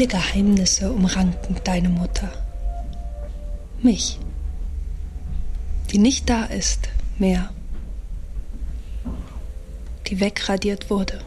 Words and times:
Viele 0.00 0.12
Geheimnisse 0.12 0.90
umranken 0.90 1.56
deine 1.62 1.90
Mutter. 1.90 2.32
Mich. 3.82 4.18
Die 5.90 5.98
nicht 5.98 6.30
da 6.30 6.44
ist 6.44 6.88
mehr. 7.18 7.50
Die 10.06 10.18
wegradiert 10.18 10.88
wurde. 10.88 11.20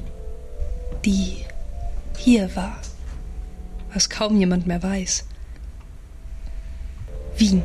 Die 1.05 1.46
hier 2.18 2.55
war. 2.55 2.80
Was 3.94 4.09
kaum 4.09 4.40
jemand 4.40 4.66
mehr 4.66 4.81
weiß. 4.81 5.26
Wien. 7.38 7.62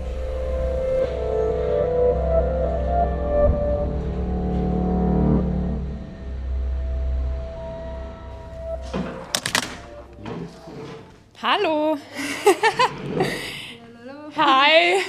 Hallo. 11.51 11.97
Hi. 14.37 15.01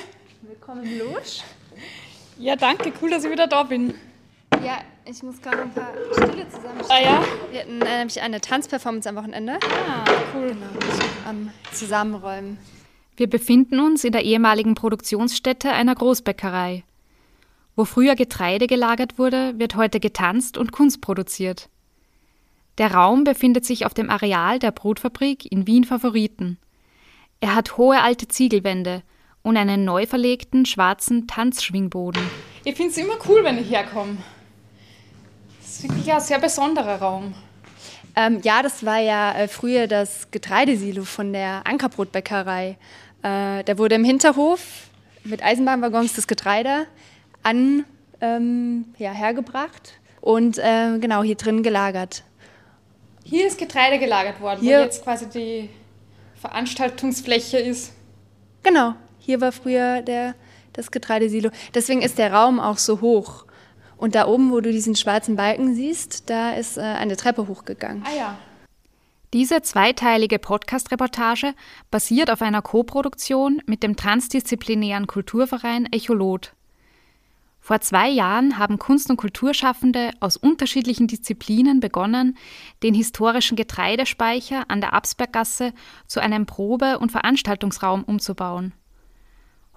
Willkommen 0.41 0.84
im 0.85 0.99
Loge. 0.99 1.41
Ja, 2.38 2.55
danke. 2.55 2.93
Cool, 3.02 3.09
dass 3.09 3.25
ich 3.25 3.31
wieder 3.31 3.48
da 3.48 3.63
bin. 3.63 3.93
Ja, 4.63 4.77
ich 5.03 5.21
muss 5.21 5.41
gerade 5.41 5.63
ein 5.63 5.73
paar 5.73 5.91
Stille 6.13 6.48
zusammenstellen. 6.48 6.88
Ah 6.88 7.02
ja? 7.02 7.23
Wir 7.52 7.59
hatten 7.59 7.81
äh, 7.81 7.98
nämlich 7.98 8.21
eine 8.21 8.39
Tanzperformance 8.39 9.09
am 9.09 9.17
Wochenende. 9.17 9.59
Ah, 9.85 10.05
cool. 10.34 10.55
Am 11.27 11.52
Zusammenräumen. 11.73 12.57
Wir 13.17 13.29
befinden 13.29 13.82
uns 13.82 14.05
in 14.05 14.13
der 14.13 14.23
ehemaligen 14.23 14.76
Produktionsstätte 14.76 15.73
einer 15.73 15.93
Großbäckerei. 15.93 16.85
Wo 17.76 17.84
früher 17.84 18.15
Getreide 18.15 18.67
gelagert 18.67 19.20
wurde, 19.20 19.60
wird 19.60 19.76
heute 19.76 19.99
getanzt 19.99 20.57
und 20.57 20.71
Kunst 20.71 21.01
produziert. 21.01 21.67
Der 22.80 22.94
Raum 22.94 23.26
befindet 23.26 23.66
sich 23.66 23.85
auf 23.85 23.94
dem 23.94 24.10
Areal 24.10 24.58
der 24.58 24.72
Brotfabrik 24.72 25.52
in 25.52 25.68
Wien 25.68 25.84
Favoriten. 25.84 26.58
Er 27.41 27.54
hat 27.54 27.77
hohe 27.77 28.02
alte 28.02 28.30
Ziegelwände 28.30 29.04
und 29.44 29.58
einen 29.58 29.84
neu 29.84 30.05
verlegten 30.05 30.66
schwarzen 30.66 31.27
Tanzschwingboden. 31.27 32.22
Ich 32.63 32.76
finde 32.76 32.91
es 32.91 32.98
immer 32.98 33.16
cool, 33.27 33.44
wenn 33.44 33.57
ich 33.57 33.70
herkomme. 33.70 34.18
Das 35.60 35.72
ist 35.72 35.84
wirklich 35.84 36.12
ein 36.12 36.22
sehr 36.22 36.40
besonderer 36.40 37.02
Raum. 37.02 37.34
Ähm, 38.16 38.40
ja, 38.44 38.62
das 38.63 38.85
war 38.85 39.00
ja 39.00 39.34
äh, 39.34 39.50
früher 39.50 39.88
das 39.88 40.32
Getreidesilo 40.32 41.04
von 41.04 41.34
der 41.34 41.68
Ankerbrotbäckerei. 41.68 42.77
Äh, 43.24 43.63
da 43.66 43.77
wurde 43.77 43.96
im 43.96 44.05
Hinterhof 44.05 44.62
mit 45.26 45.44
Eisenbahnwaggons 45.44 46.13
das 46.13 46.27
Getreide 46.27 46.88
an, 47.44 47.84
ähm, 48.22 48.85
ja, 48.98 49.12
hergebracht 49.12 50.00
und 50.22 50.57
äh, 50.57 50.98
genau 51.00 51.24
hier 51.24 51.35
drin 51.35 51.62
gelagert. 51.62 52.24
Hier 53.30 53.46
ist 53.48 53.58
Getreide 53.60 53.99
gelagert 53.99 54.41
worden, 54.41 54.62
Hier- 54.62 54.80
wo 54.80 54.84
jetzt 54.84 55.04
quasi 55.04 55.27
die 55.30 55.70
Veranstaltungsfläche 56.41 57.58
ist. 57.60 57.94
Genau, 58.63 58.96
hier 59.20 59.40
war 59.41 59.52
früher 59.52 60.02
der, 60.02 60.35
das 60.74 60.91
Getreidesilo. 60.91 61.52
Deswegen 61.74 62.02
ist 62.02 62.18
der 62.18 62.34
Raum 62.34 62.60
auch 62.60 62.77
so 62.77 63.02
hoch. 63.02 63.46
Und 63.98 64.16
da 64.16 64.28
oben, 64.28 64.52
wo 64.52 64.62
du 64.62 64.72
diesen 64.72 64.96
schwarzen 64.96 65.35
Balken 65.35 65.75
siehst, 65.75 66.30
da 66.30 66.52
ist 66.53 66.78
äh, 66.78 66.81
eine 66.81 67.18
Treppe 67.18 67.47
hochgegangen. 67.47 68.03
Ah 68.06 68.16
ja. 68.18 68.38
Diese 69.34 69.62
zweiteilige 69.62 70.40
Podcast-Reportage 70.40 71.53
basiert 71.91 72.31
auf 72.31 72.41
einer 72.41 72.63
Koproduktion 72.63 73.62
mit 73.68 73.84
dem 73.84 73.96
transdisziplinären 73.96 75.06
Kulturverein 75.06 75.85
Echolot. 75.91 76.53
Vor 77.59 77.81
zwei 77.81 78.09
Jahren 78.09 78.57
haben 78.57 78.79
Kunst- 78.79 79.09
und 79.09 79.17
Kulturschaffende 79.17 80.11
aus 80.19 80.37
unterschiedlichen 80.37 81.07
Disziplinen 81.07 81.79
begonnen, 81.79 82.37
den 82.83 82.93
historischen 82.93 83.55
Getreidespeicher 83.55 84.63
an 84.69 84.81
der 84.81 84.93
Absberggasse 84.93 85.73
zu 86.07 86.19
einem 86.19 86.45
Probe- 86.45 86.99
und 86.99 87.11
Veranstaltungsraum 87.11 88.03
umzubauen. 88.03 88.73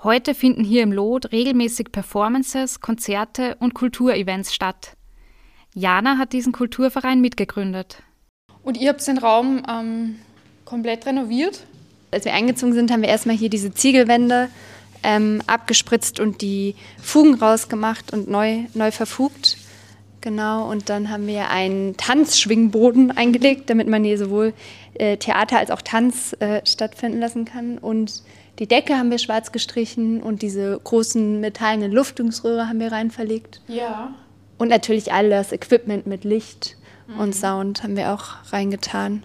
Heute 0.02 0.34
finden 0.34 0.64
hier 0.64 0.82
im 0.82 0.90
Lot 0.90 1.30
regelmäßig 1.32 1.92
Performances, 1.92 2.80
Konzerte 2.80 3.56
und 3.60 3.74
Kulturevents 3.74 4.52
statt. 4.52 4.96
Jana 5.74 6.18
hat 6.18 6.32
diesen 6.32 6.52
Kulturverein 6.52 7.20
mitgegründet. 7.20 8.02
Und 8.62 8.78
ihr 8.78 8.90
habt 8.90 9.06
den 9.06 9.18
Raum 9.18 9.62
ähm, 9.68 10.16
komplett 10.64 11.06
renoviert? 11.06 11.66
Als 12.10 12.24
wir 12.24 12.34
eingezogen 12.34 12.74
sind, 12.74 12.90
haben 12.90 13.02
wir 13.02 13.08
erstmal 13.08 13.36
hier 13.36 13.48
diese 13.48 13.72
Ziegelwände 13.72 14.48
ähm, 15.02 15.42
abgespritzt 15.46 16.20
und 16.20 16.40
die 16.40 16.74
Fugen 17.00 17.34
rausgemacht 17.34 18.12
und 18.12 18.28
neu, 18.28 18.64
neu 18.74 18.90
verfugt. 18.90 19.56
Genau, 20.20 20.70
und 20.70 20.88
dann 20.88 21.10
haben 21.10 21.26
wir 21.26 21.50
einen 21.50 21.96
Tanzschwingboden 21.96 23.10
eingelegt, 23.10 23.68
damit 23.68 23.88
man 23.88 24.04
hier 24.04 24.16
sowohl 24.18 24.54
äh, 24.94 25.16
Theater 25.16 25.58
als 25.58 25.70
auch 25.70 25.82
Tanz 25.82 26.36
äh, 26.38 26.60
stattfinden 26.64 27.18
lassen 27.18 27.44
kann. 27.44 27.78
Und 27.78 28.22
die 28.60 28.68
Decke 28.68 28.96
haben 28.96 29.10
wir 29.10 29.18
schwarz 29.18 29.50
gestrichen 29.50 30.22
und 30.22 30.42
diese 30.42 30.78
großen 30.84 31.40
metallenen 31.40 31.90
Lüftungsröhre 31.90 32.68
haben 32.68 32.78
wir 32.78 32.92
rein 32.92 33.10
verlegt. 33.10 33.62
Ja. 33.66 34.14
Und 34.58 34.68
natürlich 34.68 35.12
all 35.12 35.28
das 35.28 35.50
Equipment 35.50 36.06
mit 36.06 36.22
Licht 36.22 36.76
und 37.18 37.34
Sound 37.34 37.82
haben 37.82 37.96
wir 37.96 38.12
auch 38.12 38.52
reingetan. 38.52 39.24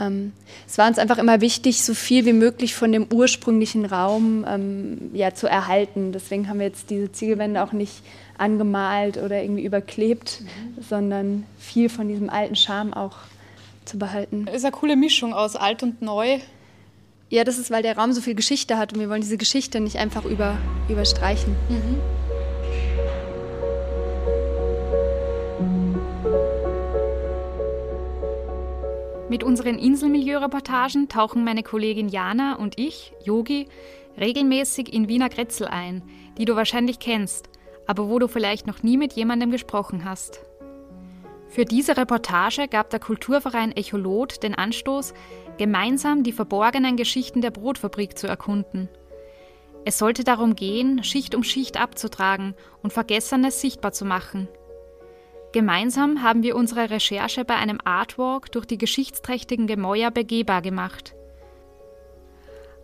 Ähm, 0.00 0.32
es 0.66 0.78
war 0.78 0.88
uns 0.88 0.98
einfach 0.98 1.18
immer 1.18 1.40
wichtig, 1.40 1.82
so 1.82 1.94
viel 1.94 2.24
wie 2.26 2.32
möglich 2.32 2.74
von 2.74 2.92
dem 2.92 3.06
ursprünglichen 3.12 3.84
Raum 3.84 4.44
ähm, 4.48 5.10
ja, 5.12 5.34
zu 5.34 5.46
erhalten. 5.46 6.12
Deswegen 6.12 6.48
haben 6.48 6.58
wir 6.58 6.66
jetzt 6.66 6.90
diese 6.90 7.12
Ziegelwände 7.12 7.62
auch 7.62 7.72
nicht 7.72 8.02
angemalt 8.36 9.16
oder 9.18 9.42
irgendwie 9.42 9.64
überklebt, 9.64 10.42
sondern 10.88 11.44
viel 11.58 11.88
von 11.88 12.08
diesem 12.08 12.30
alten 12.30 12.56
Charme 12.56 12.92
auch 12.92 13.16
zu 13.84 13.98
behalten. 13.98 14.46
Ist 14.52 14.64
eine 14.64 14.72
coole 14.72 14.96
Mischung 14.96 15.32
aus 15.32 15.56
alt 15.56 15.82
und 15.82 16.02
neu. 16.02 16.38
Ja, 17.30 17.44
das 17.44 17.58
ist, 17.58 17.70
weil 17.70 17.82
der 17.82 17.96
Raum 17.96 18.12
so 18.12 18.20
viel 18.20 18.34
Geschichte 18.34 18.78
hat 18.78 18.92
und 18.92 19.00
wir 19.00 19.08
wollen 19.08 19.22
diese 19.22 19.38
Geschichte 19.38 19.80
nicht 19.80 19.96
einfach 19.96 20.24
über, 20.24 20.56
überstreichen. 20.88 21.56
Mit 29.30 29.42
unseren 29.42 29.78
Inselmilieu-Reportagen 29.78 31.08
tauchen 31.08 31.44
meine 31.44 31.62
Kollegin 31.62 32.08
Jana 32.08 32.56
und 32.56 32.78
ich, 32.78 33.14
Yogi, 33.24 33.68
regelmäßig 34.20 34.92
in 34.92 35.08
Wiener 35.08 35.30
Grätzl 35.30 35.64
ein, 35.64 36.02
die 36.36 36.44
du 36.44 36.56
wahrscheinlich 36.56 36.98
kennst, 36.98 37.48
aber 37.86 38.08
wo 38.10 38.18
du 38.18 38.28
vielleicht 38.28 38.66
noch 38.66 38.82
nie 38.82 38.98
mit 38.98 39.14
jemandem 39.14 39.50
gesprochen 39.50 40.04
hast. 40.04 40.40
Für 41.48 41.64
diese 41.64 41.96
Reportage 41.96 42.68
gab 42.68 42.90
der 42.90 43.00
Kulturverein 43.00 43.72
Echolot 43.72 44.42
den 44.42 44.54
Anstoß, 44.54 45.14
gemeinsam 45.56 46.22
die 46.22 46.32
verborgenen 46.32 46.96
Geschichten 46.96 47.40
der 47.40 47.50
Brotfabrik 47.50 48.18
zu 48.18 48.26
erkunden. 48.26 48.88
Es 49.86 49.98
sollte 49.98 50.24
darum 50.24 50.54
gehen, 50.54 51.02
Schicht 51.02 51.34
um 51.34 51.44
Schicht 51.44 51.80
abzutragen 51.80 52.54
und 52.82 52.92
Vergessenes 52.92 53.60
sichtbar 53.60 53.92
zu 53.92 54.04
machen. 54.04 54.48
Gemeinsam 55.54 56.20
haben 56.20 56.42
wir 56.42 56.56
unsere 56.56 56.90
Recherche 56.90 57.44
bei 57.44 57.54
einem 57.54 57.78
Artwalk 57.84 58.50
durch 58.50 58.66
die 58.66 58.76
geschichtsträchtigen 58.76 59.68
Gemäuer 59.68 60.10
begehbar 60.10 60.62
gemacht. 60.62 61.14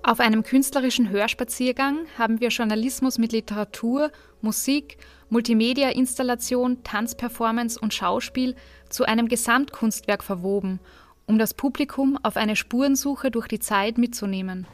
Auf 0.05 0.21
einem 0.21 0.45
künstlerischen 0.45 1.11
Hörspaziergang 1.11 2.07
haben 2.17 2.39
wir 2.39 2.51
Journalismus 2.51 3.19
mit 3.19 3.33
Literatur, 3.33 4.13
Musik, 4.41 4.99
Multimedia-Installation, 5.31 6.85
Tanzperformance 6.85 7.77
und 7.77 7.93
Schauspiel 7.93 8.55
zu 8.89 9.05
einem 9.05 9.27
Gesamtkunstwerk 9.27 10.23
verwoben, 10.23 10.79
um 11.31 11.39
das 11.39 11.55
Publikum 11.55 12.19
auf 12.23 12.37
eine 12.37 12.57
Spurensuche 12.57 13.31
durch 13.31 13.47
die 13.47 13.61
Zeit 13.61 13.99
mitzunehmen. 13.99 14.67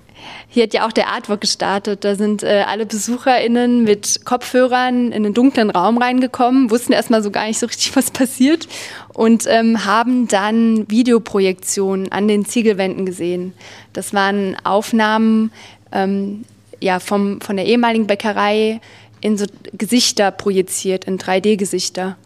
Hier 0.48 0.62
hat 0.62 0.72
ja 0.72 0.86
auch 0.86 0.92
der 0.92 1.08
Artwork 1.08 1.42
gestartet. 1.42 2.02
Da 2.02 2.14
sind 2.14 2.42
äh, 2.42 2.64
alle 2.66 2.86
BesucherInnen 2.86 3.84
mit 3.84 4.24
Kopfhörern 4.24 5.12
in 5.12 5.26
einen 5.26 5.34
dunklen 5.34 5.68
Raum 5.68 5.98
reingekommen, 5.98 6.70
wussten 6.70 6.94
erstmal 6.94 7.22
so 7.22 7.30
gar 7.30 7.46
nicht 7.46 7.58
so 7.58 7.66
richtig, 7.66 7.94
was 7.96 8.10
passiert 8.10 8.66
und 9.12 9.44
ähm, 9.46 9.84
haben 9.84 10.26
dann 10.28 10.90
Videoprojektionen 10.90 12.10
an 12.10 12.26
den 12.26 12.46
Ziegelwänden 12.46 13.04
gesehen. 13.04 13.52
Das 13.92 14.14
waren 14.14 14.56
Aufnahmen 14.64 15.52
ähm, 15.92 16.46
ja, 16.80 17.00
vom, 17.00 17.42
von 17.42 17.56
der 17.56 17.66
ehemaligen 17.66 18.06
Bäckerei 18.06 18.80
in 19.20 19.36
so 19.36 19.44
Gesichter 19.74 20.30
projiziert, 20.30 21.04
in 21.04 21.18
3D-Gesichter. 21.18 22.16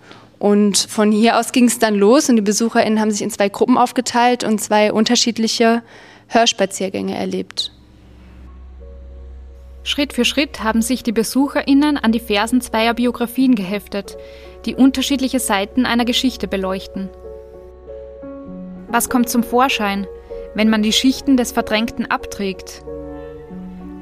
Und 0.41 0.79
von 0.79 1.13
hier 1.13 1.39
aus 1.39 1.53
ging 1.53 1.67
es 1.67 1.79
dann 1.79 1.95
los 1.95 2.31
und 2.31 2.37
die 2.37 2.43
BesucherInnen 2.43 2.99
haben 2.99 3.11
sich 3.11 3.21
in 3.21 3.31
zwei 3.31 3.51
Gruppen 3.51 3.77
aufgeteilt 3.77 4.43
und 4.43 4.59
zwei 4.59 4.91
unterschiedliche 4.91 5.83
Hörspaziergänge 6.29 7.15
erlebt. 7.15 7.73
Schritt 9.83 10.15
für 10.15 10.25
Schritt 10.25 10.65
haben 10.65 10.81
sich 10.81 11.03
die 11.03 11.13
BesucherInnen 11.13 11.99
an 11.99 12.11
die 12.11 12.21
Fersen 12.21 12.63
zweier 12.63 12.95
Biografien 12.95 13.55
geheftet, 13.55 14.17
die 14.65 14.75
unterschiedliche 14.75 15.41
Seiten 15.41 15.85
einer 15.85 16.07
Geschichte 16.07 16.49
beleuchten. 16.49 17.11
Was 18.89 19.11
kommt 19.11 19.29
zum 19.29 19.43
Vorschein, 19.43 20.07
wenn 20.55 20.71
man 20.71 20.83
die 20.83 20.93
Schichten 20.95 21.37
des 21.37 21.53
Verdrängten 21.53 22.11
abträgt? 22.11 22.83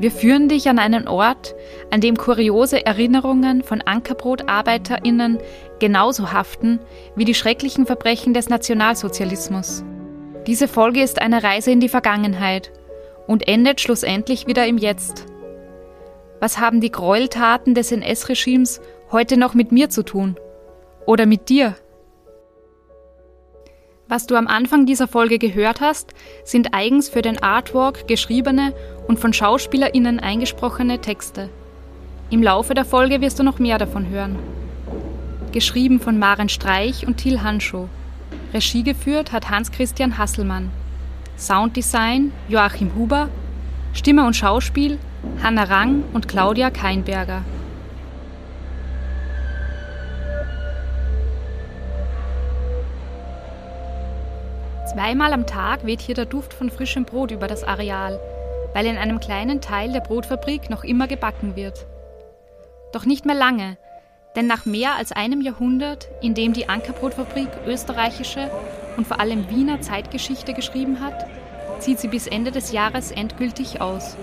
Wir 0.01 0.13
führen 0.13 0.49
dich 0.49 0.69
an 0.69 0.79
einen 0.79 1.09
Ort, 1.09 1.57
an 1.91 2.01
dem 2.01 2.17
kuriose 2.17 2.87
Erinnerungen 2.87 3.65
von 3.65 3.81
AnkerbrotarbeiterInnen 3.81 5.39
genauso 5.81 6.33
haften 6.33 6.81
wie 7.17 7.25
die 7.25 7.35
schrecklichen 7.35 7.87
Verbrechen 7.87 8.35
des 8.35 8.49
Nationalsozialismus. 8.49 9.85
Diese 10.47 10.69
Folge 10.69 11.03
ist 11.03 11.21
eine 11.21 11.43
Reise 11.43 11.71
in 11.71 11.81
die 11.81 11.89
Vergangenheit 11.89 12.73
und 13.27 13.47
endet 13.47 13.81
schlussendlich 13.81 14.47
wieder 14.47 14.67
im 14.67 14.79
Jetzt. 14.79 15.27
Was 16.41 16.59
haben 16.59 16.81
die 16.81 16.93
Gräueltaten 16.93 17.75
des 17.75 17.93
NS-Regimes 17.93 18.81
heute 19.11 19.37
noch 19.37 19.55
mit 19.55 19.73
mir 19.73 19.91
zu 19.91 20.03
tun? 20.03 20.37
Oder 21.07 21.27
mit 21.27 21.49
dir? 21.49 21.75
Was 24.09 24.27
du 24.27 24.37
am 24.37 24.47
Anfang 24.47 24.87
dieser 24.87 25.07
Folge 25.07 25.39
gehört 25.39 25.83
hast, 25.83 26.15
sind 26.45 26.73
eigens 26.73 27.11
für 27.11 27.21
den 27.21 27.43
Artwork 27.43 28.09
geschriebene 28.09 28.73
und 29.07 29.19
von 29.19 29.35
SchauspielerInnen 29.35 30.19
eingesprochene 30.19 31.01
Texte. 31.01 31.51
Im 32.31 32.43
Laufe 32.43 32.73
der 32.73 32.87
Folge 32.87 33.21
wirst 33.21 33.39
du 33.39 33.43
noch 33.43 33.59
mehr 33.59 33.77
davon 33.77 34.09
hören. 34.09 34.39
Geschrieben 35.53 35.99
von 35.99 36.19
Maren 36.19 36.51
Streich 36.51 37.07
und 37.07 37.17
Till 37.17 37.43
Hanschow. 37.43 37.89
Regie 38.53 38.83
geführt 38.83 39.33
hat 39.33 39.49
Hans-Christian 39.49 40.19
Hasselmann. 40.19 40.71
Sounddesign 41.39 42.33
Joachim 42.49 42.95
Huber. 42.95 43.31
Stimme 43.95 44.27
und 44.27 44.37
Schauspiel 44.37 44.99
Hanna 45.43 45.65
Rang 45.65 46.05
und 46.13 46.29
Claudia 46.29 46.71
Keinberger. 46.71 47.43
Zweimal 54.93 55.33
am 55.33 55.47
Tag 55.47 55.87
weht 55.87 56.01
hier 56.01 56.15
der 56.15 56.27
Duft 56.27 56.53
von 56.53 56.71
frischem 56.71 57.05
Brot 57.05 57.31
über 57.31 57.47
das 57.47 57.65
Areal, 57.65 58.21
weil 58.75 58.87
in 58.87 58.97
einem 58.99 59.21
kleinen 59.21 59.61
Teil 59.61 59.93
der 59.93 60.01
Brotfabrik 60.01 60.71
noch 60.71 60.85
immer 60.85 61.07
gebacken 61.07 61.57
wird. 61.57 61.87
Doch 62.93 63.07
nicht 63.07 63.25
mehr 63.25 63.35
lange, 63.35 63.77
denn 64.37 64.47
nach 64.47 64.67
mehr 64.67 64.95
als 64.97 65.13
einem 65.13 65.41
Jahrhundert, 65.41 66.09
in 66.23 66.35
dem 66.35 66.53
die 66.53 66.69
Ankerbrotfabrik 66.69 67.49
österreichische 67.67 68.51
und 68.97 69.07
vor 69.07 69.21
allem 69.21 69.49
Wiener 69.51 69.81
Zeitgeschichte 69.81 70.55
geschrieben 70.55 71.01
hat, 71.01 71.27
zieht 71.81 71.99
sie 71.99 72.09
bis 72.09 72.27
Ende 72.27 72.51
des 72.51 72.73
Jahres 72.73 73.11
endgültig 73.11 73.81
aus. 73.81 74.17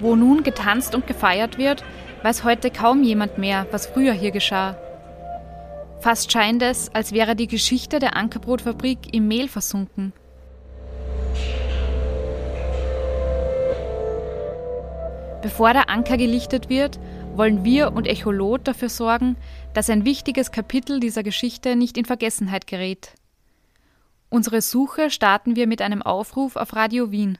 Wo 0.00 0.14
nun 0.14 0.42
getanzt 0.42 0.94
und 0.94 1.06
gefeiert 1.06 1.58
wird, 1.58 1.84
weiß 2.22 2.44
heute 2.44 2.70
kaum 2.70 3.02
jemand 3.02 3.38
mehr, 3.38 3.66
was 3.70 3.86
früher 3.86 4.12
hier 4.12 4.30
geschah. 4.30 4.76
Fast 6.00 6.30
scheint 6.30 6.62
es, 6.62 6.94
als 6.94 7.12
wäre 7.12 7.34
die 7.34 7.48
Geschichte 7.48 7.98
der 7.98 8.16
Ankerbrotfabrik 8.16 9.12
im 9.12 9.26
Mehl 9.26 9.48
versunken. 9.48 10.12
Bevor 15.40 15.72
der 15.72 15.88
Anker 15.88 16.16
gelichtet 16.16 16.68
wird, 16.68 16.98
wollen 17.36 17.64
wir 17.64 17.92
und 17.92 18.06
Echolot 18.06 18.66
dafür 18.66 18.88
sorgen, 18.88 19.36
dass 19.72 19.88
ein 19.88 20.04
wichtiges 20.04 20.50
Kapitel 20.50 20.98
dieser 20.98 21.22
Geschichte 21.22 21.76
nicht 21.76 21.96
in 21.96 22.04
Vergessenheit 22.04 22.66
gerät. 22.66 23.14
Unsere 24.30 24.60
Suche 24.60 25.10
starten 25.10 25.54
wir 25.54 25.68
mit 25.68 25.80
einem 25.80 26.02
Aufruf 26.02 26.56
auf 26.56 26.74
Radio 26.74 27.12
Wien. 27.12 27.38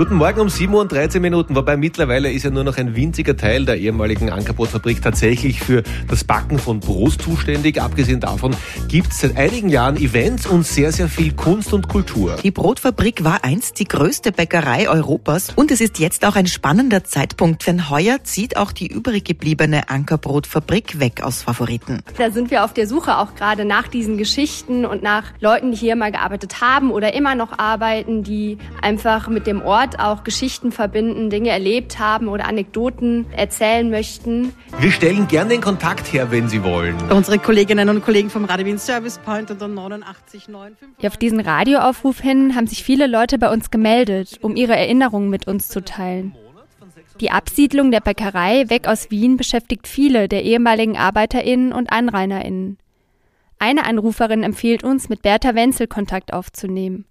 Guten 0.00 0.14
Morgen 0.14 0.40
um 0.40 0.48
7 0.48 0.72
Uhr 0.72 0.80
und 0.80 0.90
13 0.90 1.20
Minuten, 1.20 1.54
wobei 1.54 1.76
mittlerweile 1.76 2.32
ist 2.32 2.44
ja 2.44 2.50
nur 2.50 2.64
noch 2.64 2.78
ein 2.78 2.96
winziger 2.96 3.36
Teil 3.36 3.66
der 3.66 3.76
ehemaligen 3.76 4.30
Ankerbrotfabrik 4.30 5.02
tatsächlich 5.02 5.60
für 5.60 5.82
das 6.08 6.24
Backen 6.24 6.58
von 6.58 6.80
Brot 6.80 7.20
zuständig. 7.20 7.82
Abgesehen 7.82 8.18
davon 8.18 8.56
gibt 8.88 9.12
es 9.12 9.20
seit 9.20 9.36
einigen 9.36 9.68
Jahren 9.68 9.98
Events 9.98 10.46
und 10.46 10.64
sehr, 10.64 10.90
sehr 10.90 11.06
viel 11.06 11.34
Kunst 11.34 11.74
und 11.74 11.86
Kultur. 11.88 12.36
Die 12.42 12.50
Brotfabrik 12.50 13.24
war 13.24 13.44
einst 13.44 13.78
die 13.78 13.84
größte 13.84 14.32
Bäckerei 14.32 14.88
Europas 14.88 15.50
und 15.54 15.70
es 15.70 15.82
ist 15.82 15.98
jetzt 15.98 16.24
auch 16.24 16.34
ein 16.34 16.46
spannender 16.46 17.04
Zeitpunkt, 17.04 17.66
denn 17.66 17.90
heuer 17.90 18.24
zieht 18.24 18.56
auch 18.56 18.72
die 18.72 18.86
übrig 18.86 19.26
gebliebene 19.26 19.90
Ankerbrotfabrik 19.90 20.98
weg 20.98 21.22
aus 21.22 21.42
Favoriten. 21.42 22.00
Da 22.16 22.30
sind 22.30 22.50
wir 22.50 22.64
auf 22.64 22.72
der 22.72 22.86
Suche 22.86 23.18
auch 23.18 23.34
gerade 23.34 23.66
nach 23.66 23.86
diesen 23.86 24.16
Geschichten 24.16 24.86
und 24.86 25.02
nach 25.02 25.24
Leuten, 25.40 25.72
die 25.72 25.76
hier 25.76 25.94
mal 25.94 26.10
gearbeitet 26.10 26.62
haben 26.62 26.90
oder 26.90 27.12
immer 27.12 27.34
noch 27.34 27.58
arbeiten, 27.58 28.22
die 28.22 28.56
einfach 28.80 29.28
mit 29.28 29.46
dem 29.46 29.60
Ort 29.60 29.89
Ort 29.90 30.00
auch 30.00 30.24
Geschichten 30.24 30.70
verbinden, 30.70 31.30
Dinge 31.30 31.50
erlebt 31.50 31.98
haben 31.98 32.28
oder 32.28 32.46
Anekdoten 32.46 33.26
erzählen 33.32 33.90
möchten. 33.90 34.52
Wir 34.78 34.92
stellen 34.92 35.26
gerne 35.26 35.50
den 35.50 35.60
Kontakt 35.60 36.12
her, 36.12 36.30
wenn 36.30 36.48
Sie 36.48 36.62
wollen. 36.62 36.96
Unsere 37.10 37.38
Kolleginnen 37.38 37.88
und 37.88 38.04
Kollegen 38.04 38.30
vom 38.30 38.44
Radio 38.44 38.66
Wien 38.66 38.78
Service 38.78 39.18
Point 39.18 39.50
unter 39.50 39.66
89 39.66 40.46
Ja, 41.00 41.08
auf 41.08 41.16
diesen 41.16 41.40
Radioaufruf 41.40 42.20
hin 42.20 42.54
haben 42.54 42.68
sich 42.68 42.84
viele 42.84 43.08
Leute 43.08 43.38
bei 43.38 43.52
uns 43.52 43.70
gemeldet, 43.70 44.38
um 44.42 44.54
ihre 44.54 44.76
Erinnerungen 44.76 45.28
mit 45.28 45.48
uns 45.48 45.68
zu 45.68 45.82
teilen. 45.82 46.36
Die 47.20 47.32
Absiedlung 47.32 47.90
der 47.90 48.00
Bäckerei 48.00 48.68
weg 48.68 48.86
aus 48.86 49.10
Wien 49.10 49.36
beschäftigt 49.36 49.88
viele 49.88 50.28
der 50.28 50.44
ehemaligen 50.44 50.96
ArbeiterInnen 50.96 51.72
und 51.72 51.92
AnrainerInnen. 51.92 52.78
Eine 53.58 53.84
Anruferin 53.84 54.44
empfiehlt 54.44 54.84
uns, 54.84 55.08
mit 55.08 55.22
Bertha 55.22 55.54
Wenzel 55.54 55.86
Kontakt 55.86 56.32
aufzunehmen. 56.32 57.06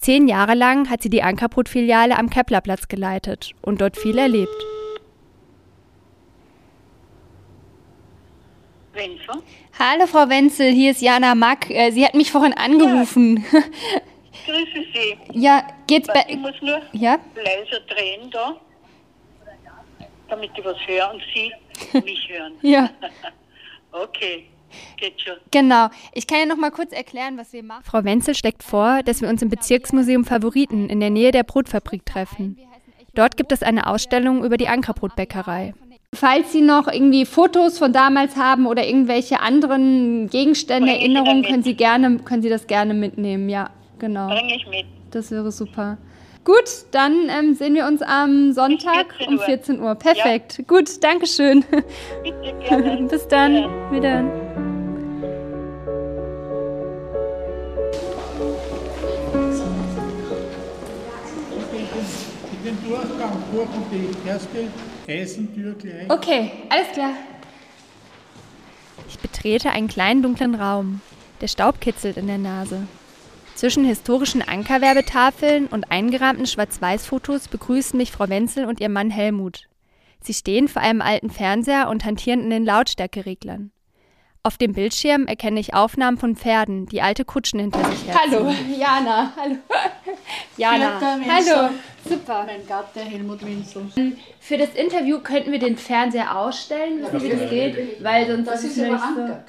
Zehn 0.00 0.28
Jahre 0.28 0.54
lang 0.54 0.88
hat 0.90 1.02
sie 1.02 1.10
die 1.10 1.22
Ankerbrot-Filiale 1.22 2.16
am 2.18 2.30
Keplerplatz 2.30 2.88
geleitet 2.88 3.50
und 3.62 3.80
dort 3.80 3.96
viel 3.96 4.16
erlebt. 4.18 4.54
Wenzel? 8.92 9.42
Hallo 9.78 10.06
Frau 10.06 10.28
Wenzel, 10.28 10.72
hier 10.72 10.90
ist 10.90 11.02
Jana 11.02 11.34
Mack. 11.34 11.70
Äh, 11.70 11.90
sie 11.90 12.04
hat 12.04 12.14
mich 12.14 12.30
vorhin 12.32 12.52
angerufen. 12.52 13.44
Ja. 13.52 13.60
Grüße 14.46 14.86
Sie. 14.94 15.18
Ja, 15.38 15.66
geht's 15.86 16.08
bei. 16.08 16.24
Ich 16.28 16.36
muss 16.36 16.54
nur 16.62 16.80
ja? 16.92 17.18
leiser 17.34 17.80
drehen 17.88 18.30
da, 18.30 18.56
damit 20.28 20.50
ich 20.56 20.64
was 20.64 20.76
höre 20.86 21.12
und 21.12 21.22
Sie 21.34 21.52
mich 22.04 22.28
hören. 22.28 22.54
Ja. 22.62 22.90
okay. 23.92 24.46
Geht 24.96 25.20
schon. 25.20 25.34
Genau. 25.50 25.88
Ich 26.12 26.26
kann 26.26 26.38
ja 26.40 26.46
noch 26.46 26.56
mal 26.56 26.70
kurz 26.70 26.92
erklären, 26.92 27.36
was 27.36 27.52
wir 27.52 27.62
machen. 27.62 27.84
Frau 27.84 28.04
Wenzel 28.04 28.34
schlägt 28.34 28.62
vor, 28.62 29.02
dass 29.04 29.20
wir 29.20 29.28
uns 29.28 29.42
im 29.42 29.48
Bezirksmuseum 29.48 30.24
Favoriten 30.24 30.88
in 30.88 31.00
der 31.00 31.10
Nähe 31.10 31.30
der 31.30 31.42
Brotfabrik 31.42 32.04
treffen. 32.04 32.58
Dort 33.14 33.36
gibt 33.36 33.52
es 33.52 33.62
eine 33.62 33.86
Ausstellung 33.86 34.44
über 34.44 34.56
die 34.56 34.68
Ankerbrotbäckerei. 34.68 35.74
Falls 36.14 36.52
Sie 36.52 36.62
noch 36.62 36.88
irgendwie 36.88 37.26
Fotos 37.26 37.78
von 37.78 37.92
damals 37.92 38.36
haben 38.36 38.66
oder 38.66 38.86
irgendwelche 38.86 39.40
anderen 39.40 40.28
Gegenstände, 40.30 40.86
Bring 40.86 41.00
Erinnerungen, 41.00 41.42
können 41.42 41.62
Sie 41.62 41.74
gerne, 41.74 42.18
können 42.18 42.42
Sie 42.42 42.48
das 42.48 42.66
gerne 42.66 42.94
mitnehmen. 42.94 43.48
Ja, 43.48 43.70
genau. 43.98 44.28
Bringe 44.28 44.56
ich 44.56 44.66
mit. 44.68 44.86
Das 45.10 45.30
wäre 45.30 45.52
super. 45.52 45.98
Gut, 46.44 46.86
dann 46.92 47.28
ähm, 47.28 47.54
sehen 47.54 47.74
wir 47.74 47.86
uns 47.86 48.00
am 48.00 48.52
Sonntag 48.52 49.12
14 49.18 49.28
um 49.28 49.38
Uhr. 49.38 49.44
14 49.44 49.80
Uhr. 49.80 49.94
Perfekt. 49.96 50.62
Gut, 50.66 51.04
Dankeschön. 51.04 51.62
Bitte 52.22 52.54
gerne. 52.66 53.06
Bis 53.10 53.28
dann. 53.28 53.54
Ja. 53.54 53.92
Wieder. 53.92 54.47
Durchgang 62.88 63.42
durch 63.52 63.68
und 63.68 63.86
die 63.92 64.28
erste 64.28 64.68
Eisentür 65.06 65.74
gleich. 65.74 66.10
Okay, 66.10 66.50
alles 66.70 66.88
klar. 66.92 67.12
Ich 69.08 69.18
betrete 69.18 69.70
einen 69.70 69.88
kleinen 69.88 70.22
dunklen 70.22 70.54
Raum. 70.54 71.00
Der 71.40 71.48
Staub 71.48 71.80
kitzelt 71.80 72.16
in 72.16 72.26
der 72.26 72.38
Nase. 72.38 72.86
Zwischen 73.54 73.84
historischen 73.84 74.40
Ankerwerbetafeln 74.40 75.66
und 75.66 75.90
eingerahmten 75.90 76.46
Schwarz-Weiß-Fotos 76.46 77.48
begrüßen 77.48 77.96
mich 77.96 78.12
Frau 78.12 78.28
Wenzel 78.28 78.64
und 78.64 78.80
ihr 78.80 78.88
Mann 78.88 79.10
Helmut. 79.10 79.68
Sie 80.22 80.34
stehen 80.34 80.68
vor 80.68 80.82
einem 80.82 81.02
alten 81.02 81.30
Fernseher 81.30 81.88
und 81.88 82.04
hantieren 82.04 82.40
in 82.42 82.50
den 82.50 82.64
Lautstärkereglern. 82.64 83.70
Auf 84.48 84.56
dem 84.56 84.72
Bildschirm 84.72 85.26
erkenne 85.26 85.60
ich 85.60 85.74
Aufnahmen 85.74 86.16
von 86.16 86.34
Pferden, 86.34 86.86
die 86.86 87.02
alte 87.02 87.26
Kutschen 87.26 87.60
hinter 87.60 87.84
sich 87.84 88.06
herziehen. 88.06 88.32
Hallo, 88.32 88.54
Jana. 88.80 89.30
Hallo. 89.36 89.56
Jana. 90.56 90.98
Hallo. 91.02 91.68
Super. 92.08 92.44
Mein 92.46 92.66
Gatte 92.66 93.00
Helmut 93.00 93.44
Winzel. 93.44 94.16
Für 94.40 94.56
das 94.56 94.70
Interview 94.70 95.18
könnten 95.20 95.52
wir 95.52 95.58
den 95.58 95.76
Fernseher 95.76 96.34
ausstellen, 96.34 97.02
wissen 97.02 97.20
Sie, 97.20 97.26
wie 97.26 97.36
das 97.36 97.50
geht? 97.50 98.02
Weil 98.02 98.26
sonst 98.26 98.46
Das 98.46 98.64
ist 98.64 98.78
es 98.78 98.88
nicht 98.88 98.98
so. 98.98 99.20
Anker, 99.20 99.44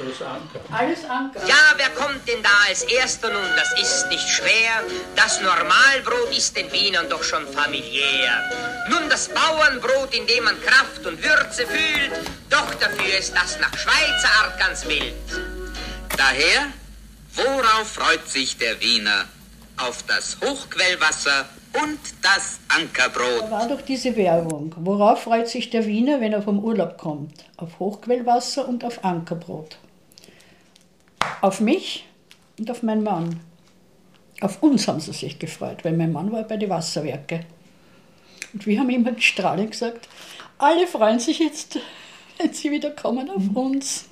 Anker. 0.00 0.60
Alles 0.72 1.04
Anker. 1.04 1.46
Ja, 1.46 1.74
wer 1.76 1.90
kommt 1.90 2.26
denn 2.28 2.42
da 2.42 2.50
als 2.68 2.82
Erster 2.82 3.30
nun? 3.30 3.48
Das 3.56 3.72
ist 3.80 4.08
nicht 4.08 4.28
schwer. 4.28 4.82
Das 5.14 5.40
Normalbrot 5.40 6.36
ist 6.36 6.56
den 6.56 6.70
Wienern 6.72 7.08
doch 7.08 7.22
schon 7.22 7.46
familiär. 7.46 8.50
Nun 8.90 9.08
das 9.08 9.28
Bauernbrot, 9.28 10.14
in 10.14 10.26
dem 10.26 10.44
man 10.44 10.60
Kraft 10.60 11.06
und 11.06 11.22
Würze 11.22 11.66
fühlt, 11.66 12.12
doch 12.50 12.74
dafür 12.74 13.18
ist 13.18 13.34
das 13.34 13.58
nach 13.60 13.76
Schweizer 13.78 14.28
Art 14.42 14.58
ganz 14.58 14.86
wild. 14.86 15.14
Daher, 16.16 16.66
worauf 17.34 17.92
freut 17.92 18.28
sich 18.28 18.56
der 18.58 18.80
Wiener? 18.80 19.26
Auf 19.76 20.04
das 20.06 20.36
Hochquellwasser 20.40 21.48
und 21.82 21.98
das 22.22 22.60
Ankerbrot. 22.68 23.42
Da 23.42 23.50
war 23.50 23.68
doch 23.68 23.82
diese 23.82 24.14
Werbung. 24.16 24.74
Worauf 24.78 25.24
freut 25.24 25.48
sich 25.48 25.70
der 25.70 25.84
Wiener, 25.86 26.20
wenn 26.20 26.32
er 26.32 26.42
vom 26.42 26.60
Urlaub 26.62 26.96
kommt? 26.98 27.44
Auf 27.56 27.78
Hochquellwasser 27.80 28.68
und 28.68 28.84
auf 28.84 29.04
Ankerbrot. 29.04 29.76
Auf 31.40 31.60
mich 31.60 32.06
und 32.58 32.70
auf 32.70 32.82
meinen 32.82 33.02
Mann. 33.02 33.40
Auf 34.40 34.62
uns 34.62 34.88
haben 34.88 35.00
sie 35.00 35.12
sich 35.12 35.38
gefreut, 35.38 35.84
weil 35.84 35.96
mein 35.96 36.12
Mann 36.12 36.32
war 36.32 36.42
bei 36.42 36.56
den 36.56 36.70
Wasserwerken. 36.70 37.40
Und 38.52 38.66
wir 38.66 38.78
haben 38.78 38.90
immer 38.90 39.18
strahlend 39.18 39.72
gesagt, 39.72 40.08
alle 40.58 40.86
freuen 40.86 41.18
sich 41.18 41.38
jetzt, 41.38 41.78
wenn 42.38 42.52
sie 42.52 42.70
wieder 42.70 42.90
kommen 42.90 43.30
auf 43.30 43.42
uns. 43.54 44.08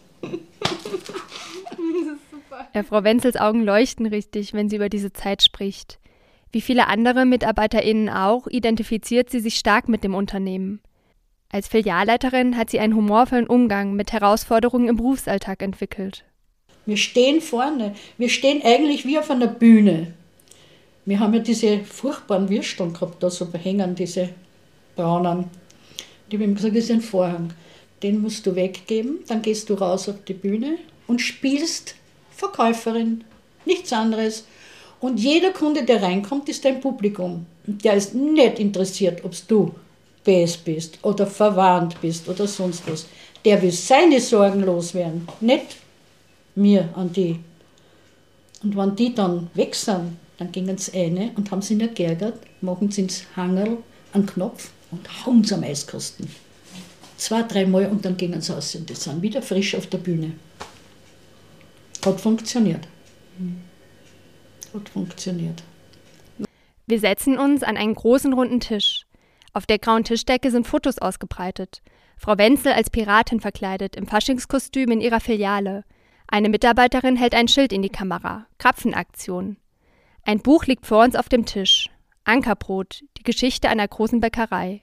Ja, 2.74 2.82
Frau 2.82 3.04
Wenzels 3.04 3.36
Augen 3.36 3.62
leuchten 3.62 4.06
richtig, 4.06 4.52
wenn 4.52 4.68
sie 4.68 4.76
über 4.76 4.88
diese 4.88 5.12
Zeit 5.12 5.42
spricht. 5.42 5.98
Wie 6.52 6.60
viele 6.60 6.86
andere 6.86 7.24
MitarbeiterInnen 7.24 8.10
auch, 8.10 8.46
identifiziert 8.46 9.30
sie 9.30 9.40
sich 9.40 9.56
stark 9.56 9.88
mit 9.88 10.04
dem 10.04 10.14
Unternehmen. 10.14 10.80
Als 11.50 11.68
Filialleiterin 11.68 12.56
hat 12.56 12.70
sie 12.70 12.80
einen 12.80 12.94
humorvollen 12.94 13.46
Umgang 13.46 13.94
mit 13.94 14.12
Herausforderungen 14.12 14.88
im 14.88 14.96
Berufsalltag 14.96 15.62
entwickelt. 15.62 16.24
Wir 16.86 16.96
stehen 16.96 17.40
vorne. 17.40 17.94
Wir 18.18 18.28
stehen 18.28 18.62
eigentlich 18.62 19.06
wie 19.06 19.18
auf 19.18 19.30
einer 19.30 19.46
Bühne. 19.46 20.14
Wir 21.04 21.20
haben 21.20 21.34
ja 21.34 21.40
diese 21.40 21.80
furchtbaren 21.80 22.48
Würsteln 22.48 22.92
gehabt, 22.92 23.22
da 23.22 23.30
so 23.30 23.48
hängen, 23.52 23.94
diese 23.94 24.30
braunen. 24.94 25.46
Die 26.30 26.38
haben 26.38 26.54
gesagt, 26.54 26.76
das 26.76 26.84
ist 26.84 26.90
ein 26.90 27.00
Vorhang. 27.00 27.52
Den 28.02 28.20
musst 28.20 28.46
du 28.46 28.54
weggeben, 28.54 29.20
dann 29.26 29.42
gehst 29.42 29.68
du 29.68 29.74
raus 29.74 30.08
auf 30.08 30.24
die 30.26 30.34
Bühne 30.34 30.78
und 31.06 31.20
spielst 31.20 31.94
Verkäuferin. 32.30 33.24
Nichts 33.64 33.92
anderes. 33.92 34.44
Und 35.00 35.18
jeder 35.18 35.50
Kunde, 35.50 35.84
der 35.84 36.02
reinkommt, 36.02 36.48
ist 36.48 36.64
dein 36.64 36.80
Publikum. 36.80 37.46
Der 37.66 37.94
ist 37.94 38.14
nicht 38.14 38.58
interessiert, 38.58 39.24
ob 39.24 39.32
du 39.48 39.74
BS 40.24 40.56
bist 40.56 40.98
oder 41.02 41.26
verwandt 41.26 42.00
bist 42.00 42.28
oder 42.28 42.46
sonst 42.46 42.82
was. 42.88 43.06
Der 43.44 43.60
will 43.60 43.72
seine 43.72 44.20
Sorgen 44.20 44.62
loswerden, 44.62 45.26
nicht 45.40 45.76
mir 46.54 46.88
an 46.94 47.12
die. 47.12 47.40
Und 48.62 48.76
wenn 48.76 48.96
die 48.96 49.14
dann 49.14 49.50
weg 49.54 49.74
sind, 49.74 50.16
dann 50.38 50.52
gingen 50.52 50.78
sie 50.78 50.98
eine 50.98 51.32
und 51.36 51.50
haben 51.50 51.62
sie 51.62 51.74
nicht 51.74 51.94
geärgert, 51.94 52.40
machen 52.60 52.90
sie 52.90 53.02
ins 53.02 53.24
Hangerl 53.36 53.78
einen 54.12 54.26
Knopf 54.26 54.70
und 54.90 55.26
hauen 55.26 55.44
sie 55.44 55.54
am 55.54 55.62
Eiskosten. 55.62 56.28
Zwei, 57.16 57.42
dreimal 57.42 57.86
und 57.86 58.04
dann 58.04 58.16
gingen 58.16 58.40
sie 58.40 58.54
aus 58.54 58.74
und 58.74 58.88
die 58.90 58.94
sind 58.94 59.22
wieder 59.22 59.42
frisch 59.42 59.74
auf 59.74 59.86
der 59.86 59.98
Bühne. 59.98 60.32
Hat 62.04 62.20
funktioniert. 62.20 62.86
Hat 64.74 64.88
funktioniert. 64.88 65.62
Wir 66.86 66.98
setzen 66.98 67.38
uns 67.38 67.62
an 67.62 67.76
einen 67.76 67.94
großen 67.94 68.32
runden 68.32 68.60
Tisch. 68.60 69.06
Auf 69.52 69.66
der 69.66 69.78
grauen 69.78 70.02
Tischdecke 70.02 70.50
sind 70.50 70.66
Fotos 70.66 70.98
ausgebreitet. 70.98 71.80
Frau 72.16 72.38
Wenzel 72.38 72.72
als 72.72 72.90
Piratin 72.90 73.40
verkleidet, 73.40 73.96
im 73.96 74.06
Faschingskostüm 74.06 74.90
in 74.90 75.00
ihrer 75.00 75.20
Filiale. 75.20 75.84
Eine 76.32 76.48
Mitarbeiterin 76.48 77.16
hält 77.16 77.34
ein 77.34 77.46
Schild 77.46 77.74
in 77.74 77.82
die 77.82 77.90
Kamera. 77.90 78.46
Krapfenaktion. 78.56 79.58
Ein 80.24 80.38
Buch 80.38 80.64
liegt 80.64 80.86
vor 80.86 81.04
uns 81.04 81.14
auf 81.14 81.28
dem 81.28 81.44
Tisch. 81.44 81.90
Ankerbrot, 82.24 83.02
die 83.18 83.22
Geschichte 83.22 83.68
einer 83.68 83.86
großen 83.86 84.18
Bäckerei. 84.18 84.80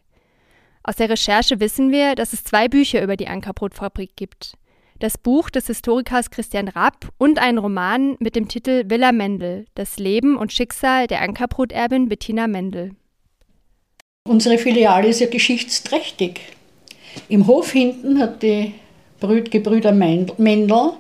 Aus 0.84 0.98
der 0.98 1.10
Recherche 1.10 1.60
wissen 1.60 1.92
wir, 1.92 2.14
dass 2.14 2.34
es 2.34 2.44
zwei 2.44 2.68
Bücher 2.68 3.02
über 3.02 3.18
die 3.18 3.28
Ankerbrotfabrik 3.28 4.16
gibt. 4.16 4.58
Das 5.00 5.18
Buch 5.18 5.50
des 5.50 5.66
Historikers 5.66 6.30
Christian 6.30 6.68
Rapp 6.68 7.10
und 7.18 7.40
einen 7.40 7.58
Roman 7.58 8.16
mit 8.20 8.36
dem 8.36 8.48
Titel 8.48 8.84
Villa 8.88 9.12
Mendel, 9.12 9.66
das 9.74 9.98
Leben 9.98 10.38
und 10.38 10.54
Schicksal 10.54 11.08
der 11.08 11.22
Ankerbroterbin 11.22 12.10
Bettina 12.10 12.46
Mendel. 12.46 12.92
Unsere 14.28 14.60
Filiale 14.60 15.08
ist 15.08 15.20
ja 15.20 15.28
geschichtsträchtig. 15.28 16.42
Im 17.28 17.48
Hof 17.48 17.72
hinten 17.72 18.20
hat 18.20 18.44
die 18.44 18.76
Gebrüder 19.20 19.94
Mendel 19.94 20.94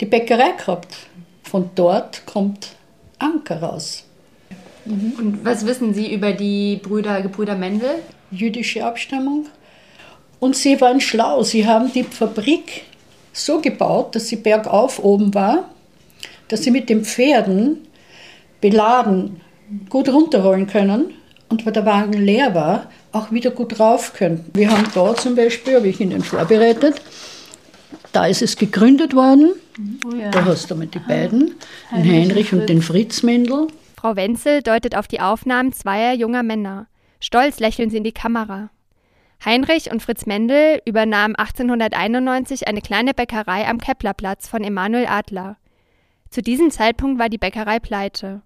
die 0.00 0.06
Bäckerei 0.06 0.52
gehabt. 0.52 0.94
Von 1.42 1.70
dort 1.74 2.26
kommt 2.26 2.68
Anker 3.18 3.62
raus. 3.62 4.04
Mhm. 4.84 5.14
Und 5.18 5.44
was 5.44 5.66
wissen 5.66 5.94
Sie 5.94 6.12
über 6.12 6.32
die 6.32 6.76
Brüder, 6.76 7.22
Gebrüder 7.22 7.54
Mendel? 7.54 8.02
Jüdische 8.30 8.84
Abstammung. 8.84 9.46
Und 10.40 10.56
sie 10.56 10.80
waren 10.80 11.00
schlau. 11.00 11.42
Sie 11.42 11.66
haben 11.66 11.92
die 11.92 12.02
Fabrik 12.02 12.82
so 13.32 13.60
gebaut, 13.60 14.14
dass 14.14 14.28
sie 14.28 14.36
bergauf 14.36 15.02
oben 15.02 15.34
war, 15.34 15.70
dass 16.48 16.62
sie 16.62 16.70
mit 16.70 16.88
den 16.88 17.04
Pferden 17.04 17.86
beladen 18.60 19.40
gut 19.88 20.08
runterrollen 20.08 20.66
können 20.66 21.14
und 21.48 21.64
wenn 21.64 21.72
der 21.72 21.86
Wagen 21.86 22.12
leer 22.12 22.54
war, 22.54 22.90
auch 23.12 23.30
wieder 23.30 23.50
gut 23.50 23.78
rauf 23.80 24.12
können. 24.14 24.44
Wir 24.54 24.70
haben 24.70 24.86
da 24.94 25.14
zum 25.14 25.34
Beispiel, 25.36 25.76
habe 25.76 25.88
ich 25.88 26.00
Ihnen 26.00 26.22
vorbereitet, 26.22 27.00
da 28.12 28.26
ist 28.26 28.42
es 28.42 28.56
gegründet 28.56 29.14
worden. 29.14 29.52
Oh 30.04 30.14
ja. 30.14 30.30
Da 30.30 30.44
hast 30.44 30.70
du 30.70 30.76
mal 30.76 30.86
die 30.86 30.98
beiden, 30.98 31.54
den 31.90 32.04
Heinrich 32.04 32.52
und 32.52 32.68
den 32.68 32.82
Fritz 32.82 33.22
Mendel. 33.22 33.68
Frau 33.96 34.16
Wenzel 34.16 34.62
deutet 34.62 34.96
auf 34.96 35.08
die 35.08 35.20
Aufnahmen 35.20 35.72
zweier 35.72 36.14
junger 36.14 36.42
Männer. 36.42 36.86
Stolz 37.20 37.58
lächeln 37.58 37.90
sie 37.90 37.96
in 37.96 38.04
die 38.04 38.12
Kamera. 38.12 38.70
Heinrich 39.44 39.90
und 39.90 40.02
Fritz 40.02 40.26
Mendel 40.26 40.80
übernahmen 40.84 41.34
1891 41.36 42.68
eine 42.68 42.80
kleine 42.80 43.14
Bäckerei 43.14 43.66
am 43.66 43.78
Keplerplatz 43.78 44.48
von 44.48 44.62
Emanuel 44.62 45.06
Adler. 45.06 45.56
Zu 46.30 46.42
diesem 46.42 46.70
Zeitpunkt 46.70 47.18
war 47.18 47.28
die 47.28 47.38
Bäckerei 47.38 47.78
pleite. 47.78 48.42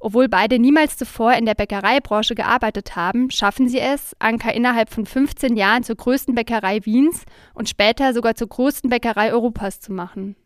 Obwohl 0.00 0.28
beide 0.28 0.58
niemals 0.58 0.96
zuvor 0.96 1.34
in 1.34 1.44
der 1.44 1.54
Bäckereibranche 1.54 2.34
gearbeitet 2.34 2.94
haben, 2.94 3.30
schaffen 3.30 3.68
sie 3.68 3.80
es, 3.80 4.14
Anker 4.20 4.54
innerhalb 4.54 4.90
von 4.90 5.06
15 5.06 5.56
Jahren 5.56 5.82
zur 5.82 5.96
größten 5.96 6.34
Bäckerei 6.34 6.84
Wiens 6.84 7.24
und 7.54 7.68
später 7.68 8.14
sogar 8.14 8.34
zur 8.36 8.48
größten 8.48 8.90
Bäckerei 8.90 9.32
Europas 9.32 9.80
zu 9.80 9.92
machen. 9.92 10.36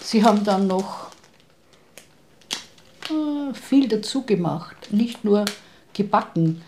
Sie 0.00 0.24
haben 0.24 0.44
dann 0.44 0.66
noch 0.66 1.10
äh, 3.10 3.54
viel 3.54 3.88
dazu 3.88 4.22
gemacht, 4.22 4.88
nicht 4.90 5.24
nur 5.24 5.44
gebacken. 5.92 6.62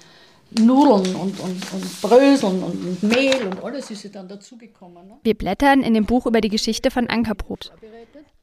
Nudeln 0.59 1.15
und, 1.15 1.39
und, 1.39 1.73
und 1.73 2.03
Bröseln 2.03 2.63
und, 2.63 3.03
Mehl 3.05 3.47
und 3.47 3.63
alles 3.63 3.91
ist 3.91 4.03
ja 4.03 4.11
dann 4.11 4.27
dazugekommen. 4.27 5.07
Ne? 5.07 5.19
Wir 5.23 5.35
blättern 5.35 5.83
in 5.83 5.95
dem 5.95 6.07
Buch 6.07 6.27
über 6.27 6.41
die 6.41 6.49
Geschichte 6.49 6.91
von 6.91 7.07
Ankerbrot. 7.07 7.73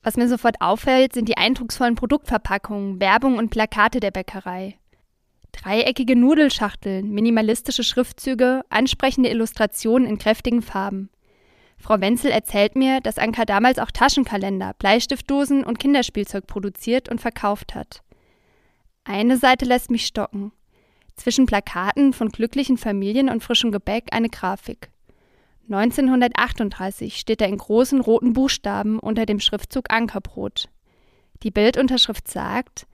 Was 0.04 0.16
mir 0.16 0.30
sofort 0.30 0.62
auffällt, 0.62 1.14
sind 1.14 1.28
die 1.28 1.36
eindrucksvollen 1.36 1.96
Produktverpackungen, 1.96 3.02
Werbung 3.02 3.38
und 3.38 3.50
Plakate 3.50 4.00
der 4.00 4.12
Bäckerei. 4.12 4.78
Dreieckige 5.52 6.16
Nudelschachteln, 6.16 7.12
minimalistische 7.12 7.84
Schriftzüge, 7.84 8.64
ansprechende 8.70 9.30
Illustrationen 9.30 10.08
in 10.08 10.18
kräftigen 10.18 10.62
Farben. 10.62 11.10
Frau 11.80 12.02
Wenzel 12.02 12.32
erzählt 12.32 12.76
mir, 12.76 13.02
dass 13.02 13.18
Anker 13.18 13.46
damals 13.46 13.80
auch 13.80 13.92
Taschenkalender, 13.92 14.74
Bleistiftdosen 14.78 15.64
und 15.64 15.80
Kinderspielzeug 15.80 16.48
produziert 16.48 17.10
und 17.10 17.22
verkauft 17.22 17.76
hat. 17.76 18.02
Eine 19.04 19.38
Seite 19.38 19.66
lässt 19.66 19.90
mich 19.90 20.06
stocken. 20.06 20.52
Zwischen 21.16 21.46
Plakaten 21.46 22.14
von 22.14 22.30
glücklichen 22.30 22.78
Familien 22.78 23.30
und 23.30 23.44
frischem 23.44 23.72
Gebäck 23.72 24.08
eine 24.12 24.30
Grafik. 24.30 24.90
1938 25.70 27.18
steht 27.18 27.42
er 27.42 27.50
in 27.50 27.58
großen 27.58 28.00
roten 28.02 28.34
Buchstaben 28.34 29.00
unter 29.00 29.26
dem 29.26 29.40
Schriftzug 29.40 29.92
Ankerbrot. 29.92 30.70
Die 31.44 31.52
Bildunterschrift 31.52 32.28
sagt, 32.28 32.88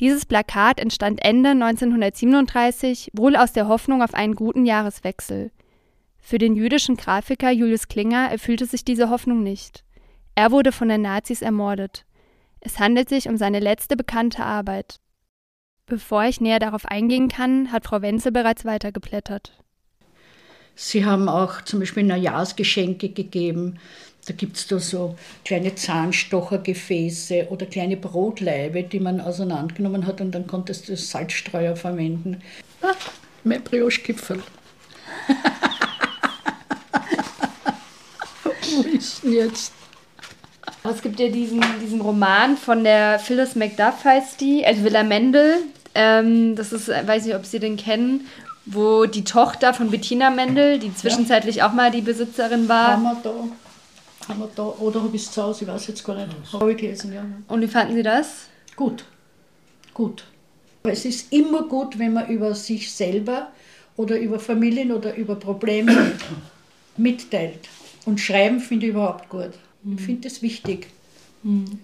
dieses 0.00 0.26
Plakat 0.26 0.78
entstand 0.78 1.24
Ende 1.24 1.50
1937 1.50 3.10
wohl 3.14 3.34
aus 3.34 3.52
der 3.52 3.66
Hoffnung 3.68 4.02
auf 4.02 4.14
einen 4.14 4.34
guten 4.34 4.64
Jahreswechsel. 4.64 5.50
Für 6.28 6.36
den 6.36 6.56
jüdischen 6.56 6.98
Grafiker 6.98 7.50
Julius 7.50 7.88
Klinger 7.88 8.30
erfüllte 8.30 8.66
sich 8.66 8.84
diese 8.84 9.08
Hoffnung 9.08 9.42
nicht. 9.42 9.82
Er 10.34 10.50
wurde 10.50 10.72
von 10.72 10.90
den 10.90 11.00
Nazis 11.00 11.40
ermordet. 11.40 12.04
Es 12.60 12.78
handelt 12.78 13.08
sich 13.08 13.30
um 13.30 13.38
seine 13.38 13.60
letzte 13.60 13.96
bekannte 13.96 14.44
Arbeit. 14.44 15.00
Bevor 15.86 16.24
ich 16.24 16.42
näher 16.42 16.58
darauf 16.58 16.84
eingehen 16.84 17.28
kann, 17.28 17.72
hat 17.72 17.86
Frau 17.86 18.02
Wenzel 18.02 18.30
bereits 18.30 18.66
weitergeblättert. 18.66 19.58
Sie 20.74 21.06
haben 21.06 21.30
auch 21.30 21.62
zum 21.62 21.80
Beispiel 21.80 22.02
Neujahrsgeschenke 22.02 23.08
gegeben. 23.08 23.78
Da 24.26 24.34
gibt 24.34 24.58
es 24.58 24.66
da 24.66 24.78
so 24.80 25.16
kleine 25.46 25.76
Zahnstochergefäße 25.76 27.46
oder 27.48 27.64
kleine 27.64 27.96
Brotlaibe, 27.96 28.82
die 28.82 29.00
man 29.00 29.22
auseinandergenommen 29.22 30.06
hat 30.06 30.20
und 30.20 30.32
dann 30.32 30.46
konntest 30.46 30.90
du 30.90 30.94
Salzstreuer 30.94 31.74
verwenden. 31.74 32.42
Ah, 32.82 32.92
mein 33.44 33.64
Brioche-Gipfel. 33.64 34.42
Denn 38.84 39.32
jetzt? 39.32 39.72
Es 40.84 41.02
gibt 41.02 41.18
ja 41.18 41.28
diesen, 41.28 41.64
diesen 41.82 42.00
Roman 42.00 42.56
von 42.56 42.84
der 42.84 43.18
Phyllis 43.18 43.54
Macduff 43.54 44.04
heißt 44.04 44.40
die, 44.40 44.64
also 44.64 44.84
Villa 44.84 45.02
Mendel. 45.02 45.56
Ähm, 45.94 46.54
das 46.56 46.72
ist, 46.72 46.88
weiß 46.88 47.24
nicht, 47.24 47.34
ob 47.34 47.44
Sie 47.46 47.58
den 47.58 47.76
kennen 47.76 48.26
wo 48.70 49.06
die 49.06 49.24
Tochter 49.24 49.72
von 49.72 49.90
Bettina 49.90 50.30
Mendel, 50.30 50.78
die 50.78 50.94
zwischenzeitlich 50.94 51.56
ja. 51.56 51.68
auch 51.68 51.72
mal 51.72 51.90
die 51.90 52.02
Besitzerin 52.02 52.68
war. 52.68 52.92
Haben 52.92 53.02
wir 53.02 53.20
da. 53.22 54.28
Haben 54.28 54.40
wir 54.40 54.50
da. 54.54 54.62
Oder 54.62 55.02
habe 55.02 55.16
ich 55.16 55.22
es 55.22 55.32
zu 55.32 55.42
Hause? 55.42 55.64
Ich 55.64 55.70
weiß 55.70 55.86
jetzt 55.86 56.04
gar 56.04 56.14
nicht. 56.14 56.28
Habe 56.52 56.72
ich 56.72 56.76
gelesen, 56.76 57.14
ja. 57.14 57.24
Und 57.48 57.62
wie 57.62 57.66
fanden 57.66 57.94
Sie 57.94 58.02
das? 58.02 58.48
Gut. 58.76 59.04
Gut. 59.94 60.24
Es 60.82 61.04
ist 61.04 61.32
immer 61.32 61.62
gut, 61.62 61.98
wenn 61.98 62.12
man 62.12 62.28
über 62.28 62.54
sich 62.54 62.92
selber 62.92 63.48
oder 63.96 64.18
über 64.18 64.38
Familien 64.38 64.92
oder 64.92 65.14
über 65.16 65.34
Probleme 65.34 66.12
mitteilt. 66.96 67.68
Und 68.08 68.20
schreiben 68.20 68.58
finde 68.58 68.86
ich 68.86 68.92
überhaupt 68.92 69.28
gut. 69.28 69.50
Ich 69.82 69.90
mhm. 69.90 69.98
finde 69.98 70.20
das 70.22 70.40
wichtig. 70.40 70.86
Mhm. 71.42 71.80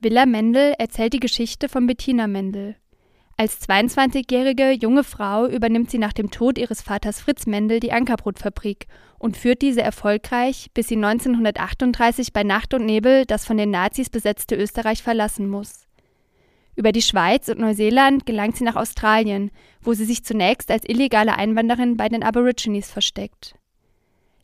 Villa 0.00 0.24
Mendel 0.24 0.72
erzählt 0.78 1.12
die 1.12 1.20
Geschichte 1.20 1.68
von 1.68 1.86
Bettina 1.86 2.26
Mendel. 2.26 2.76
Als 3.36 3.60
22-jährige 3.68 4.70
junge 4.70 5.04
Frau 5.04 5.46
übernimmt 5.46 5.90
sie 5.90 5.98
nach 5.98 6.14
dem 6.14 6.30
Tod 6.30 6.56
ihres 6.56 6.80
Vaters 6.80 7.20
Fritz 7.20 7.44
Mendel 7.44 7.80
die 7.80 7.92
Ankerbrotfabrik 7.92 8.86
und 9.18 9.36
führt 9.36 9.60
diese 9.60 9.82
erfolgreich, 9.82 10.70
bis 10.72 10.88
sie 10.88 10.96
1938 10.96 12.32
bei 12.32 12.44
Nacht 12.44 12.72
und 12.72 12.86
Nebel 12.86 13.26
das 13.26 13.44
von 13.44 13.58
den 13.58 13.70
Nazis 13.70 14.08
besetzte 14.08 14.56
Österreich 14.56 15.02
verlassen 15.02 15.50
muss. 15.50 15.86
Über 16.76 16.92
die 16.92 17.02
Schweiz 17.02 17.50
und 17.50 17.58
Neuseeland 17.58 18.24
gelangt 18.24 18.56
sie 18.56 18.64
nach 18.64 18.76
Australien, 18.76 19.50
wo 19.82 19.92
sie 19.92 20.06
sich 20.06 20.24
zunächst 20.24 20.70
als 20.70 20.88
illegale 20.88 21.36
Einwanderin 21.36 21.98
bei 21.98 22.08
den 22.08 22.22
Aborigines 22.22 22.90
versteckt. 22.90 23.54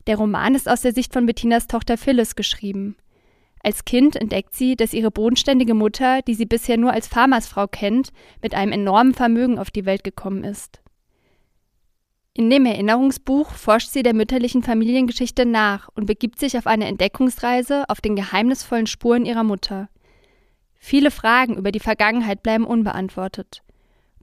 Der 0.09 0.17
Roman 0.17 0.55
ist 0.55 0.67
aus 0.67 0.81
der 0.81 0.91
Sicht 0.91 1.13
von 1.13 1.27
Bettinas 1.27 1.67
Tochter 1.67 1.95
Phyllis 1.95 2.35
geschrieben. 2.35 2.95
Als 3.61 3.85
Kind 3.85 4.15
entdeckt 4.15 4.55
sie, 4.55 4.75
dass 4.75 4.95
ihre 4.95 5.11
bodenständige 5.11 5.75
Mutter, 5.75 6.23
die 6.23 6.33
sie 6.33 6.47
bisher 6.47 6.77
nur 6.77 6.91
als 6.91 7.07
Farmersfrau 7.07 7.67
kennt, 7.67 8.09
mit 8.41 8.55
einem 8.55 8.71
enormen 8.71 9.13
Vermögen 9.13 9.59
auf 9.59 9.69
die 9.69 9.85
Welt 9.85 10.03
gekommen 10.03 10.43
ist. 10.43 10.81
In 12.33 12.49
dem 12.49 12.65
Erinnerungsbuch 12.65 13.51
forscht 13.51 13.91
sie 13.91 14.01
der 14.01 14.15
mütterlichen 14.15 14.63
Familiengeschichte 14.63 15.45
nach 15.45 15.89
und 15.93 16.07
begibt 16.07 16.39
sich 16.39 16.57
auf 16.57 16.65
eine 16.65 16.87
Entdeckungsreise 16.87 17.87
auf 17.87 18.01
den 18.01 18.15
geheimnisvollen 18.15 18.87
Spuren 18.87 19.27
ihrer 19.27 19.43
Mutter. 19.43 19.89
Viele 20.73 21.11
Fragen 21.11 21.55
über 21.55 21.71
die 21.71 21.79
Vergangenheit 21.79 22.41
bleiben 22.41 22.65
unbeantwortet. 22.65 23.61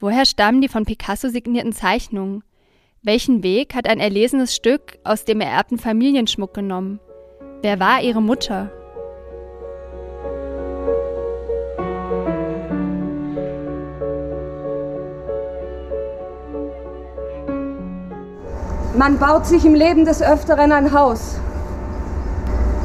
Woher 0.00 0.26
stammen 0.26 0.60
die 0.60 0.68
von 0.68 0.84
Picasso 0.84 1.28
signierten 1.28 1.72
Zeichnungen? 1.72 2.42
Welchen 3.06 3.44
Weg 3.44 3.76
hat 3.76 3.88
ein 3.88 4.00
erlesenes 4.00 4.52
Stück 4.52 4.98
aus 5.04 5.25
dem 5.25 5.40
ererbten 5.40 5.78
Familienschmuck 5.78 6.52
genommen? 6.52 6.98
Wer 7.62 7.78
war 7.78 8.02
ihre 8.02 8.20
Mutter? 8.20 8.68
Man 18.98 19.20
baut 19.20 19.46
sich 19.46 19.64
im 19.64 19.76
Leben 19.76 20.04
des 20.04 20.20
Öfteren 20.20 20.72
ein 20.72 20.92
Haus. 20.92 21.38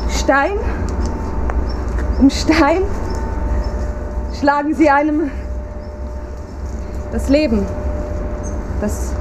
Stein 0.07 0.59
um 2.19 2.29
Stein 2.29 2.83
schlagen 4.39 4.75
sie 4.75 4.91
einem 4.91 5.31
das 7.11 7.27
Leben, 7.27 7.65
das, 8.81 9.13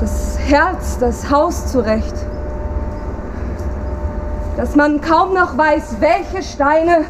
das 0.00 0.29
Herz, 0.46 0.98
das 0.98 1.30
Haus 1.30 1.70
zurecht. 1.70 2.14
Dass 4.56 4.76
man 4.76 5.00
kaum 5.00 5.34
noch 5.34 5.56
weiß, 5.56 5.96
welche 6.00 6.42
Steine 6.42 7.04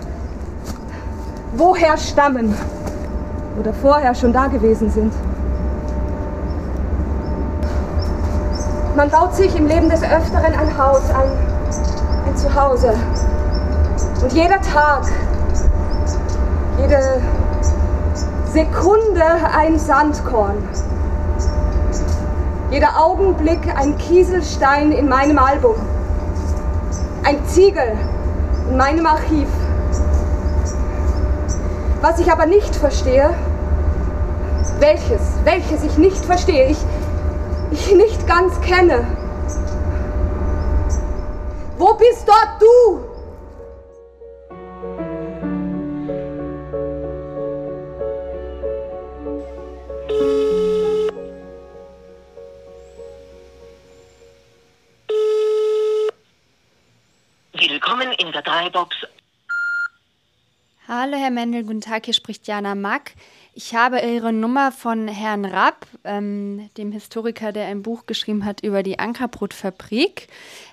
woher 1.52 1.96
stammen 1.96 2.54
oder 3.58 3.72
vorher 3.72 4.14
schon 4.14 4.32
da 4.32 4.46
gewesen 4.46 4.90
sind. 4.90 5.12
Man 8.96 9.08
baut 9.08 9.34
sich 9.34 9.54
im 9.56 9.66
Leben 9.66 9.88
des 9.88 10.02
Öfteren 10.02 10.52
ein 10.54 10.78
Haus, 10.78 11.02
ein, 11.10 11.30
ein 12.26 12.36
Zuhause. 12.36 12.92
Und 14.22 14.32
jeder 14.32 14.60
Tag, 14.60 15.04
jede 16.78 17.20
Sekunde 18.52 19.24
ein 19.56 19.78
Sandkorn. 19.78 20.58
Jeder 22.70 23.04
Augenblick 23.04 23.60
ein 23.74 23.98
Kieselstein 23.98 24.92
in 24.92 25.08
meinem 25.08 25.38
Album. 25.38 25.74
Ein 27.24 27.44
Ziegel 27.46 27.98
in 28.68 28.76
meinem 28.76 29.06
Archiv. 29.06 29.48
Was 32.00 32.20
ich 32.20 32.30
aber 32.30 32.46
nicht 32.46 32.76
verstehe, 32.76 33.34
welches, 34.78 35.20
welches 35.42 35.82
ich 35.82 35.98
nicht 35.98 36.24
verstehe, 36.24 36.68
ich, 36.68 36.78
ich 37.72 37.92
nicht 37.92 38.28
ganz 38.28 38.60
kenne. 38.60 39.04
Wo 41.76 41.94
bist 41.94 42.24
dort 42.28 42.60
du? 42.60 43.09
Hallo 61.02 61.16
Herr 61.16 61.30
Mendel, 61.30 61.62
guten 61.62 61.80
Tag, 61.80 62.04
hier 62.04 62.12
spricht 62.12 62.46
Jana 62.46 62.74
Mack. 62.74 63.12
Ich 63.54 63.74
habe 63.74 64.00
Ihre 64.00 64.34
Nummer 64.34 64.70
von 64.70 65.08
Herrn 65.08 65.46
Rapp, 65.46 65.86
ähm, 66.04 66.68
dem 66.76 66.92
Historiker, 66.92 67.52
der 67.52 67.68
ein 67.68 67.80
Buch 67.80 68.04
geschrieben 68.04 68.44
hat 68.44 68.62
über 68.62 68.82
die 68.82 68.98
Ankerbrotfabrik. 68.98 70.28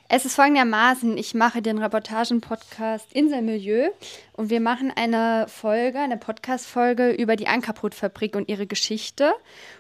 Es 0.10 0.26
ist 0.26 0.36
folgendermaßen, 0.36 1.18
ich 1.18 1.34
mache 1.34 1.62
den 1.62 1.78
Reportagen-Podcast 1.78 3.14
Inselmilieu 3.14 3.88
und 4.34 4.50
wir 4.50 4.60
machen 4.60 4.92
eine 4.94 5.46
Folge, 5.48 6.00
eine 6.00 6.18
Podcast-Folge 6.18 7.12
über 7.12 7.38
die 7.38 7.48
Ankerbrotfabrik 7.48 8.36
und 8.36 8.50
ihre 8.50 8.68
Geschichte. 8.68 9.32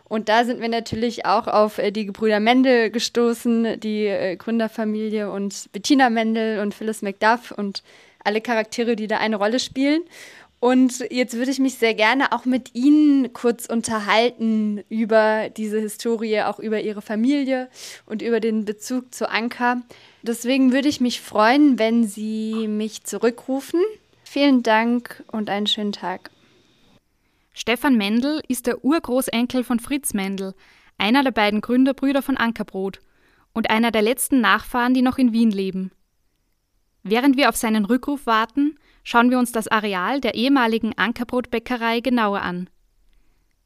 Und 0.05 0.29
da 0.29 0.45
sind 0.45 0.61
wir 0.61 0.69
natürlich 0.69 1.25
auch 1.25 1.47
auf 1.47 1.77
äh, 1.77 1.91
die 1.91 2.05
Gebrüder 2.05 2.39
Mendel 2.39 2.89
gestoßen, 2.89 3.81
die 3.81 4.05
äh, 4.05 4.37
Gründerfamilie 4.37 5.29
und 5.29 5.69
Bettina 5.73 6.09
Mendel 6.09 6.61
und 6.61 6.73
Phyllis 6.73 7.01
McDuff 7.01 7.51
und 7.51 7.83
alle 8.27 8.41
Charaktere, 8.41 8.95
die 8.95 9.07
da 9.07 9.17
eine 9.17 9.37
Rolle 9.37 9.59
spielen. 9.59 10.01
Und 10.59 11.05
jetzt 11.11 11.35
würde 11.35 11.51
ich 11.51 11.59
mich 11.59 11.75
sehr 11.75 11.93
gerne 11.93 12.31
auch 12.31 12.45
mit 12.45 12.73
Ihnen 12.73 13.31
kurz 13.31 13.67
unterhalten 13.67 14.83
über 14.89 15.49
diese 15.49 15.79
Historie, 15.79 16.41
auch 16.41 16.59
über 16.59 16.81
Ihre 16.81 17.01
Familie 17.01 17.69
und 18.05 18.21
über 18.23 18.39
den 18.39 18.65
Bezug 18.65 19.13
zu 19.13 19.29
Anka. 19.29 19.81
Deswegen 20.23 20.73
würde 20.73 20.89
ich 20.89 20.99
mich 20.99 21.21
freuen, 21.21 21.77
wenn 21.77 22.05
Sie 22.05 22.67
mich 22.67 23.03
zurückrufen. 23.03 23.79
Vielen 24.23 24.63
Dank 24.63 25.23
und 25.31 25.49
einen 25.49 25.67
schönen 25.67 25.91
Tag. 25.93 26.31
Stefan 27.53 27.95
Mendel 27.95 28.41
ist 28.47 28.67
der 28.67 28.83
Urgroßenkel 28.83 29.63
von 29.63 29.79
Fritz 29.79 30.13
Mendel, 30.13 30.53
einer 30.97 31.23
der 31.23 31.31
beiden 31.31 31.61
Gründerbrüder 31.61 32.21
von 32.21 32.35
Ankerbrot 32.35 32.99
und 33.53 33.69
einer 33.69 33.91
der 33.91 34.01
letzten 34.01 34.41
Nachfahren, 34.41 34.93
die 34.93 35.01
noch 35.01 35.17
in 35.17 35.33
Wien 35.33 35.51
leben. 35.51 35.91
Während 37.09 37.37
wir 37.37 37.47
auf 37.47 37.55
seinen 37.55 37.85
Rückruf 37.85 38.25
warten, 38.25 38.77
schauen 39.05 39.31
wir 39.31 39.39
uns 39.39 39.53
das 39.53 39.69
Areal 39.69 40.19
der 40.19 40.35
ehemaligen 40.35 40.97
Ankerbrotbäckerei 40.97 42.01
genauer 42.01 42.41
an. 42.41 42.69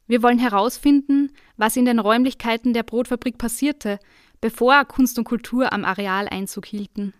Wir 0.06 0.22
wollen 0.22 0.38
herausfinden, 0.38 1.32
was 1.56 1.76
in 1.76 1.84
den 1.84 1.98
Räumlichkeiten 1.98 2.72
der 2.72 2.84
Brotfabrik 2.84 3.38
passierte, 3.38 3.98
bevor 4.40 4.84
Kunst 4.84 5.18
und 5.18 5.24
Kultur 5.24 5.72
am 5.72 5.84
Areal 5.84 6.28
Einzug 6.28 6.66
hielten. 6.66 7.14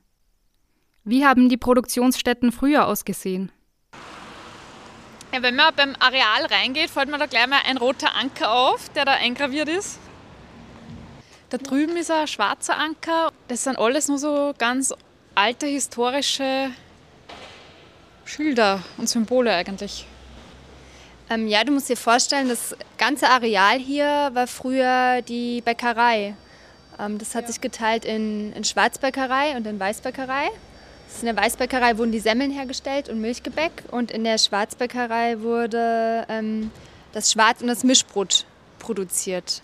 Wie 1.02 1.26
haben 1.26 1.48
die 1.48 1.56
Produktionsstätten 1.56 2.52
früher 2.52 2.86
ausgesehen? 2.86 3.50
Ja, 5.32 5.42
wenn 5.42 5.56
man 5.56 5.74
beim 5.74 5.96
Areal 5.98 6.46
reingeht, 6.48 6.90
fällt 6.90 7.10
mir 7.10 7.18
da 7.18 7.26
gleich 7.26 7.48
mal 7.48 7.62
ein 7.66 7.78
roter 7.78 8.14
Anker 8.14 8.52
auf, 8.52 8.90
der 8.90 9.06
da 9.06 9.12
eingraviert 9.14 9.68
ist. 9.68 9.98
Da 11.48 11.58
drüben 11.58 11.96
ist 11.96 12.12
ein 12.12 12.28
schwarzer 12.28 12.78
Anker. 12.78 13.32
Das 13.48 13.64
sind 13.64 13.76
alles 13.76 14.06
nur 14.06 14.18
so 14.18 14.54
ganz 14.56 14.94
alte 15.34 15.66
historische 15.66 16.70
Schilder 18.24 18.82
und 18.98 19.08
Symbole 19.08 19.52
eigentlich. 19.52 20.06
Ähm, 21.30 21.48
ja, 21.48 21.64
du 21.64 21.72
musst 21.72 21.88
dir 21.88 21.96
vorstellen, 21.96 22.48
das 22.48 22.76
ganze 22.98 23.28
Areal 23.28 23.78
hier 23.78 24.30
war 24.34 24.46
früher 24.46 25.22
die 25.22 25.60
Bäckerei. 25.62 26.34
Ähm, 26.98 27.18
das 27.18 27.34
hat 27.34 27.42
ja. 27.42 27.48
sich 27.48 27.60
geteilt 27.60 28.04
in, 28.04 28.52
in 28.52 28.64
Schwarzbäckerei 28.64 29.56
und 29.56 29.66
in 29.66 29.78
Weißbäckerei. 29.80 30.48
In 31.20 31.26
der 31.26 31.36
Weißbäckerei 31.36 31.98
wurden 31.98 32.12
die 32.12 32.20
Semmeln 32.20 32.50
hergestellt 32.50 33.08
und 33.08 33.20
Milchgebäck 33.20 33.84
und 33.90 34.10
in 34.10 34.24
der 34.24 34.38
Schwarzbäckerei 34.38 35.40
wurde 35.40 36.26
ähm, 36.28 36.70
das 37.12 37.32
Schwarz- 37.32 37.60
und 37.60 37.68
das 37.68 37.84
Mischbrot 37.84 38.46
produziert. 38.78 39.62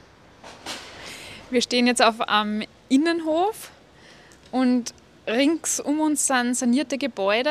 Wir 1.50 1.62
stehen 1.62 1.86
jetzt 1.86 2.02
auf 2.02 2.20
einem 2.20 2.64
Innenhof 2.88 3.70
und 4.50 4.92
rings 5.28 5.80
um 5.80 6.00
uns 6.00 6.26
sind 6.26 6.54
sanierte 6.54 6.98
Gebäude, 6.98 7.50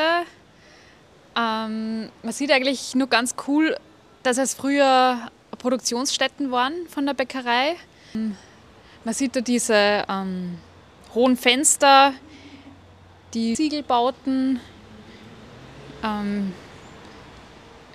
ähm, 1.36 2.10
man 2.22 2.32
sieht 2.32 2.50
eigentlich 2.50 2.94
nur 2.94 3.08
ganz 3.08 3.34
cool, 3.46 3.76
dass 4.22 4.38
es 4.38 4.54
früher 4.54 5.30
Produktionsstätten 5.58 6.50
waren 6.50 6.86
von 6.88 7.06
der 7.06 7.14
Bäckerei. 7.14 7.76
Man 9.04 9.14
sieht 9.14 9.36
da 9.36 9.40
diese 9.40 10.04
ähm, 10.08 10.58
hohen 11.14 11.36
Fenster, 11.36 12.14
die 13.34 13.54
Ziegelbauten, 13.54 14.60
ähm, 16.02 16.52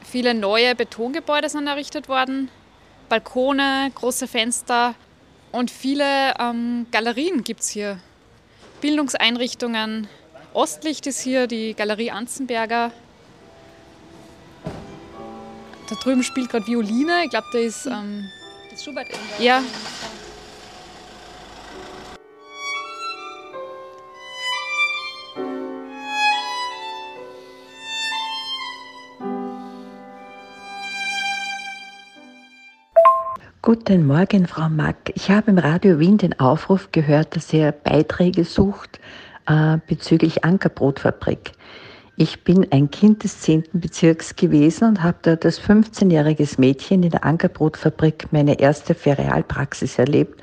viele 0.03 0.33
neue 0.33 0.75
Betongebäude 0.75 1.49
sind 1.49 1.67
errichtet 1.67 2.07
worden, 2.07 2.49
Balkone, 3.09 3.91
große 3.93 4.27
Fenster 4.27 4.95
und 5.51 5.71
viele 5.71 6.33
ähm, 6.39 6.87
Galerien 6.91 7.43
gibt 7.43 7.61
es 7.61 7.69
hier. 7.69 7.99
Bildungseinrichtungen. 8.83 10.09
Ostlicht 10.53 11.07
ist 11.07 11.21
hier 11.21 11.47
die 11.47 11.73
Galerie 11.73 12.11
Anzenberger. 12.11 12.91
Da 15.89 15.95
drüben 16.03 16.21
spielt 16.21 16.49
gerade 16.49 16.67
Violine. 16.67 17.23
Ich 17.23 17.29
glaube, 17.29 17.47
da 17.53 17.59
ist 17.59 17.85
ähm, 17.85 18.29
Das 18.69 18.83
Schubert 18.83 19.07
Ja. 19.39 19.63
Guten 33.65 34.05
Morgen, 34.07 34.45
Frau 34.45 34.67
Mack. 34.67 35.13
Ich 35.15 35.31
habe 35.31 35.49
im 35.49 35.57
Radio 35.57 35.97
Wien 35.97 36.17
den 36.17 36.37
Aufruf 36.37 36.89
gehört, 36.91 37.37
dass 37.37 37.53
ihr 37.53 37.71
Beiträge 37.71 38.43
sucht 38.43 38.99
äh, 39.45 39.77
bezüglich 39.87 40.43
Ankerbrotfabrik. 40.43 41.53
Ich 42.17 42.43
bin 42.43 42.69
ein 42.73 42.91
Kind 42.91 43.23
des 43.23 43.39
10. 43.39 43.63
Bezirks 43.71 44.35
gewesen 44.35 44.89
und 44.89 45.01
habe 45.01 45.15
dort 45.21 45.45
als 45.45 45.61
15-jähriges 45.61 46.59
Mädchen 46.59 47.03
in 47.03 47.11
der 47.11 47.23
Ankerbrotfabrik 47.23 48.33
meine 48.33 48.59
erste 48.59 48.95
Ferialpraxis 48.95 49.97
erlebt. 49.97 50.41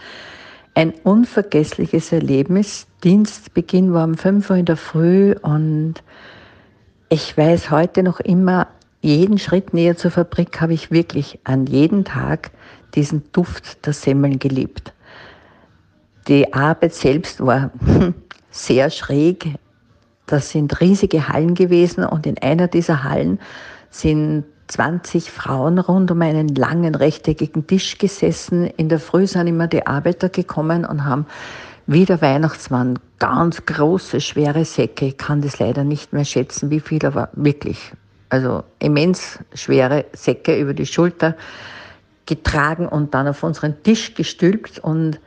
Ein 0.73 0.95
unvergessliches 1.05 2.13
Erlebnis. 2.13 2.87
Dienstbeginn 3.05 3.93
war 3.93 4.05
um 4.05 4.15
5 4.15 4.49
Uhr 4.49 4.57
in 4.57 4.65
der 4.65 4.79
Früh 4.79 5.35
und 5.43 5.97
ich 7.11 7.37
weiß 7.37 7.71
heute 7.71 8.03
noch 8.03 8.21
immer, 8.21 8.69
jeden 9.03 9.39
Schritt 9.39 9.73
näher 9.73 9.97
zur 9.97 10.11
Fabrik 10.11 10.61
habe 10.61 10.75
ich 10.75 10.91
wirklich 10.91 11.39
an 11.45 11.67
jeden 11.67 12.05
Tag 12.05 12.51
diesen 12.95 13.31
Duft 13.33 13.87
der 13.87 13.93
Semmeln 13.93 14.39
geliebt. 14.39 14.93
Die 16.29 16.53
Arbeit 16.53 16.95
selbst 16.95 17.45
war 17.45 17.71
sehr 18.51 18.91
schräg. 18.91 19.55
Das 20.27 20.51
sind 20.51 20.81
riesige 20.81 21.29
Hallen 21.29 21.55
gewesen 21.55 22.05
und 22.05 22.27
in 22.27 22.39
einer 22.39 22.69
dieser 22.69 23.03
Hallen 23.03 23.41
sind 23.91 24.45
20 24.69 25.31
Frauen 25.31 25.79
rund 25.79 26.11
um 26.11 26.23
einen 26.23 26.49
langen 26.49 26.95
rechteckigen 26.95 27.67
Tisch 27.67 27.99
gesessen. 27.99 28.67
In 28.77 28.89
der 28.89 29.01
Früh 29.01 29.27
sind 29.27 29.49
immer 29.49 29.67
die 29.67 29.87
Arbeiter 29.87 30.29
gekommen 30.29 30.85
und 30.85 31.05
haben 31.05 31.27
wieder 31.87 32.21
Weihnachtsmann, 32.23 33.01
ganz 33.19 33.67
große, 33.67 34.21
schwere 34.21 34.65
Säcke. 34.65 35.07
Ich 35.07 35.19
kann 35.19 35.43
das 35.43 35.59
leider 35.59 35.83
nicht 35.83 36.13
mehr 36.13 36.25
schätzen, 36.25 36.71
wie 36.71 36.79
viel, 36.79 37.05
aber 37.05 37.31
wirklich. 37.33 37.93
Also 38.29 38.63
immens 38.79 39.41
schwere 39.55 40.05
Säcke 40.13 40.57
über 40.57 40.73
die 40.73 40.87
Schulter 40.87 41.35
getragen 42.31 42.87
und 42.87 43.13
dann 43.13 43.27
auf 43.27 43.43
unseren 43.43 43.83
Tisch 43.83 44.15
gestülpt. 44.15 44.79
Und 44.79 45.21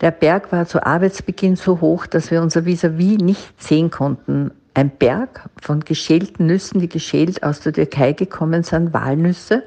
der 0.00 0.10
Berg 0.10 0.50
war 0.50 0.66
zu 0.66 0.84
Arbeitsbeginn 0.84 1.56
so 1.56 1.80
hoch, 1.80 2.06
dass 2.06 2.30
wir 2.30 2.40
unser 2.42 2.62
Vis-à-vis 2.62 3.18
-vis 3.18 3.22
nicht 3.22 3.62
sehen 3.62 3.90
konnten. 3.90 4.50
Ein 4.74 4.90
Berg 4.90 5.50
von 5.60 5.80
geschälten 5.80 6.46
Nüssen, 6.46 6.80
die 6.80 6.88
geschält 6.88 7.42
aus 7.42 7.60
der 7.60 7.74
Türkei 7.74 8.12
gekommen 8.14 8.62
sind, 8.62 8.94
Walnüsse. 8.94 9.62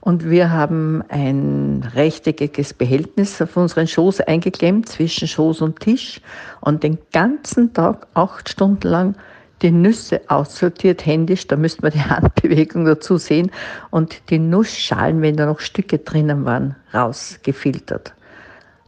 Und 0.00 0.30
wir 0.30 0.50
haben 0.50 1.02
ein 1.08 1.86
rechteckiges 1.94 2.72
Behältnis 2.72 3.42
auf 3.42 3.56
unseren 3.56 3.86
Schoß 3.86 4.22
eingeklemmt, 4.22 4.88
zwischen 4.88 5.28
Schoß 5.28 5.60
und 5.60 5.80
Tisch. 5.80 6.22
Und 6.60 6.82
den 6.82 6.98
ganzen 7.12 7.74
Tag, 7.74 8.06
acht 8.14 8.48
Stunden 8.48 8.88
lang, 8.88 9.16
die 9.62 9.70
Nüsse 9.70 10.20
aussortiert 10.28 11.06
händisch, 11.06 11.46
da 11.46 11.56
müsste 11.56 11.82
man 11.82 11.92
die 11.92 12.00
Handbewegung 12.04 12.84
dazu 12.84 13.16
sehen, 13.18 13.50
und 13.90 14.30
die 14.30 14.38
Nussschalen, 14.38 15.22
wenn 15.22 15.36
da 15.36 15.46
noch 15.46 15.60
Stücke 15.60 15.98
drinnen 15.98 16.44
waren, 16.44 16.76
rausgefiltert. 16.92 18.12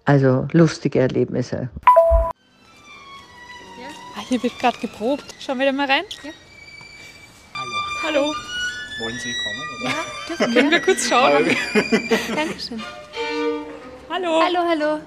Also 0.05 0.49
lustige 0.53 1.01
Erlebnisse. 1.01 1.69
Ah, 4.17 4.23
hier 4.29 4.43
wird 4.43 4.59
gerade 4.59 4.79
geprobt. 4.79 5.25
Schauen 5.39 5.59
wir 5.59 5.67
da 5.67 5.73
mal 5.73 5.87
rein. 5.87 6.05
Ja. 6.23 6.31
Hallo. 7.55 8.23
Hallo. 8.23 8.35
Wollen 9.01 9.19
Sie 9.19 9.33
kommen? 9.33 9.63
Oder? 9.81 9.91
Ja, 9.91 10.05
dürfen 10.29 10.55
Können 10.55 10.71
wir 10.71 10.81
kurz 10.81 11.09
schauen? 11.09 11.45
Dankeschön. 12.35 12.83
Hallo. 14.11 14.43
Hallo, 14.43 14.61
hallo. 14.69 15.01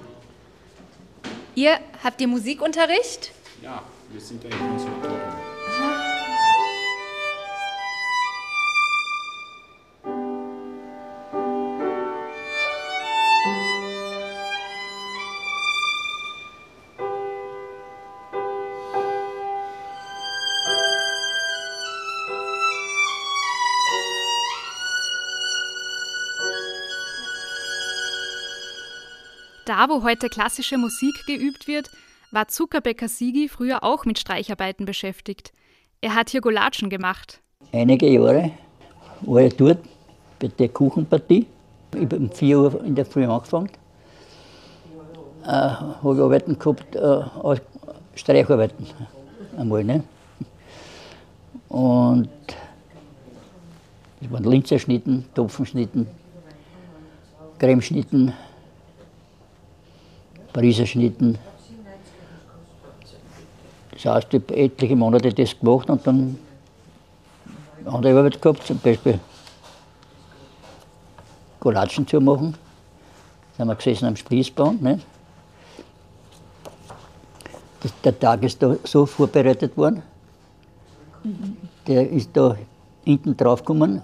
Ihr 1.54 1.78
habt 2.02 2.20
ihr 2.20 2.28
Musikunterricht? 2.28 3.32
Ja, 3.60 3.82
wir 4.10 4.20
sind 4.20 4.44
eigentlich 4.44 4.58
Konservatorium. 4.58 5.21
Da, 29.82 29.88
wo 29.88 30.04
heute 30.04 30.28
klassische 30.28 30.78
Musik 30.78 31.26
geübt 31.26 31.66
wird, 31.66 31.90
war 32.30 32.46
Zuckerbäcker 32.46 33.08
Sigi 33.08 33.48
früher 33.48 33.82
auch 33.82 34.04
mit 34.04 34.16
Streicharbeiten 34.16 34.86
beschäftigt. 34.86 35.52
Er 36.00 36.14
hat 36.14 36.30
hier 36.30 36.40
Golatschen 36.40 36.88
gemacht. 36.88 37.40
Einige 37.72 38.08
Jahre 38.08 38.52
war 39.22 39.42
ich 39.42 39.56
dort 39.56 39.78
bei 40.38 40.46
der 40.46 40.68
Kuchenpartie. 40.68 41.46
Ich 41.96 42.00
habe 42.00 42.16
um 42.16 42.30
4 42.30 42.58
Uhr 42.60 42.84
in 42.84 42.94
der 42.94 43.04
Früh 43.04 43.26
angefangen. 43.26 43.70
Äh, 45.42 45.48
habe 45.48 46.22
Arbeiten 46.22 46.56
gehabt, 46.56 46.94
äh, 46.94 47.60
Streicharbeiten 48.14 48.86
einmal. 49.56 49.82
Ne? 49.82 50.04
Und 51.68 52.28
es 54.20 54.30
waren 54.30 54.44
Linzerschnitten, 54.44 55.24
Topfenschnitten, 55.34 56.06
Cremeschnitten, 57.58 58.32
Pariser 60.52 60.86
Schnitten. 60.86 61.38
Das 63.92 64.04
heißt, 64.04 64.34
ich 64.34 64.42
habe 64.42 64.56
etliche 64.56 64.96
Monate 64.96 65.32
das 65.32 65.58
gemacht 65.58 65.88
und 65.88 66.06
dann 66.06 66.38
andere 67.86 68.18
Arbeit 68.18 68.40
gehabt, 68.40 68.66
zum 68.66 68.78
Beispiel 68.78 69.18
Golatschen 71.60 72.06
zu 72.06 72.20
machen. 72.20 72.54
Da 73.52 73.58
sind 73.64 73.68
wir 73.68 73.74
gesessen 73.76 74.06
am 74.06 74.16
Spießband. 74.16 75.02
Das, 77.80 77.92
der 78.04 78.18
Tag 78.18 78.42
ist 78.42 78.62
da 78.62 78.76
so 78.84 79.06
vorbereitet 79.06 79.76
worden. 79.76 80.02
Der 81.86 82.08
ist 82.10 82.30
da 82.32 82.56
hinten 83.04 83.36
drauf 83.36 83.60
gekommen. 83.60 84.00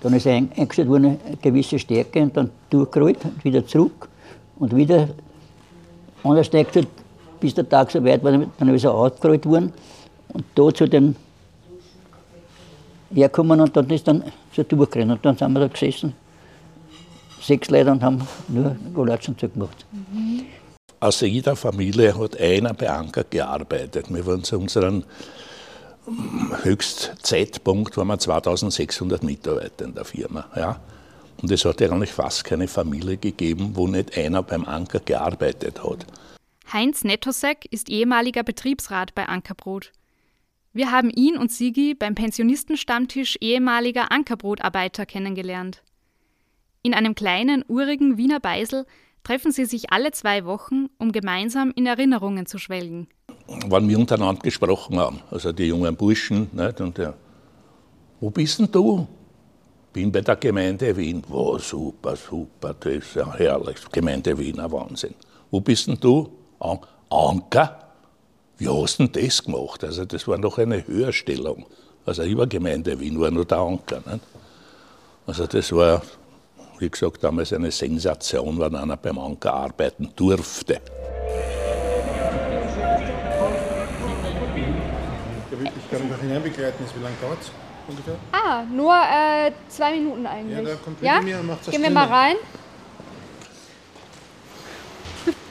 Dann 0.00 0.12
ist 0.14 0.26
eingestellt 0.26 0.88
worden, 0.88 1.18
eine 1.26 1.36
gewisse 1.36 1.78
Stärke 1.78 2.22
und 2.22 2.36
dann 2.36 2.50
durchgerollt 2.70 3.18
wieder 3.44 3.66
zurück 3.66 4.08
und 4.58 4.74
wieder 4.76 5.08
anders 6.24 6.52
nächste, 6.52 6.86
bis 7.40 7.54
der 7.54 7.68
Tag 7.68 7.90
so 7.90 8.04
weit 8.04 8.22
war, 8.24 8.32
dann 8.32 8.74
ist 8.74 8.84
er 8.84 8.94
ausgerollt 8.94 9.46
worden 9.46 9.72
und 10.28 10.44
da 10.54 10.72
zu 10.72 10.86
den 10.86 11.16
herkommen 13.12 13.60
und 13.60 13.76
dann 13.76 13.88
ist 13.90 14.08
dann 14.08 14.24
so 14.54 14.62
durchgerannt. 14.62 15.12
Und 15.12 15.24
dann 15.24 15.36
sind 15.36 15.52
wir 15.52 15.60
da 15.60 15.68
gesessen, 15.68 16.14
sechs 17.40 17.70
Leute 17.70 17.92
und 17.92 18.02
haben 18.02 18.26
nur 18.48 18.76
Golatschen 18.92 19.38
zugemacht. 19.38 19.84
Mhm. 19.92 20.46
Aus 21.00 21.20
jeder 21.20 21.54
Familie 21.54 22.18
hat 22.18 22.40
einer 22.40 22.72
bei 22.72 22.88
Anker 22.88 23.24
gearbeitet. 23.24 24.06
Wir 24.08 24.26
waren 24.26 24.42
zu 24.42 24.58
unserem 24.58 25.04
Höchstzeitpunkt 26.62 27.96
waren 27.96 28.08
wir 28.08 28.18
2600 28.18 29.22
Mitarbeiter 29.22 29.84
in 29.84 29.94
der 29.94 30.04
Firma. 30.04 30.44
Ja. 30.54 30.80
Und 31.42 31.50
es 31.50 31.64
hat 31.64 31.82
eigentlich 31.82 32.12
fast 32.12 32.44
keine 32.44 32.68
Familie 32.68 33.16
gegeben, 33.16 33.72
wo 33.74 33.86
nicht 33.86 34.16
einer 34.16 34.42
beim 34.42 34.64
Anker 34.64 35.00
gearbeitet 35.00 35.82
hat. 35.82 36.06
Heinz 36.72 37.04
Nettosek 37.04 37.66
ist 37.70 37.88
ehemaliger 37.88 38.42
Betriebsrat 38.42 39.14
bei 39.14 39.26
Ankerbrot. 39.26 39.92
Wir 40.72 40.90
haben 40.90 41.10
ihn 41.10 41.36
und 41.36 41.52
Sigi 41.52 41.94
beim 41.94 42.14
Pensionistenstammtisch 42.14 43.36
ehemaliger 43.40 44.10
Ankerbrotarbeiter 44.10 45.06
kennengelernt. 45.06 45.82
In 46.82 46.94
einem 46.94 47.14
kleinen, 47.14 47.64
urigen 47.68 48.16
Wiener 48.16 48.40
Beisel 48.40 48.84
treffen 49.22 49.52
sie 49.52 49.64
sich 49.64 49.92
alle 49.92 50.10
zwei 50.10 50.44
Wochen, 50.44 50.88
um 50.98 51.12
gemeinsam 51.12 51.72
in 51.74 51.86
Erinnerungen 51.86 52.46
zu 52.46 52.58
schwelgen. 52.58 53.08
Wenn 53.68 53.88
wir 53.88 53.98
untereinander 53.98 54.42
gesprochen 54.42 54.98
haben, 54.98 55.20
also 55.30 55.52
die 55.52 55.64
jungen 55.64 55.96
Burschen, 55.96 56.48
nicht, 56.52 56.80
und 56.80 56.98
der, 56.98 57.14
wo 58.20 58.30
bist 58.30 58.58
denn 58.58 58.70
du? 58.70 59.06
Bin 59.94 60.10
bei 60.10 60.22
der 60.22 60.34
Gemeinde 60.34 60.96
Wien. 60.96 61.22
Wow, 61.28 61.62
super, 61.62 62.16
super, 62.16 62.74
das 62.80 62.94
ist 62.94 63.14
ja 63.14 63.32
herrlich. 63.32 63.76
Gemeinde 63.92 64.36
Wien, 64.36 64.58
ein 64.58 64.72
Wahnsinn. 64.72 65.14
Wo 65.52 65.60
bist 65.60 65.86
denn 65.86 65.96
du? 66.00 66.28
An 66.58 66.80
Anker? 67.08 67.78
Wie 68.58 68.68
hast 68.68 68.98
du 68.98 69.06
denn 69.06 69.24
das 69.24 69.44
gemacht? 69.44 69.84
Also, 69.84 70.04
das 70.04 70.26
war 70.26 70.36
noch 70.36 70.58
eine 70.58 70.84
Höherstellung. 70.84 71.66
Also, 72.04 72.24
über 72.24 72.48
Gemeinde 72.48 72.98
Wien 72.98 73.20
war 73.20 73.30
nur 73.30 73.44
der 73.44 73.58
Anker. 73.58 74.02
Nicht? 74.04 74.24
Also, 75.28 75.46
das 75.46 75.70
war, 75.70 76.02
wie 76.80 76.90
gesagt, 76.90 77.22
damals 77.22 77.52
eine 77.52 77.70
Sensation, 77.70 78.58
wenn 78.58 78.74
einer 78.74 78.96
beim 78.96 79.16
Anker 79.16 79.54
arbeiten 79.54 80.10
durfte. 80.16 80.80
Ich 85.52 85.90
kann 85.90 86.02
mich 86.02 86.10
noch 86.10 86.20
hineinbegleiten. 86.20 86.84
Wie 86.96 87.02
lange 87.04 87.14
dauert 87.22 87.40
es 87.40 87.63
ungefähr? 87.88 88.16
Ah, 88.32 88.62
nur 88.62 88.94
äh, 88.94 89.52
zwei 89.68 89.92
Minuten 89.92 90.26
eigentlich. 90.26 90.58
Ja, 90.58 90.74
da 90.74 90.76
kommt 90.76 91.02
ja? 91.02 91.20
mir 91.20 91.38
und 91.40 91.46
macht 91.46 91.60
das 91.66 91.70
Gehen 91.70 91.82
wir 91.82 91.90
mal 91.90 92.06
rein. 92.06 92.36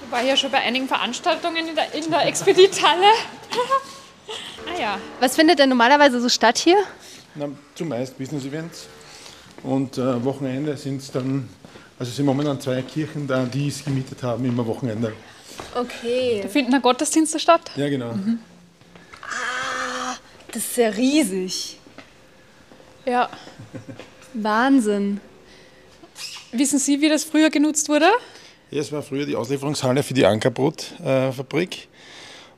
War 0.10 0.22
ja 0.22 0.38
schon 0.38 0.52
bei 0.52 0.60
einigen 0.60 0.88
Veranstaltungen 0.88 1.68
in 1.68 1.76
der, 1.76 1.94
in 1.94 2.10
der 2.12 2.28
Expedithalle. 2.28 3.02
ah 4.68 4.80
ja. 4.80 5.00
Was 5.20 5.36
findet 5.36 5.60
denn 5.60 5.70
normalerweise 5.70 6.22
so 6.22 6.30
statt 6.30 6.58
hier? 6.60 6.78
Na, 7.36 7.48
zumeist 7.74 8.18
Business-Events. 8.18 8.88
Und 9.64 9.98
äh, 9.98 10.24
Wochenende 10.24 10.78
sind 10.78 11.02
es 11.02 11.12
dann, 11.12 11.50
also 11.98 12.10
es 12.10 12.16
sind 12.16 12.26
momentan 12.26 12.60
zwei 12.60 12.82
Kirchen 12.82 13.28
da, 13.28 13.46
die 13.46 13.70
es 13.70 13.84
gemietet 13.84 14.22
haben, 14.22 14.46
immer 14.46 14.66
Wochenende. 14.68 15.14
Okay. 15.74 16.42
Da 16.44 16.50
finden 16.50 16.72
da 16.72 16.80
Gottesdienste 16.80 17.40
statt? 17.40 17.72
Ja, 17.76 17.90
genau. 17.90 18.12
Ah, 19.22 20.16
das 20.52 20.64
ist 20.64 20.78
ja 20.78 20.90
riesig. 20.90 21.80
Ja. 23.06 23.30
Wahnsinn. 24.34 25.20
Wissen 26.52 26.80
Sie, 26.80 27.02
wie 27.02 27.10
das 27.10 27.24
früher 27.24 27.50
genutzt 27.50 27.90
wurde? 27.90 28.08
Ja, 28.72 28.80
es 28.82 28.92
war 28.92 29.02
früher 29.04 29.26
die 29.26 29.36
Auslieferungshalle 29.36 30.04
für 30.04 30.14
die 30.14 30.26
Ankerbrotfabrik 30.26 31.88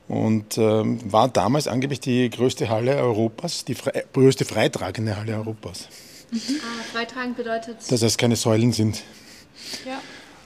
und 0.08 0.56
ähm, 0.58 1.00
war 1.10 1.28
damals 1.28 1.66
angeblich 1.66 2.00
die 2.00 2.30
größte 2.30 2.68
Halle 2.68 2.96
Europas, 2.96 3.64
die 3.64 3.74
frei, 3.74 4.04
größte 4.12 4.44
freitragende 4.44 5.16
Halle 5.16 5.34
Europas. 5.34 5.88
Ah, 6.32 6.36
freitragend 6.92 7.36
bedeutet. 7.36 7.76
Dass 7.90 8.02
es 8.02 8.16
keine 8.16 8.36
Säulen 8.36 8.72
sind. 8.72 9.02
Ja. 9.84 10.00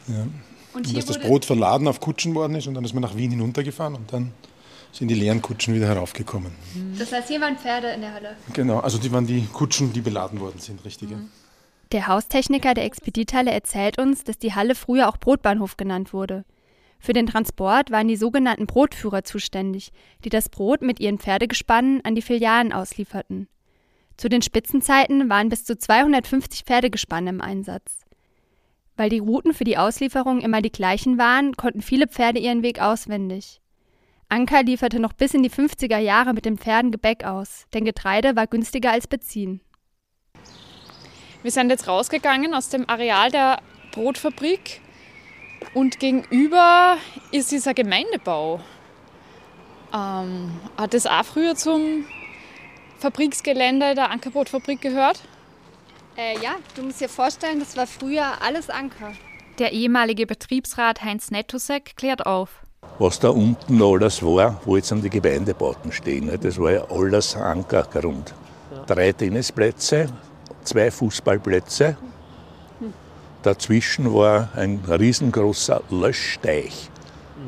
Ja. 0.09 0.23
Und 0.23 0.33
Und, 0.73 0.87
hier 0.87 0.97
dass 0.97 1.07
das 1.07 1.19
Brot 1.19 1.45
verladen 1.45 1.89
auf 1.89 2.01
Kutschen 2.01 2.35
worden 2.35 2.55
ist 2.55 2.67
und 2.67 2.75
dann 2.75 2.85
ist 2.85 2.95
man 2.95 3.03
nach 3.03 3.17
Wien 3.17 3.31
hinuntergefahren 3.33 3.97
und 3.97 4.13
dann 4.13 4.33
sind 4.93 5.09
die 5.09 5.15
leeren 5.15 5.43
Kutschen 5.43 5.75
wieder 5.75 5.87
heraufgekommen. 5.87 6.53
Das 6.99 7.13
heißt, 7.13 7.29
hier 7.29 7.41
waren 7.41 7.57
Pferde 7.57 7.89
in 7.89 8.01
der 8.01 8.13
Halle. 8.13 8.37
Genau, 8.53 8.81
also 8.81 8.99
die 8.99 9.13
waren 9.13 9.27
die 9.27 9.47
Kutschen, 9.53 9.93
die 9.93 10.01
beladen 10.01 10.41
worden 10.41 10.59
sind, 10.59 10.85
richtige. 10.85 11.21
Der 11.93 12.07
Haustechniker 12.07 12.75
der 12.75 12.85
Expedithalle 12.85 13.51
erzählt 13.51 13.99
uns, 13.99 14.23
dass 14.23 14.39
die 14.39 14.55
Halle 14.55 14.75
früher 14.75 15.09
auch 15.09 15.17
Brotbahnhof 15.17 15.77
genannt 15.77 16.13
wurde. 16.13 16.45
Für 17.01 17.15
den 17.15 17.27
Transport 17.27 17.91
waren 17.91 18.09
die 18.09 18.17
sogenannten 18.17 18.67
Brotführer 18.67 19.25
zuständig, 19.25 19.91
die 20.25 20.29
das 20.29 20.51
Brot 20.51 20.83
mit 20.83 21.01
ihren 21.01 21.19
Pferdegespannen 21.19 22.05
an 22.05 22.15
die 22.15 22.23
Filialen 22.23 22.73
auslieferten. 22.73 23.49
Zu 24.19 24.29
den 24.29 24.43
Spitzenzeiten 24.43 25.31
waren 25.31 25.49
bis 25.49 25.65
zu 25.65 25.79
250 25.79 26.65
Pferdegespanne 26.65 27.31
im 27.31 27.41
Einsatz. 27.41 28.05
Weil 28.97 29.09
die 29.09 29.19
Routen 29.19 29.55
für 29.55 29.65
die 29.65 29.79
Auslieferung 29.79 30.43
immer 30.43 30.61
die 30.61 30.71
gleichen 30.71 31.17
waren, 31.17 31.57
konnten 31.57 31.81
viele 31.81 32.07
Pferde 32.07 32.39
ihren 32.39 32.63
Weg 32.63 32.83
auswendig. 32.83 33.60
Anker 34.31 34.63
lieferte 34.63 35.01
noch 35.01 35.13
bis 35.13 35.35
in 35.35 35.43
die 35.43 35.51
50er 35.51 35.99
Jahre 35.99 36.33
mit 36.35 36.45
den 36.45 36.57
Pferden 36.57 36.93
Gebäck 36.93 37.25
aus, 37.25 37.67
denn 37.75 37.85
Getreide 37.85 38.37
war 38.37 38.47
günstiger 38.47 38.93
als 38.93 39.09
Benzin. 39.09 39.61
Wir 41.43 41.51
sind 41.51 41.71
jetzt 41.71 41.89
rausgegangen 41.89 42.55
aus 42.55 42.69
dem 42.69 42.89
Areal 42.89 43.31
der 43.31 43.59
Brotfabrik 43.91 44.81
und 45.75 45.99
gegenüber 45.99 46.97
ist 47.33 47.51
dieser 47.51 47.75
Gemeindebau. 47.75 48.61
Ähm, 49.93 50.61
hat 50.77 50.95
das 50.95 51.07
auch 51.07 51.25
früher 51.25 51.57
zum 51.57 52.05
Fabriksgelände 52.99 53.97
der 53.97 54.11
Ankerbrotfabrik 54.11 54.81
gehört? 54.81 55.23
Äh, 56.17 56.39
ja, 56.41 56.55
du 56.77 56.83
musst 56.83 57.01
dir 57.01 57.09
vorstellen, 57.09 57.59
das 57.59 57.77
war 57.77 57.89
früher 57.89 58.43
alles 58.43 58.71
Anker. 58.71 59.13
Der 59.59 59.73
ehemalige 59.73 60.27
Betriebsrat 60.27 61.03
Heinz 61.03 61.33
Nettusek 61.33 61.97
klärt 61.97 62.27
auf. 62.27 62.65
Was 63.01 63.19
da 63.19 63.31
unten 63.31 63.83
alles 63.83 64.23
war, 64.23 64.61
wo 64.67 64.77
jetzt 64.77 64.93
an 64.93 65.01
die 65.01 65.09
Gemeindebauten 65.09 65.91
stehen, 65.91 66.27
ne, 66.27 66.37
das 66.37 66.59
war 66.59 66.71
ja 66.71 66.85
alles 66.91 67.35
Ankergrund. 67.35 68.35
Drei 68.87 69.13
Tennisplätze, 69.13 70.09
zwei 70.65 70.91
Fußballplätze. 70.91 71.97
Dazwischen 73.43 74.13
war 74.13 74.51
ein 74.55 74.81
riesengroßer 74.87 75.81
Löschteich. 75.89 76.91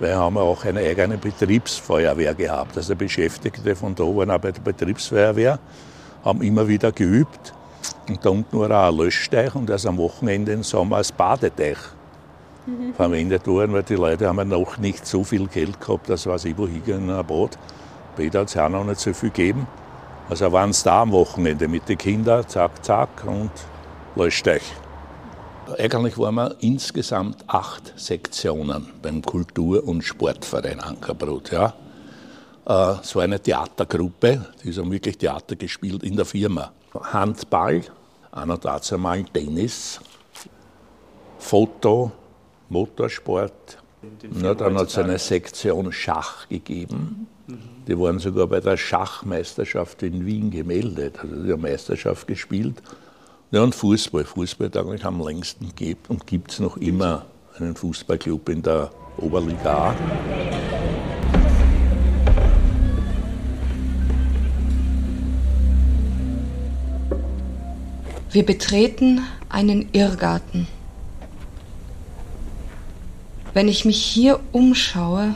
Wir 0.01 0.17
haben 0.17 0.39
auch 0.39 0.65
eine 0.65 0.81
eigene 0.81 1.19
Betriebsfeuerwehr 1.19 2.35
gehabt. 2.35 2.79
Also 2.79 2.97
Beschäftigte 2.97 3.77
von 3.77 3.95
da 3.95 4.05
waren 4.05 4.31
auch 4.31 4.39
bei 4.39 4.53
der 4.53 4.63
Betriebsfeuerwehr, 4.63 5.59
haben 6.25 6.41
immer 6.41 6.67
wieder 6.67 6.93
geübt. 6.93 7.53
Und 8.09 8.25
da 8.25 8.31
unten 8.31 8.59
war 8.59 8.71
auch 8.71 8.89
ein 8.89 8.97
Löschteich 8.97 9.55
und 9.55 9.69
das 9.69 9.85
am 9.85 9.99
Wochenende 9.99 10.53
im 10.53 10.63
Sommer 10.63 10.97
als 10.97 11.13
Badeteich 11.13 11.77
verwendet 12.97 13.47
worden, 13.47 13.73
weil 13.73 13.83
die 13.83 13.95
Leute 13.95 14.29
haben 14.29 14.49
noch 14.49 14.79
nicht 14.79 15.07
so 15.07 15.25
viel 15.25 15.47
Geld 15.49 15.81
gehabt, 15.81 16.09
dass 16.09 16.27
was 16.27 16.45
ich 16.45 16.57
wo 16.57 16.67
hingehen 16.67 17.09
in 17.09 17.11
ein 17.11 17.27
Bad. 17.27 17.59
Später 18.15 18.41
hat 18.41 18.49
es 18.49 18.57
auch 18.57 18.69
noch 18.69 18.85
nicht 18.85 19.01
so 19.01 19.13
viel 19.13 19.31
gegeben. 19.31 19.67
Also 20.29 20.51
waren 20.53 20.71
es 20.71 20.83
da 20.83 21.03
am 21.03 21.13
Wochenende 21.13 21.67
mit 21.67 21.89
den 21.89 21.99
Kindern, 21.99 22.47
zack, 22.47 22.85
zack 22.85 23.25
und 23.27 23.51
Löschteich. 24.15 24.63
Eigentlich 25.79 26.19
waren 26.19 26.35
wir 26.35 26.57
insgesamt 26.61 27.45
acht 27.47 27.93
Sektionen 27.97 28.89
beim 29.01 29.23
Kultur- 29.23 29.87
und 29.87 30.03
Sportverein 30.03 30.81
Ankerbrot. 30.81 31.53
Ja. 31.53 31.75
Äh, 32.67 32.97
Es 33.03 33.15
war 33.17 33.23
eine 33.23 33.41
Theatergruppe, 33.41 34.47
die 34.63 34.73
haben 34.73 34.91
wirklich 34.91 35.19
Theater 35.19 35.57
gespielt 35.57 36.03
in 36.03 36.17
der 36.17 36.25
Firma. 36.25 36.73
Handball, 37.01 37.83
einer 38.31 38.59
dazu 38.59 38.97
einmal 38.97 39.25
Tennis, 39.25 40.01
Foto, 41.39 42.13
Motorsport. 42.73 43.79
Ja, 44.43 44.55
dann 44.55 44.77
hat 44.77 44.89
es 44.89 44.99
eine 44.99 45.19
Sektion 45.19 45.93
Schach 45.93 46.49
gegeben. 46.49 47.29
Die 47.87 47.99
waren 47.99 48.19
sogar 48.19 48.47
bei 48.47 48.61
der 48.61 48.77
Schachmeisterschaft 48.77 50.03
in 50.03 50.27
Wien 50.27 50.51
gemeldet. 50.51 51.19
Also 51.23 51.43
die 51.43 51.53
haben 51.53 51.63
Meisterschaft 51.63 52.27
gespielt. 52.27 52.83
Ja, 53.51 53.63
und 53.63 53.75
Fußball. 53.75 54.25
Fußball 54.25 54.69
hat 54.69 54.77
eigentlich 54.77 55.05
am 55.05 55.21
längsten 55.21 55.69
gegeben 55.69 56.01
und 56.09 56.27
gibt 56.27 56.53
es 56.53 56.61
noch 56.61 56.77
immer 56.79 57.27
einen 57.59 57.77
Fußballclub 57.77 58.49
in 58.49 58.63
der 58.63 58.91
Oberliga 59.19 59.91
A. 59.91 59.95
Wir 68.31 68.47
betreten 68.47 69.21
einen 69.51 69.91
Irrgarten. 69.93 70.67
Wenn 73.55 73.69
ich 73.69 73.85
mich 73.85 74.03
hier 74.03 74.41
umschaue, 74.53 75.35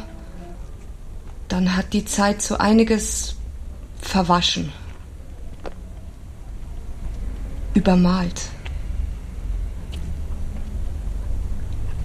dann 1.48 1.76
hat 1.76 1.92
die 1.92 2.04
Zeit 2.04 2.40
so 2.40 2.56
einiges 2.56 3.36
verwaschen, 4.00 4.72
übermalt, 7.74 8.48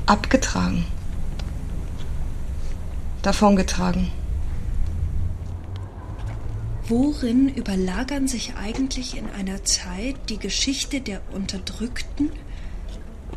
abgetragen, 0.06 0.86
davongetragen. 3.22 4.12
Worin 6.88 7.48
überlagern 7.48 8.28
sich 8.28 8.56
eigentlich 8.58 9.16
in 9.18 9.30
einer 9.30 9.64
Zeit 9.64 10.18
die 10.30 10.40
Geschichte 10.40 11.00
der 11.00 11.22
Unterdrückten, 11.32 12.32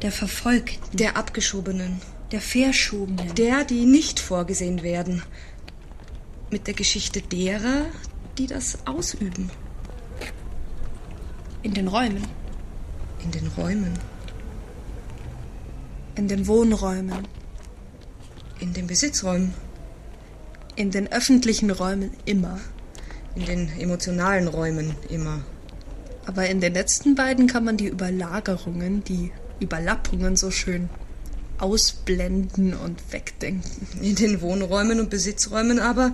der 0.03 0.11
Verfolgten, 0.11 0.97
Der 0.97 1.17
Abgeschobenen, 1.17 2.01
der 2.35 2.41
Verschobenen? 2.41 3.33
der, 3.37 3.65
die 3.65 3.87
nicht 3.87 4.19
vorgesehen 4.19 4.83
werden, 4.83 5.23
mit 6.51 6.67
der 6.67 6.75
Geschichte 6.75 7.23
derer, 7.23 7.87
die 8.39 8.49
das 8.49 8.79
ausüben. 8.87 9.51
In 11.63 11.75
den 11.75 11.87
Räumen, 11.87 12.25
In 13.23 13.31
den 13.31 13.47
Räumen, 13.57 13.93
in 16.17 16.29
den 16.29 16.47
Wohnräumen, 16.47 17.27
in 18.61 18.73
den 18.73 18.87
Besitzräumen, 18.89 19.55
in 20.77 20.91
den 20.91 21.11
öffentlichen 21.11 21.71
Räumen 21.71 22.11
immer. 22.25 22.61
in 23.37 23.47
den 23.47 23.69
emotionalen 23.81 24.47
Räumen 24.47 24.95
immer. 25.09 25.41
Aber 26.27 26.47
in 26.47 26.61
den 26.61 26.75
letzten 26.75 27.15
beiden 27.17 27.47
kann 27.47 27.65
man 27.65 27.77
die 27.77 27.89
Überlagerungen, 27.89 29.03
die 29.03 29.33
Überlappungen 29.61 30.37
so 30.37 30.51
schön 30.53 30.89
ausblenden 31.59 32.75
und 32.75 33.13
wegdenken. 33.13 33.87
In 34.03 34.17
den 34.17 34.41
Wohnräumen 34.41 35.01
und 35.01 35.11
Besitzräumen 35.11 35.79
aber, 35.79 36.13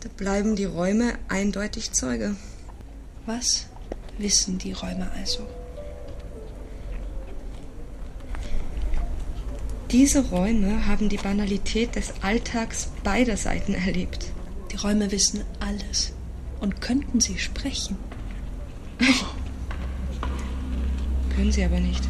da 0.00 0.08
bleiben 0.16 0.56
die 0.56 0.64
Räume 0.64 1.14
eindeutig 1.28 1.92
Zeuge. 1.92 2.36
Was 3.26 3.66
wissen 4.18 4.58
die 4.58 4.72
Räume 4.72 5.10
also? 5.18 5.46
Diese 9.90 10.28
Räume 10.30 10.86
haben 10.86 11.08
die 11.08 11.16
Banalität 11.16 11.94
des 11.94 12.12
Alltags 12.20 12.88
beider 13.04 13.36
Seiten 13.36 13.74
erlebt. 13.74 14.32
Die 14.72 14.76
Räume 14.76 15.12
wissen 15.12 15.42
alles. 15.60 16.12
Und 16.60 16.80
könnten 16.80 17.20
sie 17.20 17.38
sprechen? 17.38 17.96
Können 21.36 21.52
sie 21.52 21.64
aber 21.64 21.80
nicht. 21.80 22.02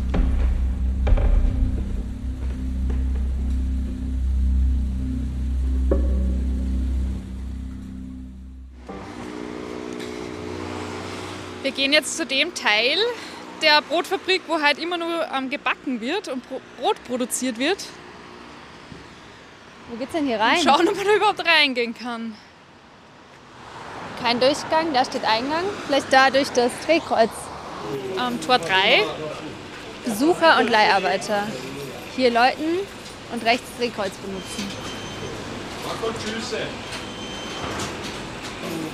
Gehen 11.76 11.92
jetzt 11.92 12.16
zu 12.16 12.26
dem 12.26 12.54
Teil 12.54 12.98
der 13.62 13.80
Brotfabrik, 13.82 14.42
wo 14.46 14.60
halt 14.60 14.78
immer 14.78 14.98
nur 14.98 15.26
ähm, 15.32 15.48
gebacken 15.50 16.00
wird 16.00 16.28
und 16.28 16.46
Bro 16.48 16.60
Brot 16.80 16.96
produziert 17.04 17.58
wird. 17.58 17.78
Wo 19.88 19.96
geht's 19.96 20.12
denn 20.12 20.26
hier 20.26 20.40
rein? 20.40 20.58
Schauen, 20.62 20.88
ob 20.88 20.96
man 20.96 21.06
da 21.06 21.14
überhaupt 21.14 21.46
reingehen 21.46 21.94
kann. 21.94 22.34
Kein 24.20 24.40
Durchgang, 24.40 24.92
da 24.92 25.04
steht 25.04 25.24
Eingang. 25.24 25.64
Vielleicht 25.86 26.12
da 26.12 26.30
durch 26.30 26.48
das 26.50 26.72
Drehkreuz. 26.84 27.30
Ähm, 28.18 28.40
Tor 28.40 28.58
3. 28.58 29.04
Besucher 30.04 30.58
und 30.58 30.68
Leiharbeiter. 30.68 31.46
Hier 32.16 32.30
läuten 32.30 32.78
und 33.32 33.44
rechts 33.44 33.66
Drehkreuz 33.78 34.12
benutzen. 34.14 34.66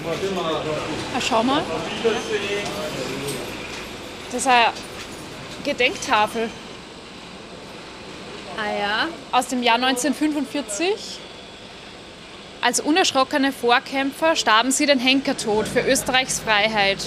Ah, 0.04 1.20
schau 1.20 1.42
mal. 1.42 1.62
Das 4.30 4.40
ist 4.40 4.46
eine 4.46 4.72
Gedenktafel. 5.64 6.50
Ah 8.56 8.78
ja. 8.78 9.08
Aus 9.30 9.48
dem 9.48 9.62
Jahr 9.62 9.76
1945. 9.76 11.18
Als 12.60 12.80
unerschrockene 12.80 13.52
Vorkämpfer 13.52 14.36
starben 14.36 14.70
sie 14.70 14.86
den 14.86 14.98
Henkertod 14.98 15.66
für 15.66 15.80
Österreichs 15.80 16.40
Freiheit. 16.40 16.98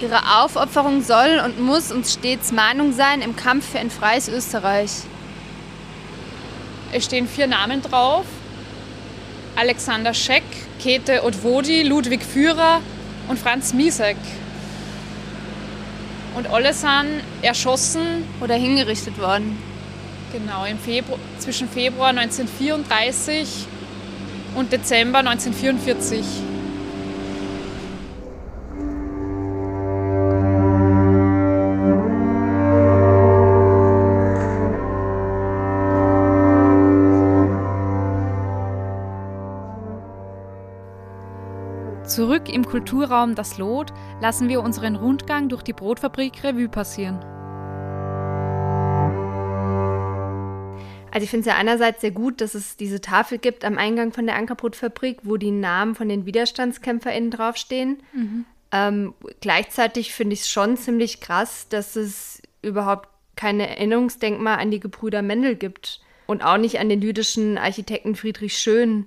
Ihre 0.00 0.40
Aufopferung 0.40 1.02
soll 1.02 1.40
und 1.44 1.60
muss 1.60 1.92
uns 1.92 2.14
stets 2.14 2.50
Mahnung 2.50 2.92
sein 2.92 3.22
im 3.22 3.36
Kampf 3.36 3.70
für 3.70 3.78
ein 3.78 3.90
freies 3.90 4.28
Österreich. 4.28 4.90
Es 6.92 7.04
stehen 7.04 7.28
vier 7.28 7.46
Namen 7.46 7.82
drauf. 7.82 8.26
Alexander 9.54 10.12
Scheck, 10.12 10.42
Käthe 10.82 11.22
Odwodi, 11.22 11.84
Ludwig 11.84 12.24
Führer 12.24 12.80
und 13.28 13.38
Franz 13.38 13.72
Miesek. 13.72 14.16
Und 16.34 16.48
alle 16.50 16.74
sind 16.74 17.22
erschossen 17.40 18.24
oder 18.40 18.56
hingerichtet 18.56 19.16
worden. 19.20 19.56
Genau, 20.32 20.64
im 20.64 20.78
Februar, 20.78 21.20
zwischen 21.38 21.68
Februar 21.68 22.08
1934 22.08 23.66
und 24.56 24.72
Dezember 24.72 25.20
1944. 25.20 26.24
Zurück 42.42 42.54
im 42.54 42.66
Kulturraum 42.66 43.34
Das 43.36 43.58
Lot 43.58 43.92
lassen 44.20 44.48
wir 44.48 44.62
unseren 44.62 44.96
Rundgang 44.96 45.48
durch 45.48 45.62
die 45.62 45.72
Brotfabrik 45.72 46.42
Revue 46.42 46.68
passieren. 46.68 47.20
Also 51.12 51.24
ich 51.24 51.30
finde 51.30 51.40
es 51.40 51.46
ja 51.46 51.56
einerseits 51.56 52.00
sehr 52.00 52.10
gut, 52.10 52.40
dass 52.40 52.54
es 52.54 52.76
diese 52.76 53.00
Tafel 53.00 53.38
gibt 53.38 53.64
am 53.64 53.78
Eingang 53.78 54.12
von 54.12 54.26
der 54.26 54.34
Ankerbrotfabrik, 54.36 55.18
wo 55.22 55.36
die 55.36 55.50
Namen 55.50 55.94
von 55.94 56.08
den 56.08 56.26
WiderstandskämpferInnen 56.26 57.30
draufstehen. 57.30 58.02
Mhm. 58.12 58.44
Ähm, 58.72 59.14
gleichzeitig 59.40 60.12
finde 60.12 60.34
ich 60.34 60.40
es 60.40 60.48
schon 60.48 60.76
ziemlich 60.76 61.20
krass, 61.20 61.68
dass 61.68 61.94
es 61.94 62.42
überhaupt 62.62 63.08
keine 63.36 63.68
Erinnerungsdenkmal 63.68 64.58
an 64.58 64.70
die 64.70 64.80
Gebrüder 64.80 65.22
Mendel 65.22 65.54
gibt 65.54 66.00
und 66.26 66.42
auch 66.42 66.56
nicht 66.56 66.80
an 66.80 66.88
den 66.88 67.02
jüdischen 67.02 67.58
Architekten 67.58 68.16
Friedrich 68.16 68.56
Schön, 68.56 69.06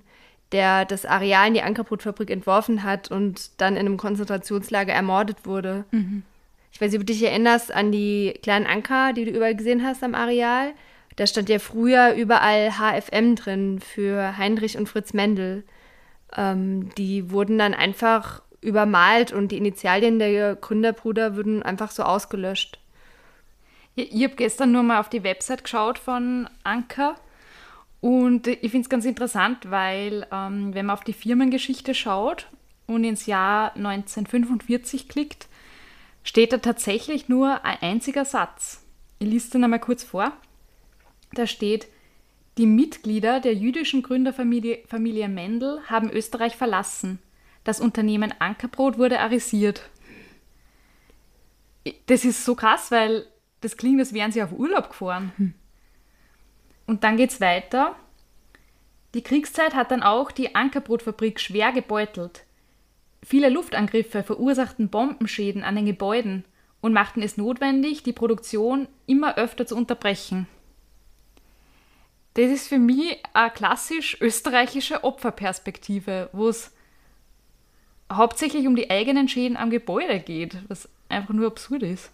der 0.56 0.86
das 0.86 1.06
Areal 1.06 1.50
in 1.50 1.54
die 1.54 1.64
Ankerbrotfabrik 1.64 2.30
entworfen 2.30 2.84
hat 2.84 3.12
und 3.12 3.60
dann 3.60 3.74
in 3.74 3.82
einem 3.82 3.98
Konzentrationslager 3.98 4.94
ermordet 4.94 5.46
wurde. 5.46 5.84
Mhm. 5.92 6.24
Ich 6.72 6.80
weiß 6.80 6.92
nicht, 6.92 7.02
ob 7.02 7.06
du 7.06 7.12
dich 7.12 7.24
erinnerst 7.24 7.76
an 7.76 7.92
die 7.92 8.40
kleinen 8.42 8.66
Anker, 8.66 9.12
die 9.12 9.26
du 9.26 9.32
überall 9.32 9.54
gesehen 9.54 9.84
hast 9.84 10.02
am 10.02 10.16
Areal. 10.16 10.72
Da 11.18 11.28
stand 11.28 11.50
ja 11.50 11.60
früher 11.60 12.14
überall 12.14 12.72
HFM 12.72 13.36
drin 13.36 13.80
für 13.82 14.38
Heinrich 14.38 14.78
und 14.78 14.88
Fritz 14.88 15.12
Mendel. 15.12 15.66
Ähm, 16.38 16.90
die 16.98 17.32
wurden 17.32 17.58
dann 17.58 17.74
einfach 17.74 18.42
übermalt 18.62 19.34
und 19.34 19.52
die 19.52 19.58
Initialien 19.58 20.20
der 20.20 20.56
Gründerbrüder 20.56 21.36
wurden 21.36 21.64
einfach 21.64 21.92
so 21.92 22.04
ausgelöscht. 22.04 22.80
Ich, 23.96 24.16
ich 24.16 24.24
habe 24.24 24.36
gestern 24.36 24.72
nur 24.72 24.84
mal 24.84 25.02
auf 25.02 25.10
die 25.10 25.24
Website 25.26 25.66
geschaut 25.66 26.00
von 26.00 26.48
Anker 26.64 27.16
und 28.06 28.46
ich 28.46 28.70
finde 28.70 28.82
es 28.82 28.90
ganz 28.90 29.04
interessant, 29.04 29.72
weil 29.72 30.28
ähm, 30.32 30.76
wenn 30.76 30.86
man 30.86 30.94
auf 30.94 31.04
die 31.04 31.12
Firmengeschichte 31.12 31.96
schaut 31.96 32.46
und 32.86 33.04
ins 33.04 33.26
Jahr 33.26 33.76
1945 33.76 35.10
klickt, 35.10 35.48
steht 36.24 36.54
da 36.54 36.60
tatsächlich 36.60 37.30
nur 37.30 37.66
ein 37.66 37.80
einziger 37.82 38.24
Satz. 38.24 38.86
Ich 39.18 39.28
lese 39.28 39.50
den 39.50 39.64
einmal 39.64 39.80
kurz 39.80 40.04
vor. 40.04 40.34
Da 41.34 41.48
steht, 41.48 41.88
die 42.60 42.68
Mitglieder 42.68 43.40
der 43.40 43.56
jüdischen 43.56 44.04
Gründerfamilie 44.04 44.84
Familie 44.88 45.28
Mendel 45.28 45.80
haben 45.88 46.12
Österreich 46.12 46.56
verlassen. 46.56 47.18
Das 47.64 47.82
Unternehmen 47.82 48.36
Ankerbrot 48.38 49.00
wurde 49.00 49.20
arisiert. 49.20 49.90
Das 52.06 52.24
ist 52.24 52.46
so 52.46 52.54
krass, 52.54 52.92
weil 52.92 53.26
das 53.62 53.78
klingt, 53.78 54.00
als 54.00 54.14
wären 54.14 54.32
sie 54.32 54.44
auf 54.44 54.52
Urlaub 54.52 54.90
gefahren. 54.90 55.56
Und 56.88 57.04
dann 57.04 57.18
geht 57.18 57.32
es 57.32 57.42
weiter. 57.42 57.96
Die 59.14 59.24
Kriegszeit 59.24 59.74
hat 59.74 59.92
dann 59.92 60.04
auch 60.04 60.32
die 60.32 60.56
Ankerbrotfabrik 60.56 61.40
schwer 61.40 61.72
gebeutelt. 61.72 62.44
Viele 63.24 63.50
Luftangriffe 63.50 64.24
verursachten 64.24 64.90
Bombenschäden 64.90 65.64
an 65.64 65.76
den 65.76 65.86
Gebäuden 65.86 66.46
und 66.82 66.94
machten 66.94 67.22
es 67.24 67.38
notwendig, 67.38 68.04
die 68.04 68.14
Produktion 68.14 68.88
immer 69.08 69.38
öfter 69.38 69.66
zu 69.66 69.76
unterbrechen. 69.76 70.48
Das 72.36 72.52
ist 72.52 72.68
für 72.68 72.78
mich 72.78 73.24
eine 73.34 73.50
klassisch 73.50 74.20
österreichische 74.20 75.04
Opferperspektive, 75.04 76.30
wo 76.34 76.50
es 76.50 76.72
hauptsächlich 78.12 78.68
um 78.68 78.76
die 78.76 78.90
eigenen 78.92 79.30
Schäden 79.30 79.58
am 79.58 79.70
Gebäude 79.70 80.20
geht, 80.20 80.58
was 80.68 80.90
einfach 81.08 81.34
nur 81.34 81.48
absurd 81.48 81.84
ist. 81.84 82.12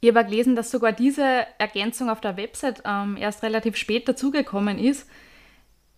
Ich 0.00 0.08
habe 0.14 0.24
gelesen, 0.24 0.54
dass 0.54 0.70
sogar 0.70 0.92
diese 0.92 1.46
Ergänzung 1.58 2.08
auf 2.08 2.20
der 2.20 2.36
Website 2.36 2.82
ähm, 2.84 3.16
erst 3.16 3.42
relativ 3.42 3.76
spät 3.76 4.08
dazugekommen 4.08 4.78
ist. 4.78 5.08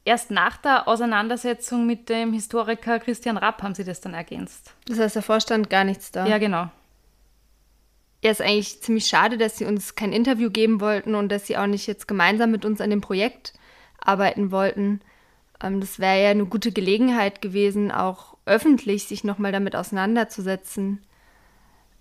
Erst 0.05 0.31
nach 0.31 0.57
der 0.57 0.89
Auseinandersetzung 0.89 1.87
mit 1.87 2.09
dem 2.09 2.33
Historiker 2.33 2.99
Christian 2.99 3.37
Rapp 3.37 3.63
haben 3.63 3.75
sie 3.75 3.85
das 3.85 4.01
dann 4.01 4.15
ergänzt. 4.15 4.75
Das 4.87 4.99
heißt, 4.99 5.17
der 5.17 5.23
Vorstand 5.23 5.69
gar 5.69 5.85
nichts 5.85 6.11
da. 6.11 6.27
Ja, 6.27 6.39
genau. 6.39 6.71
Ja, 8.23 8.31
ist 8.31 8.41
eigentlich 8.41 8.81
ziemlich 8.83 9.07
schade, 9.07 9.37
dass 9.37 9.59
sie 9.59 9.67
uns 9.67 9.95
kein 9.95 10.13
Interview 10.13 10.51
geben 10.51 10.81
wollten 10.81 11.15
und 11.15 11.31
dass 11.31 11.47
sie 11.47 11.59
auch 11.59 11.67
nicht 11.67 11.87
jetzt 11.87 12.09
gemeinsam 12.09 12.51
mit 12.51 12.65
uns 12.65 12.81
an 12.81 12.91
dem 12.91 13.03
Projekt 13.03 13.53
arbeiten 13.99 14.51
wollten. 14.51 15.01
Ähm, 15.63 15.81
das 15.81 15.99
wäre 15.99 16.23
ja 16.23 16.31
eine 16.31 16.47
gute 16.47 16.73
Gelegenheit 16.73 17.43
gewesen, 17.43 17.91
auch 17.91 18.37
öffentlich 18.47 19.05
sich 19.05 19.25
nochmal 19.25 19.53
damit 19.53 19.77
auseinanderzusetzen. 19.77 21.03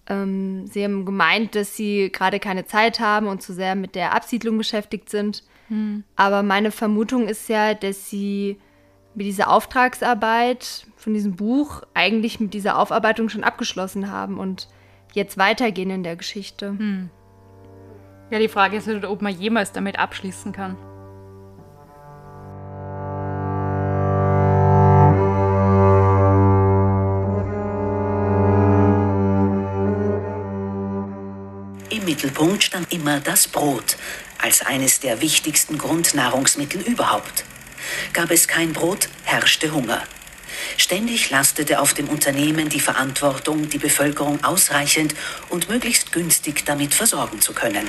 Ähm, 0.10 0.66
sie 0.68 0.84
haben 0.84 1.06
gemeint, 1.06 1.56
dass 1.56 1.76
sie 1.76 2.12
gerade 2.12 2.40
keine 2.40 2.66
Zeit 2.66 3.00
haben 3.00 3.28
und 3.28 3.42
zu 3.42 3.54
sehr 3.54 3.76
mit 3.76 3.96
der 3.96 4.14
Absiedlung 4.14 4.58
beschäftigt 4.58 5.10
sind. 5.10 5.44
Hm. 5.68 6.04
Aber 6.16 6.44
meine 6.44 6.72
Vermutung 6.72 7.28
ist 7.28 7.48
ja, 7.48 7.74
dass 7.74 8.10
sie 8.10 8.58
mit 9.16 9.28
dieser 9.28 9.50
Auftragsarbeit 9.50 10.88
von 10.96 11.14
diesem 11.14 11.36
Buch 11.36 11.84
eigentlich 11.94 12.40
mit 12.40 12.54
dieser 12.54 12.78
Aufarbeitung 12.78 13.30
schon 13.30 13.44
abgeschlossen 13.44 14.12
haben 14.12 14.40
und 14.40 14.68
jetzt 15.14 15.38
weitergehen 15.38 15.90
in 15.90 16.04
der 16.04 16.16
Geschichte. 16.16 16.70
Hm. 16.70 17.10
Ja, 18.32 18.40
die 18.40 18.48
Frage 18.48 18.78
ist 18.78 18.88
halt, 18.88 19.06
ob 19.06 19.22
man 19.22 19.34
jemals 19.34 19.72
damit 19.72 19.98
abschließen 19.98 20.52
kann. 20.52 20.78
Mittelpunkt 32.20 32.66
stand 32.66 32.92
immer 32.92 33.22
das 33.22 33.48
Brot 33.48 33.96
als 34.40 34.62
eines 34.66 35.00
der 35.00 35.22
wichtigsten 35.22 35.78
Grundnahrungsmittel 35.78 36.82
überhaupt. 36.82 37.46
Gab 38.12 38.30
es 38.30 38.46
kein 38.46 38.74
Brot, 38.74 39.08
herrschte 39.24 39.72
Hunger. 39.72 40.04
Ständig 40.76 41.30
lastete 41.30 41.80
auf 41.80 41.94
dem 41.94 42.10
Unternehmen 42.10 42.68
die 42.68 42.82
Verantwortung, 42.82 43.70
die 43.70 43.78
Bevölkerung 43.78 44.44
ausreichend 44.44 45.16
und 45.48 45.70
möglichst 45.70 46.12
günstig 46.12 46.66
damit 46.66 46.94
versorgen 46.94 47.40
zu 47.40 47.54
können. 47.54 47.88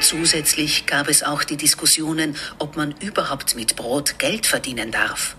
Zusätzlich 0.00 0.86
gab 0.86 1.08
es 1.08 1.22
auch 1.22 1.44
die 1.44 1.56
Diskussionen, 1.56 2.36
ob 2.58 2.76
man 2.76 2.96
überhaupt 3.00 3.54
mit 3.54 3.76
Brot 3.76 4.18
Geld 4.18 4.48
verdienen 4.48 4.90
darf. 4.90 5.36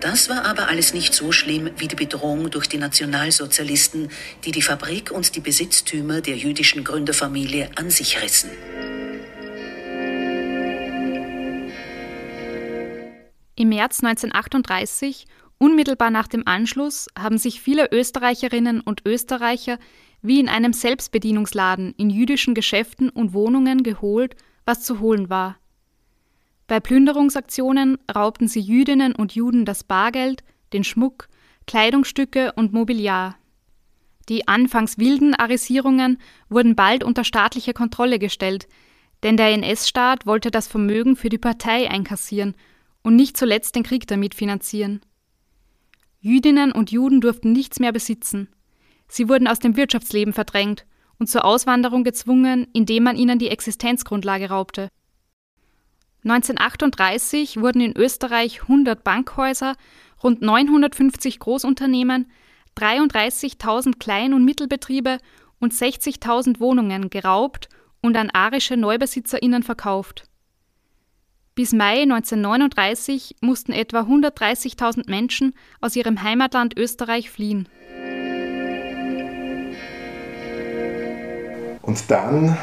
Das 0.00 0.28
war 0.28 0.44
aber 0.44 0.68
alles 0.68 0.94
nicht 0.94 1.14
so 1.14 1.32
schlimm 1.32 1.70
wie 1.76 1.88
die 1.88 1.96
Bedrohung 1.96 2.50
durch 2.50 2.68
die 2.68 2.78
Nationalsozialisten, 2.78 4.10
die 4.44 4.52
die 4.52 4.62
Fabrik 4.62 5.10
und 5.10 5.36
die 5.36 5.40
Besitztümer 5.40 6.20
der 6.20 6.36
jüdischen 6.36 6.84
Gründerfamilie 6.84 7.70
an 7.76 7.90
sich 7.90 8.22
rissen. 8.22 8.50
Im 13.60 13.68
März 13.68 14.02
1938, 14.02 15.26
unmittelbar 15.58 16.10
nach 16.10 16.28
dem 16.28 16.46
Anschluss, 16.46 17.08
haben 17.18 17.36
sich 17.36 17.60
viele 17.60 17.90
Österreicherinnen 17.92 18.80
und 18.80 19.02
Österreicher 19.06 19.78
wie 20.22 20.40
in 20.40 20.48
einem 20.48 20.72
Selbstbedienungsladen 20.72 21.94
in 21.98 22.08
jüdischen 22.08 22.54
Geschäften 22.54 23.10
und 23.10 23.34
Wohnungen 23.34 23.82
geholt, 23.82 24.34
was 24.64 24.82
zu 24.82 25.00
holen 25.00 25.28
war. 25.28 25.59
Bei 26.70 26.78
Plünderungsaktionen 26.78 27.98
raubten 28.14 28.46
sie 28.46 28.60
Jüdinnen 28.60 29.12
und 29.12 29.34
Juden 29.34 29.64
das 29.64 29.82
Bargeld, 29.82 30.44
den 30.72 30.84
Schmuck, 30.84 31.26
Kleidungsstücke 31.66 32.52
und 32.52 32.72
Mobiliar. 32.72 33.36
Die 34.28 34.46
anfangs 34.46 34.96
wilden 34.96 35.34
Arisierungen 35.34 36.18
wurden 36.48 36.76
bald 36.76 37.02
unter 37.02 37.24
staatliche 37.24 37.72
Kontrolle 37.72 38.20
gestellt, 38.20 38.68
denn 39.24 39.36
der 39.36 39.48
NS-Staat 39.48 40.26
wollte 40.26 40.52
das 40.52 40.68
Vermögen 40.68 41.16
für 41.16 41.28
die 41.28 41.38
Partei 41.38 41.90
einkassieren 41.90 42.54
und 43.02 43.16
nicht 43.16 43.36
zuletzt 43.36 43.74
den 43.74 43.82
Krieg 43.82 44.06
damit 44.06 44.36
finanzieren. 44.36 45.00
Jüdinnen 46.20 46.70
und 46.70 46.92
Juden 46.92 47.20
durften 47.20 47.50
nichts 47.50 47.80
mehr 47.80 47.90
besitzen. 47.90 48.46
Sie 49.08 49.28
wurden 49.28 49.48
aus 49.48 49.58
dem 49.58 49.76
Wirtschaftsleben 49.76 50.32
verdrängt 50.32 50.86
und 51.18 51.26
zur 51.26 51.44
Auswanderung 51.44 52.04
gezwungen, 52.04 52.68
indem 52.72 53.02
man 53.02 53.16
ihnen 53.16 53.40
die 53.40 53.48
Existenzgrundlage 53.48 54.50
raubte. 54.50 54.88
1938 56.24 57.60
wurden 57.60 57.80
in 57.80 57.96
Österreich 57.96 58.62
100 58.62 59.02
Bankhäuser, 59.02 59.74
rund 60.22 60.42
950 60.42 61.38
Großunternehmen, 61.38 62.30
33.000 62.76 63.98
Klein- 63.98 64.34
und 64.34 64.44
Mittelbetriebe 64.44 65.18
und 65.60 65.72
60.000 65.72 66.60
Wohnungen 66.60 67.10
geraubt 67.10 67.68
und 68.02 68.16
an 68.16 68.30
arische 68.30 68.76
NeubesitzerInnen 68.76 69.62
verkauft. 69.62 70.24
Bis 71.54 71.72
Mai 71.72 72.02
1939 72.02 73.36
mussten 73.40 73.72
etwa 73.72 74.00
130.000 74.00 75.10
Menschen 75.10 75.54
aus 75.80 75.96
ihrem 75.96 76.22
Heimatland 76.22 76.78
Österreich 76.78 77.30
fliehen. 77.30 77.68
Und 81.82 82.10
dann 82.10 82.56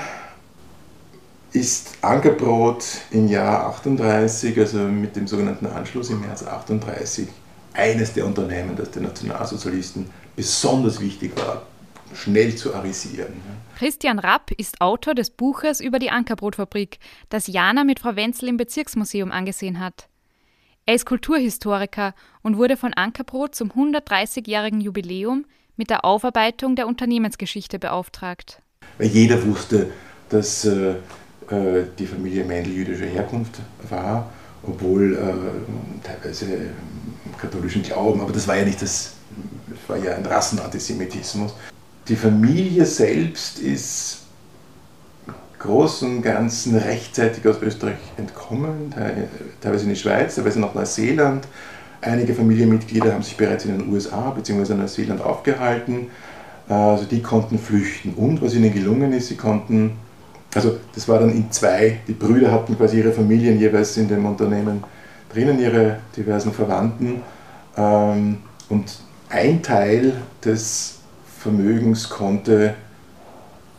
ist 1.53 1.97
Ankerbrot 2.01 2.83
im 3.11 3.27
Jahr 3.27 3.67
38, 3.67 4.57
also 4.59 4.79
mit 4.79 5.15
dem 5.15 5.27
sogenannten 5.27 5.65
Anschluss 5.67 6.09
im 6.09 6.21
März 6.21 6.43
38, 6.43 7.27
eines 7.73 8.13
der 8.13 8.25
Unternehmen, 8.25 8.75
das 8.75 8.91
den 8.91 9.03
Nationalsozialisten 9.03 10.09
besonders 10.35 10.99
wichtig 10.99 11.37
war, 11.37 11.63
schnell 12.13 12.55
zu 12.55 12.73
arisieren. 12.73 13.33
Christian 13.77 14.19
Rapp 14.19 14.51
ist 14.51 14.81
Autor 14.81 15.13
des 15.13 15.29
Buches 15.29 15.79
über 15.79 15.99
die 15.99 16.09
Ankerbrotfabrik, 16.09 16.99
das 17.29 17.47
Jana 17.47 17.83
mit 17.83 17.99
Frau 17.99 18.15
Wenzel 18.15 18.49
im 18.49 18.57
Bezirksmuseum 18.57 19.31
angesehen 19.31 19.79
hat. 19.79 20.07
Er 20.85 20.95
ist 20.95 21.05
Kulturhistoriker 21.05 22.13
und 22.43 22.57
wurde 22.57 22.77
von 22.77 22.93
Ankerbrot 22.93 23.55
zum 23.55 23.71
130-jährigen 23.71 24.79
Jubiläum 24.79 25.45
mit 25.75 25.89
der 25.89 26.05
Aufarbeitung 26.05 26.75
der 26.75 26.87
Unternehmensgeschichte 26.87 27.77
beauftragt. 27.77 28.61
Weil 28.97 29.07
jeder 29.07 29.45
wusste, 29.45 29.91
dass 30.29 30.67
äh, 31.51 31.79
äh 31.79 31.85
die 31.97 32.05
Familie 32.05 32.43
Mendel 32.43 32.73
jüdischer 32.73 33.05
Herkunft 33.05 33.59
war, 33.89 34.29
obwohl 34.63 35.15
äh, 35.15 36.05
teilweise 36.05 36.45
katholischen 37.37 37.83
Glauben, 37.83 38.21
aber 38.21 38.31
das 38.31 38.47
war 38.47 38.57
ja 38.57 38.65
nicht 38.65 38.81
das, 38.81 39.13
das 39.67 39.89
war 39.89 39.97
ja 39.97 40.15
ein 40.15 40.25
Rassenantisemitismus. 40.25 41.53
Die 42.07 42.15
Familie 42.15 42.85
selbst 42.85 43.59
ist 43.59 44.19
großen 45.59 46.21
Ganzen 46.21 46.75
rechtzeitig 46.75 47.45
aus 47.47 47.61
Österreich 47.61 47.97
entkommen, 48.17 48.93
teilweise 49.61 49.83
in 49.83 49.89
die 49.89 49.95
Schweiz, 49.95 50.35
teilweise 50.35 50.59
nach 50.59 50.73
Neuseeland. 50.73 51.47
Einige 52.01 52.33
Familienmitglieder 52.33 53.13
haben 53.13 53.23
sich 53.23 53.35
bereits 53.35 53.65
in 53.65 53.77
den 53.77 53.91
USA 53.91 54.29
bzw. 54.29 54.75
Neuseeland 54.75 55.21
aufgehalten. 55.21 56.07
Also 56.69 57.05
die 57.05 57.21
konnten 57.21 57.57
flüchten. 57.57 58.13
Und 58.13 58.41
was 58.41 58.53
ihnen 58.53 58.73
gelungen 58.73 59.13
ist, 59.13 59.27
sie 59.27 59.35
konnten, 59.35 59.93
also 60.53 60.77
das 60.95 61.07
war 61.07 61.19
dann 61.19 61.31
in 61.31 61.51
zwei, 61.51 61.99
die 62.07 62.13
Brüder 62.13 62.51
hatten 62.51 62.77
quasi 62.77 62.97
ihre 62.99 63.11
Familien 63.11 63.59
jeweils 63.59 63.97
in 63.97 64.07
dem 64.07 64.25
Unternehmen 64.25 64.83
drinnen, 65.31 65.59
ihre 65.59 65.99
diversen 66.15 66.53
Verwandten. 66.53 67.21
Ähm, 67.75 68.37
und 68.69 68.99
ein 69.29 69.61
Teil 69.61 70.13
des 70.43 70.99
Vermögens 71.39 72.09
konnte 72.09 72.73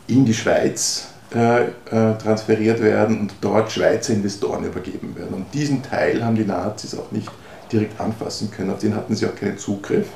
in 0.07 0.25
die 0.25 0.33
Schweiz 0.33 1.09
äh, 1.33 1.65
äh, 1.65 1.69
transferiert 2.17 2.81
werden 2.81 3.19
und 3.19 3.33
dort 3.41 3.71
Schweizer 3.71 4.13
Investoren 4.13 4.63
übergeben 4.63 5.15
werden. 5.15 5.33
Und 5.33 5.53
diesen 5.53 5.83
Teil 5.83 6.23
haben 6.23 6.35
die 6.35 6.45
Nazis 6.45 6.97
auch 6.97 7.11
nicht 7.11 7.29
direkt 7.71 7.99
anfassen 7.99 8.49
können, 8.49 8.71
auf 8.71 8.79
den 8.79 8.95
hatten 8.95 9.15
sie 9.15 9.27
auch 9.27 9.35
keinen 9.35 9.57
Zugriff. 9.57 10.07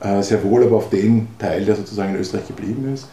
Äh, 0.00 0.22
sehr 0.22 0.42
wohl 0.44 0.64
aber 0.64 0.76
auf 0.76 0.90
den 0.90 1.28
Teil, 1.38 1.64
der 1.64 1.76
sozusagen 1.76 2.14
in 2.14 2.20
Österreich 2.20 2.46
geblieben 2.46 2.94
ist. 2.94 3.08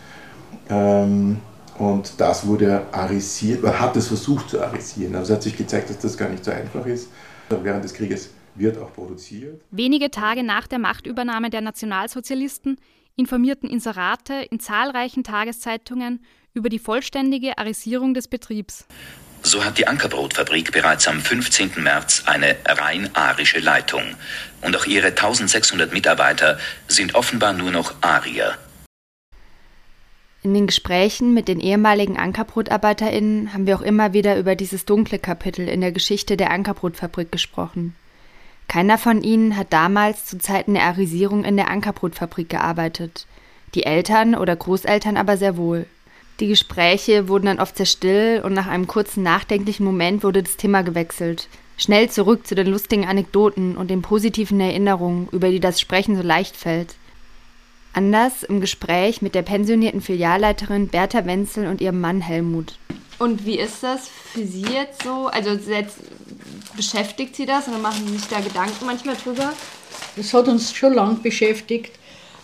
Ähm, 0.69 1.39
und 1.78 2.13
das 2.17 2.47
wurde 2.47 2.86
arisiert, 2.91 3.63
man 3.63 3.80
hat 3.80 3.95
es 3.95 4.07
versucht 4.07 4.49
zu 4.49 4.61
arisieren. 4.61 5.15
Also 5.15 5.34
es 5.34 5.38
hat 5.38 5.43
sich 5.43 5.57
gezeigt, 5.57 5.89
dass 5.89 5.99
das 5.99 6.17
gar 6.17 6.30
nicht 6.30 6.45
so 6.45 6.51
einfach 6.51 6.86
ist. 6.86 7.09
Während 7.49 7.84
des 7.84 7.93
Krieges 7.93 8.30
wird 8.55 8.78
auch 8.78 8.93
produziert. 8.93 9.61
Wenige 9.71 10.09
Tage 10.09 10.43
nach 10.43 10.67
der 10.67 10.80
Machtübernahme 10.80 11.49
der 11.49 11.61
Nationalsozialisten 11.61 12.78
informierten 13.17 13.69
Inserate 13.69 14.34
in 14.49 14.59
zahlreichen 14.59 15.23
Tageszeitungen 15.23 16.23
über 16.53 16.69
die 16.69 16.80
vollständige 16.80 17.57
Arisierung 17.57 18.13
des 18.13 18.28
Betriebs. 18.28 18.86
So 19.43 19.63
hat 19.63 19.78
die 19.78 19.88
Ankerbrotfabrik 19.88 20.71
bereits 20.71 21.07
am 21.07 21.21
15. 21.21 21.71
März 21.78 22.23
eine 22.26 22.55
rein 22.65 23.09
arische 23.13 23.59
Leitung. 23.59 24.01
Und 24.61 24.76
auch 24.76 24.86
ihre 24.86 25.07
1600 25.07 25.93
Mitarbeiter 25.93 26.57
sind 26.88 27.13
offenbar 27.13 27.53
nur 27.53 27.69
noch 27.69 27.93
Arier. 28.01 28.57
In 30.45 30.53
den 30.53 30.67
Gesprächen 30.67 31.33
mit 31.33 31.47
den 31.47 31.59
ehemaligen 31.59 32.17
AnkerbrotarbeiterInnen 32.17 33.51
haben 33.51 33.65
wir 33.65 33.75
auch 33.75 33.81
immer 33.81 34.13
wieder 34.13 34.37
über 34.37 34.55
dieses 34.55 34.85
dunkle 34.85 35.17
Kapitel 35.17 35.67
in 35.67 35.81
der 35.81 35.91
Geschichte 35.91 36.37
der 36.37 36.51
Ankerbrotfabrik 36.51 37.31
gesprochen. 37.31 37.95
Keiner 38.67 38.99
von 38.99 39.23
ihnen 39.23 39.57
hat 39.57 39.73
damals 39.73 40.25
zu 40.25 40.37
Zeiten 40.37 40.75
der 40.75 40.83
Arisierung 40.83 41.45
in 41.45 41.57
der 41.57 41.71
Ankerbrotfabrik 41.71 42.47
gearbeitet. 42.47 43.25
Die 43.73 43.87
Eltern 43.87 44.35
oder 44.35 44.55
Großeltern 44.55 45.17
aber 45.17 45.37
sehr 45.37 45.57
wohl. 45.57 45.87
Die 46.39 46.47
Gespräche 46.47 47.27
wurden 47.27 47.47
dann 47.47 47.59
oft 47.59 47.75
sehr 47.75 47.87
still 47.87 48.43
und 48.45 48.53
nach 48.53 48.67
einem 48.67 48.85
kurzen 48.85 49.23
nachdenklichen 49.23 49.83
Moment 49.83 50.23
wurde 50.23 50.43
das 50.43 50.57
Thema 50.57 50.83
gewechselt. 50.83 51.47
Schnell 51.75 52.11
zurück 52.11 52.45
zu 52.45 52.53
den 52.53 52.67
lustigen 52.67 53.07
Anekdoten 53.07 53.75
und 53.75 53.89
den 53.89 54.03
positiven 54.03 54.59
Erinnerungen, 54.59 55.27
über 55.31 55.49
die 55.49 55.59
das 55.59 55.81
Sprechen 55.81 56.15
so 56.15 56.21
leicht 56.21 56.55
fällt. 56.55 56.93
Anders 57.95 58.43
im 58.43 58.59
Gespräch 58.59 59.21
mit 59.21 59.35
der 59.35 59.41
pensionierten 59.41 60.01
Filialleiterin 60.01 60.89
Bertha 60.89 61.25
Wenzel 61.25 61.65
und 61.67 61.79
ihrem 61.79 62.01
Mann 62.01 62.19
Helmut. 62.19 62.77
Und 63.19 63.45
wie 63.45 63.57
ist 63.57 63.83
das 63.83 64.09
für 64.09 64.45
Sie 64.45 64.63
jetzt 64.63 65.03
so? 65.03 65.27
Also 65.27 65.51
jetzt 65.71 65.99
beschäftigt 66.75 67.37
Sie 67.37 67.45
das 67.45 67.69
oder 67.69 67.77
machen 67.77 68.05
Sie 68.05 68.17
sich 68.17 68.27
da 68.27 68.41
Gedanken 68.41 68.85
manchmal 68.85 69.15
drüber? 69.15 69.53
Das 70.17 70.33
hat 70.33 70.49
uns 70.49 70.73
schon 70.73 70.93
lange 70.93 71.15
beschäftigt, 71.15 71.93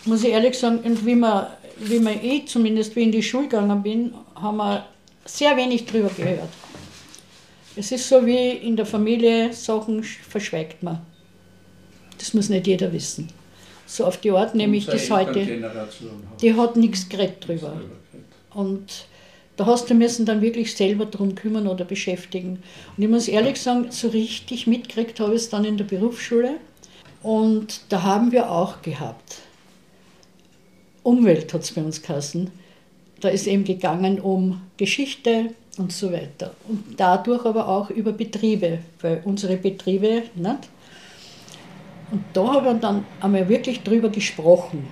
muss 0.06 0.24
ich 0.24 0.30
ehrlich 0.30 0.58
sagen. 0.58 0.80
Und 0.80 1.06
wie 1.06 1.16
man, 1.16 1.48
wie 1.80 2.00
man 2.00 2.24
eh, 2.24 2.46
zumindest 2.46 2.96
wie 2.96 3.04
in 3.04 3.12
die 3.12 3.22
Schule 3.22 3.50
gegangen 3.50 3.84
bin, 3.84 4.14
haben 4.36 4.56
wir 4.56 4.86
sehr 5.26 5.58
wenig 5.58 5.86
drüber 5.86 6.12
gehört. 6.16 6.48
Es 7.76 7.92
ist 7.92 8.08
so 8.08 8.26
wie 8.26 8.52
in 8.52 8.78
der 8.78 8.86
Familie, 8.86 9.52
Sachen 9.52 10.02
verschweigt 10.02 10.82
man. 10.82 11.02
Das 12.18 12.34
muss 12.34 12.48
nicht 12.48 12.68
jeder 12.68 12.94
wissen. 12.94 13.41
So 13.92 14.06
auf 14.06 14.16
die 14.16 14.32
Art 14.32 14.56
nämlich 14.56 14.86
das 14.86 15.12
heute. 15.12 15.46
Die 16.42 16.54
hat 16.54 16.78
nichts 16.78 17.10
geredet 17.10 17.46
drüber. 17.46 17.82
Und 18.54 19.06
da 19.58 19.66
hast 19.66 19.90
du 19.90 19.94
müssen 19.96 20.26
dann 20.26 20.40
wirklich 20.40 20.78
selber 20.78 21.06
drum 21.06 21.36
kümmern 21.36 21.68
oder 21.68 21.84
beschäftigen. 21.84 22.64
Und 22.96 23.04
ich 23.04 23.10
muss 23.10 23.28
ehrlich 23.28 23.60
sagen, 23.60 23.88
so 23.90 24.08
richtig 24.08 24.66
mitgekriegt 24.66 25.20
habe 25.20 25.34
ich 25.34 25.42
es 25.42 25.50
dann 25.50 25.66
in 25.66 25.76
der 25.76 25.84
Berufsschule. 25.84 26.56
Und 27.22 27.82
da 27.90 28.04
haben 28.04 28.32
wir 28.32 28.50
auch 28.50 28.82
gehabt. 28.82 29.40
Umwelt 31.04 31.54
hat 31.54 31.64
es 31.64 31.74
bei 31.74 31.84
uns 31.84 32.02
geheißen. 32.02 32.50
Da 33.20 33.28
ist 33.28 33.46
eben 33.46 33.66
gegangen 33.66 34.22
um 34.22 34.62
Geschichte 34.78 35.54
und 35.78 35.92
so 35.92 36.14
weiter. 36.14 36.56
Und 36.70 36.96
dadurch 36.96 37.46
aber 37.46 37.68
auch 37.68 37.90
über 37.90 38.14
Betriebe, 38.14 38.80
weil 39.02 39.22
unsere 39.26 39.58
Betriebe, 39.58 40.24
nicht? 40.34 40.70
Und 42.12 42.24
da 42.34 42.54
haben 42.54 42.66
wir 42.66 42.74
dann 42.74 43.06
einmal 43.22 43.48
wirklich 43.48 43.82
drüber 43.84 44.10
gesprochen. 44.10 44.88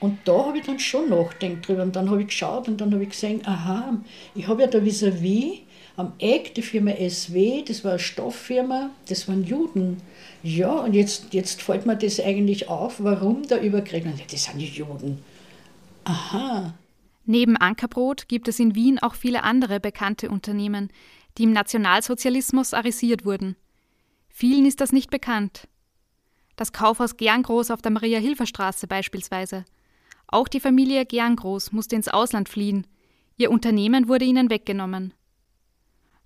Und 0.00 0.18
da 0.24 0.46
habe 0.46 0.58
ich 0.58 0.66
dann 0.66 0.78
schon 0.78 1.08
nachgedacht 1.08 1.66
drüber. 1.66 1.82
Und 1.82 1.96
dann 1.96 2.10
habe 2.10 2.20
ich 2.20 2.28
geschaut 2.28 2.68
und 2.68 2.80
dann 2.80 2.92
habe 2.92 3.04
ich 3.04 3.10
gesehen, 3.10 3.40
aha, 3.46 3.98
ich 4.34 4.46
habe 4.48 4.62
ja 4.62 4.68
da 4.68 4.78
vis-à-vis 4.78 5.60
am 5.96 6.12
Eck 6.18 6.54
die 6.54 6.62
Firma 6.62 6.92
SW, 7.08 7.62
das 7.62 7.84
war 7.84 7.92
eine 7.92 8.00
Stofffirma, 8.00 8.90
das 9.08 9.28
waren 9.28 9.44
Juden. 9.44 9.98
Ja, 10.42 10.72
und 10.72 10.92
jetzt, 10.94 11.32
jetzt 11.32 11.62
fällt 11.62 11.86
mir 11.86 11.96
das 11.96 12.20
eigentlich 12.20 12.68
auf, 12.68 13.02
warum 13.02 13.46
da 13.46 13.58
überkriegen. 13.58 14.12
Das 14.30 14.44
sind 14.44 14.58
die 14.58 14.66
Juden. 14.66 15.22
Aha. 16.04 16.74
Neben 17.24 17.56
Ankerbrot 17.56 18.28
gibt 18.28 18.48
es 18.48 18.58
in 18.58 18.74
Wien 18.74 18.98
auch 18.98 19.14
viele 19.14 19.44
andere 19.44 19.80
bekannte 19.80 20.28
Unternehmen, 20.28 20.90
die 21.38 21.44
im 21.44 21.52
Nationalsozialismus 21.52 22.74
arisiert 22.74 23.24
wurden. 23.24 23.56
Vielen 24.28 24.66
ist 24.66 24.80
das 24.80 24.92
nicht 24.92 25.10
bekannt. 25.10 25.68
Das 26.56 26.72
Kaufhaus 26.72 27.16
Gerngroß 27.16 27.70
auf 27.70 27.82
der 27.82 27.92
Maria-Hilfer-Straße 27.92 28.86
beispielsweise 28.86 29.64
Auch 30.26 30.48
die 30.48 30.60
Familie 30.60 31.04
Gerngroß 31.04 31.72
musste 31.72 31.96
ins 31.96 32.08
Ausland 32.08 32.48
fliehen. 32.48 32.86
Ihr 33.36 33.50
Unternehmen 33.50 34.08
wurde 34.08 34.24
ihnen 34.24 34.50
weggenommen. 34.50 35.12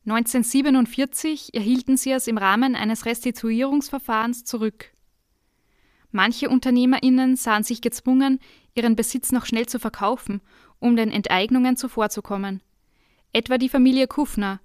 1947 0.06 1.54
erhielten 1.54 1.96
sie 1.96 2.12
es 2.12 2.26
im 2.26 2.38
Rahmen 2.38 2.74
eines 2.74 3.04
Restituierungsverfahrens 3.04 4.44
zurück. 4.44 4.92
Manche 6.10 6.48
UnternehmerInnen 6.48 7.36
sahen 7.36 7.62
sich 7.62 7.82
gezwungen, 7.82 8.40
ihren 8.74 8.96
Besitz 8.96 9.32
noch 9.32 9.44
schnell 9.44 9.66
zu 9.66 9.78
verkaufen, 9.78 10.40
um 10.78 10.96
den 10.96 11.10
Enteignungen 11.10 11.76
zuvorzukommen. 11.76 12.62
Etwa 13.32 13.58
die 13.58 13.68
Familie 13.68 14.06
Kufner, 14.06 14.60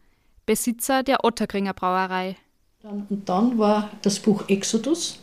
Besitzer 0.45 1.03
der 1.03 1.25
Ottergringer 1.25 1.73
Brauerei. 1.73 2.37
Und 2.81 3.27
dann 3.27 3.57
war 3.57 3.89
das 4.01 4.19
Buch 4.19 4.47
Exodus. 4.47 5.22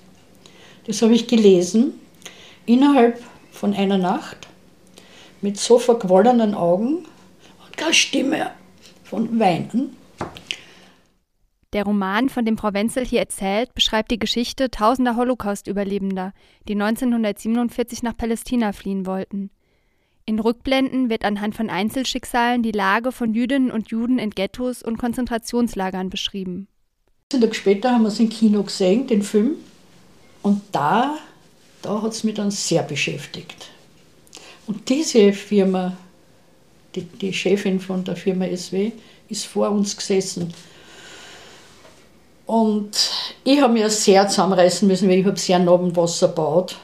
Das 0.86 1.02
habe 1.02 1.14
ich 1.14 1.26
gelesen 1.26 1.94
innerhalb 2.66 3.22
von 3.50 3.74
einer 3.74 3.98
Nacht 3.98 4.48
mit 5.40 5.58
so 5.58 5.78
verquollenen 5.78 6.54
Augen 6.54 7.06
und 7.64 7.76
keine 7.76 7.94
Stimme 7.94 8.50
von 9.04 9.38
Weinen. 9.38 9.96
Der 11.72 11.84
Roman, 11.84 12.28
von 12.28 12.44
dem 12.44 12.58
Frau 12.58 12.74
Wenzel 12.74 13.04
hier 13.04 13.20
erzählt, 13.20 13.74
beschreibt 13.74 14.10
die 14.10 14.18
Geschichte 14.18 14.70
tausender 14.70 15.14
Holocaust-Überlebender, 15.14 16.32
die 16.66 16.72
1947 16.72 18.02
nach 18.02 18.16
Palästina 18.16 18.72
fliehen 18.72 19.06
wollten. 19.06 19.50
In 20.26 20.40
Rückblenden 20.40 21.10
wird 21.10 21.24
anhand 21.24 21.54
von 21.54 21.70
Einzelschicksalen 21.70 22.62
die 22.62 22.72
Lage 22.72 23.12
von 23.12 23.34
Jüdinnen 23.34 23.70
und 23.70 23.90
Juden 23.90 24.18
in 24.18 24.30
Ghettos 24.30 24.82
und 24.82 24.98
Konzentrationslagern 24.98 26.10
beschrieben. 26.10 26.66
Ein 27.32 27.40
Tag 27.40 27.54
später 27.54 27.92
haben 27.92 28.02
wir 28.02 28.08
es 28.08 28.18
im 28.18 28.28
Kino 28.28 28.64
gesehen, 28.64 29.06
den 29.06 29.22
Film. 29.22 29.52
Und 30.42 30.62
da, 30.72 31.18
da 31.82 32.02
hat 32.02 32.12
es 32.12 32.24
mich 32.24 32.34
dann 32.34 32.50
sehr 32.50 32.82
beschäftigt. 32.82 33.70
Und 34.66 34.88
diese 34.88 35.32
Firma, 35.32 35.96
die, 36.94 37.02
die 37.02 37.32
Chefin 37.32 37.80
von 37.80 38.04
der 38.04 38.16
Firma 38.16 38.46
SW, 38.54 38.92
ist 39.28 39.46
vor 39.46 39.70
uns 39.70 39.96
gesessen. 39.96 40.52
Und 42.46 43.10
ich 43.44 43.60
habe 43.60 43.72
mir 43.72 43.88
sehr 43.90 44.26
zusammenreißen 44.28 44.86
müssen, 44.88 45.08
weil 45.08 45.18
ich 45.18 45.26
habe 45.26 45.38
sehr 45.38 45.58
nah 45.58 45.74
am 45.74 45.94
Wasser 45.94 46.28
gebaut. 46.28 46.76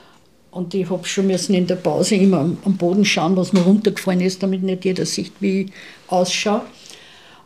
Und 0.50 0.72
ich 0.74 0.88
habe 0.88 1.06
schon 1.06 1.26
müssen 1.26 1.54
in 1.54 1.66
der 1.66 1.76
Pause 1.76 2.14
immer 2.14 2.38
am, 2.38 2.76
Boden 2.78 3.04
schauen, 3.04 3.36
was 3.36 3.52
mir 3.52 3.60
runtergefallen 3.60 4.20
ist, 4.20 4.42
damit 4.42 4.62
nicht 4.62 4.84
jeder 4.84 5.04
sieht, 5.04 5.32
wie 5.40 5.62
ich 5.62 5.72
ausschaue. 6.06 6.62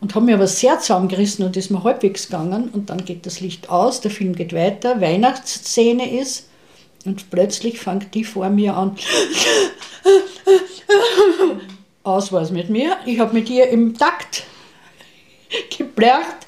Und 0.01 0.14
habe 0.14 0.24
mir 0.24 0.34
aber 0.34 0.46
sehr 0.46 0.78
zusammengerissen 0.78 1.44
und 1.44 1.57
ist 1.57 1.70
mir 1.70 1.84
halbwegs 1.84 2.28
gegangen. 2.28 2.70
Und 2.70 2.90
dann 2.90 3.05
geht 3.05 3.26
das 3.26 3.40
Licht 3.40 3.68
aus, 3.68 4.01
der 4.01 4.11
Film 4.11 4.34
geht 4.34 4.55
weiter, 4.55 5.01
Weihnachtsszene 5.01 6.18
ist. 6.18 6.48
Und 7.05 7.30
plötzlich 7.30 7.78
fängt 7.78 8.14
die 8.14 8.24
vor 8.24 8.48
mir 8.48 8.76
an. 8.76 8.96
Aus 12.03 12.32
war 12.32 12.42
es 12.42 12.51
mit 12.51 12.70
mir. 12.70 12.96
Ich 13.05 13.18
habe 13.18 13.34
mit 13.34 13.51
ihr 13.51 13.68
im 13.68 13.96
Takt 13.96 14.44
geblerrt. 15.76 16.46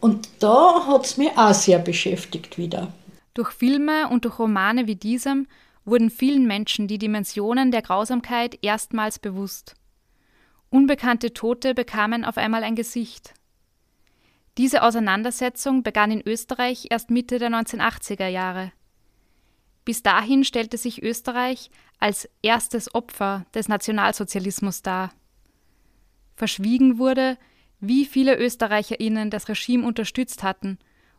Und 0.00 0.28
da 0.40 0.86
hat 0.86 1.06
es 1.06 1.16
mich 1.16 1.30
auch 1.36 1.54
sehr 1.54 1.78
beschäftigt 1.78 2.58
wieder. 2.58 2.92
Durch 3.34 3.50
Filme 3.50 4.08
und 4.08 4.24
durch 4.24 4.38
Romane 4.38 4.86
wie 4.86 4.96
diesem 4.96 5.46
wurden 5.84 6.10
vielen 6.10 6.46
Menschen 6.46 6.88
die 6.88 6.98
Dimensionen 6.98 7.70
der 7.70 7.82
Grausamkeit 7.82 8.58
erstmals 8.62 9.18
bewusst. 9.18 9.74
Unbekannte 10.70 11.32
Tote 11.32 11.74
bekamen 11.74 12.24
auf 12.24 12.38
einmal 12.38 12.64
ein 12.64 12.74
Gesicht. 12.74 13.34
Diese 14.58 14.82
Auseinandersetzung 14.82 15.82
begann 15.82 16.10
in 16.10 16.26
Österreich 16.26 16.86
erst 16.90 17.10
Mitte 17.10 17.38
der 17.38 17.50
1980er 17.50 18.26
Jahre. 18.26 18.72
Bis 19.84 20.02
dahin 20.02 20.44
stellte 20.44 20.78
sich 20.78 21.02
Österreich 21.02 21.70
als 22.00 22.28
erstes 22.42 22.94
Opfer 22.94 23.46
des 23.54 23.68
Nationalsozialismus 23.68 24.82
dar. 24.82 25.12
Verschwiegen 26.34 26.98
wurde, 26.98 27.38
wie 27.80 28.04
viele 28.04 28.36
ÖsterreicherInnen 28.36 29.30
das 29.30 29.48
Regime 29.48 29.86
unterstützt 29.86 30.42
hatten 30.42 30.78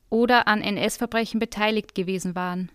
oder 0.10 0.48
an 0.48 0.62
NS-Verbrechen 0.62 1.40
beteiligt 1.40 1.96
gewesen 1.96 2.36
waren. 2.36 2.72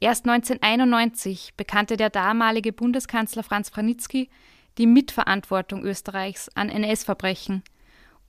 Erst 0.00 0.26
1991 0.26 1.54
bekannte 1.56 1.96
der 1.96 2.10
damalige 2.10 2.72
Bundeskanzler 2.72 3.42
Franz 3.42 3.70
Branitzky 3.70 4.30
die 4.78 4.86
Mitverantwortung 4.86 5.84
Österreichs 5.84 6.48
an 6.54 6.68
NS-Verbrechen 6.68 7.62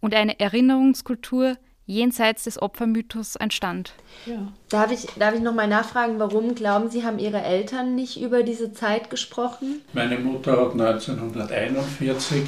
und 0.01 0.13
eine 0.13 0.39
Erinnerungskultur 0.39 1.57
jenseits 1.85 2.45
des 2.45 2.61
Opfermythos 2.61 3.35
entstand. 3.35 3.93
Ja. 4.25 4.51
Darf 4.69 4.91
ich, 4.91 5.05
darf 5.17 5.35
ich 5.35 5.41
nochmal 5.41 5.67
nachfragen, 5.67 6.19
warum 6.19 6.55
glauben 6.55 6.89
Sie, 6.89 7.03
haben 7.03 7.19
Ihre 7.19 7.41
Eltern 7.41 7.95
nicht 7.95 8.21
über 8.21 8.43
diese 8.43 8.73
Zeit 8.73 9.09
gesprochen? 9.09 9.81
Meine 9.93 10.17
Mutter 10.17 10.53
hat 10.53 10.71
1941 10.73 12.43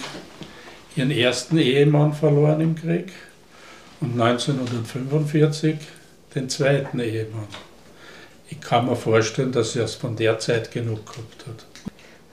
ihren 0.95 1.11
ersten 1.11 1.57
Ehemann 1.57 2.13
verloren 2.13 2.61
im 2.61 2.75
Krieg 2.75 3.11
und 3.99 4.19
1945 4.19 5.75
den 6.33 6.49
zweiten 6.49 6.99
Ehemann. 6.99 7.47
Ich 8.49 8.61
kann 8.61 8.85
mir 8.85 8.95
vorstellen, 8.95 9.51
dass 9.51 9.73
sie 9.73 9.79
erst 9.79 9.99
von 9.99 10.15
der 10.15 10.39
Zeit 10.39 10.71
genug 10.71 11.05
gehabt 11.05 11.47
hat. 11.47 11.65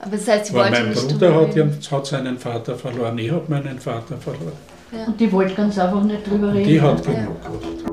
Aber 0.05 0.17
das 0.17 0.27
heißt, 0.27 0.47
sie 0.47 0.53
Weil 0.53 0.65
wollte 0.71 0.81
mein 0.83 0.89
nicht 0.89 1.07
Bruder 1.07 1.35
hat, 1.35 1.55
ihren- 1.55 1.79
hat 1.91 2.05
seinen 2.05 2.37
Vater 2.37 2.75
verloren, 2.75 3.17
ich 3.17 3.31
habe 3.31 3.43
meinen 3.47 3.79
Vater 3.79 4.17
verloren. 4.17 4.51
Ja. 4.91 5.05
Und 5.05 5.19
die 5.19 5.31
wollte 5.31 5.53
ganz 5.55 5.77
einfach 5.79 6.03
nicht 6.03 6.27
drüber 6.29 6.47
Und 6.49 6.53
reden. 6.55 6.67
die 6.69 6.81
hat 6.81 7.05
Ja. 7.05 7.13
genug 7.13 7.41
gehabt. 7.41 7.83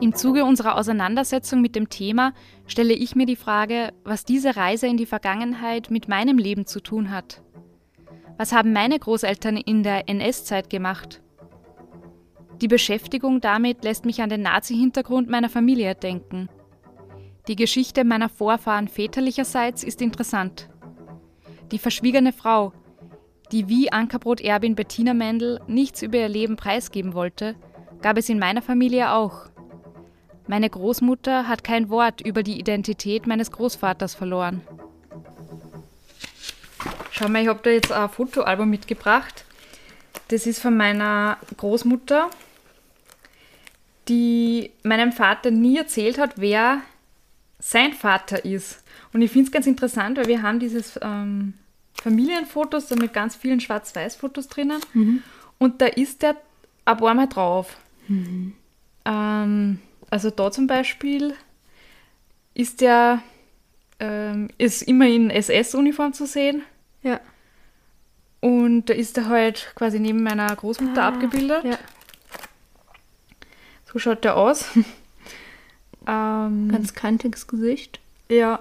Im 0.00 0.14
Zuge 0.14 0.44
unserer 0.44 0.76
Auseinandersetzung 0.76 1.60
mit 1.60 1.74
dem 1.76 1.88
Thema 1.88 2.34
stelle 2.66 2.92
ich 2.92 3.16
mir 3.16 3.26
die 3.26 3.36
Frage, 3.36 3.92
was 4.04 4.24
diese 4.24 4.56
Reise 4.56 4.86
in 4.86 4.96
die 4.96 5.06
Vergangenheit 5.06 5.90
mit 5.90 6.08
meinem 6.08 6.36
Leben 6.38 6.66
zu 6.66 6.80
tun 6.80 7.10
hat. 7.10 7.42
Was 8.36 8.52
haben 8.52 8.72
meine 8.72 8.98
Großeltern 8.98 9.56
in 9.56 9.82
der 9.82 10.08
NS-Zeit 10.08 10.68
gemacht? 10.68 11.22
Die 12.60 12.68
Beschäftigung 12.68 13.40
damit 13.40 13.84
lässt 13.84 14.04
mich 14.04 14.22
an 14.22 14.30
den 14.30 14.42
Nazi-Hintergrund 14.42 15.28
meiner 15.28 15.48
Familie 15.48 15.94
denken. 15.94 16.48
Die 17.46 17.56
Geschichte 17.56 18.04
meiner 18.04 18.28
Vorfahren 18.28 18.88
väterlicherseits 18.88 19.84
ist 19.84 20.00
interessant. 20.00 20.68
Die 21.70 21.78
verschwiegene 21.78 22.32
Frau, 22.32 22.72
die 23.52 23.68
wie 23.68 23.92
Ankerbrot-Erbin 23.92 24.74
Bettina 24.74 25.14
Mendel 25.14 25.60
nichts 25.66 26.02
über 26.02 26.18
ihr 26.18 26.28
Leben 26.28 26.56
preisgeben 26.56 27.14
wollte, 27.14 27.54
gab 28.02 28.16
es 28.18 28.28
in 28.28 28.38
meiner 28.38 28.62
Familie 28.62 29.12
auch. 29.12 29.46
Meine 30.46 30.68
Großmutter 30.68 31.48
hat 31.48 31.64
kein 31.64 31.88
Wort 31.88 32.20
über 32.20 32.42
die 32.42 32.58
Identität 32.58 33.26
meines 33.26 33.50
Großvaters 33.50 34.14
verloren. 34.14 34.62
Schau 37.10 37.28
mal, 37.28 37.42
ich 37.42 37.48
habe 37.48 37.60
da 37.62 37.70
jetzt 37.70 37.92
ein 37.92 38.08
Fotoalbum 38.08 38.68
mitgebracht. 38.68 39.44
Das 40.28 40.46
ist 40.46 40.60
von 40.60 40.76
meiner 40.76 41.38
Großmutter, 41.56 42.30
die 44.08 44.70
meinem 44.82 45.12
Vater 45.12 45.50
nie 45.50 45.76
erzählt 45.78 46.18
hat, 46.18 46.32
wer 46.36 46.80
sein 47.58 47.92
Vater 47.92 48.44
ist. 48.44 48.82
Und 49.12 49.22
ich 49.22 49.30
finde 49.30 49.46
es 49.46 49.52
ganz 49.52 49.66
interessant, 49.66 50.18
weil 50.18 50.26
wir 50.26 50.42
haben 50.42 50.58
dieses 50.58 50.98
ähm, 51.02 51.54
Familienfotos 52.02 52.88
da 52.88 52.96
mit 52.96 53.12
ganz 53.12 53.36
vielen 53.36 53.60
Schwarz-Weiß-Fotos 53.60 54.48
drinnen. 54.48 54.80
Und 55.58 55.80
da 55.80 55.86
ist 55.86 56.22
der 56.22 56.36
ein 56.84 56.96
paar 56.96 57.14
Mal 57.14 57.28
drauf. 57.28 57.76
Ähm, 59.04 59.78
also 60.10 60.30
da 60.30 60.50
zum 60.50 60.66
Beispiel 60.66 61.34
ist 62.54 62.80
der 62.80 63.22
ähm, 64.00 64.48
ist 64.58 64.82
immer 64.82 65.06
in 65.06 65.30
SS-Uniform 65.30 66.12
zu 66.12 66.26
sehen. 66.26 66.62
Ja. 67.04 67.20
Und 68.40 68.86
da 68.86 68.94
ist 68.94 69.16
er 69.16 69.28
halt 69.28 69.72
quasi 69.76 70.00
neben 70.00 70.22
meiner 70.22 70.54
Großmutter 70.54 71.02
Ah, 71.04 71.08
abgebildet. 71.08 71.64
ja. 71.64 71.78
So 73.90 73.98
schaut 73.98 74.24
der 74.24 74.36
aus. 74.36 74.66
ähm, 76.06 76.68
Ganz 76.70 76.94
kantiges 76.94 77.46
Gesicht. 77.46 78.00
ja. 78.28 78.58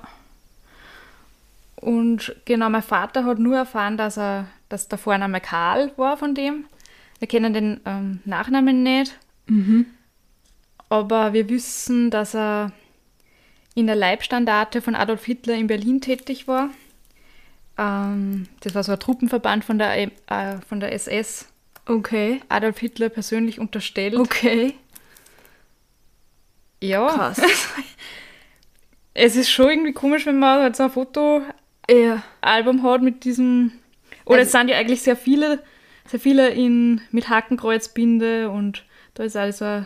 Und 1.76 2.34
genau, 2.46 2.70
mein 2.70 2.82
Vater 2.82 3.26
hat 3.26 3.40
nur 3.40 3.58
erfahren, 3.58 3.98
dass 3.98 4.18
er, 4.18 4.48
dass 4.70 4.88
der 4.88 4.98
Vorname 4.98 5.42
Karl 5.42 5.92
war 5.98 6.16
von 6.16 6.34
dem. 6.34 6.64
Wir 7.20 7.28
kennen 7.28 7.54
den 7.54 7.82
ähm, 7.86 8.22
Nachnamen 8.24 8.84
nicht. 8.84 9.20
Mhm. 9.48 9.88
Aber 10.88 11.34
wir 11.34 11.50
wissen, 11.50 12.10
dass 12.10 12.36
er 12.36 12.72
in 13.76 13.88
der 13.88 13.98
Leibstandarte 13.98 14.82
von 14.82 14.96
Adolf 14.96 15.26
Hitler 15.26 15.56
in 15.56 15.68
Berlin 15.68 16.00
tätig 16.00 16.48
war. 16.48 16.70
Ähm, 17.78 18.48
das 18.62 18.76
war 18.76 18.84
so 18.84 18.92
ein 18.92 19.00
Truppenverband 19.00 19.66
von 19.66 19.78
der, 19.78 19.98
äh, 19.98 20.10
von 20.68 20.80
der 20.80 20.94
SS. 20.94 21.48
Okay. 21.86 22.42
Adolf 22.50 22.80
Hitler 22.80 23.10
persönlich 23.10 23.60
unterstellt. 23.60 24.16
Okay. 24.16 24.76
Ja. 26.80 27.08
Krass. 27.08 27.42
es 29.14 29.36
ist 29.36 29.50
schon 29.50 29.70
irgendwie 29.70 29.94
komisch, 29.94 30.26
wenn 30.26 30.40
man 30.40 30.62
halt 30.62 30.76
so 30.76 30.84
ein 30.84 30.92
Fotoalbum 30.92 32.84
hat 32.84 33.02
mit 33.02 33.24
diesem 33.24 33.72
Oder 34.26 34.42
es 34.42 34.52
sind 34.52 34.70
ja 34.70 34.78
eigentlich 34.78 35.02
sehr 35.02 35.16
viele, 35.16 35.64
sehr 36.06 36.20
viele 36.20 36.50
in, 36.50 37.02
mit 37.12 37.30
Hakenkreuzbinde 37.30 38.50
und 38.50 38.86
da 39.14 39.24
ist 39.24 39.36
alles 39.36 39.60
so 39.60 39.66
ein 39.66 39.86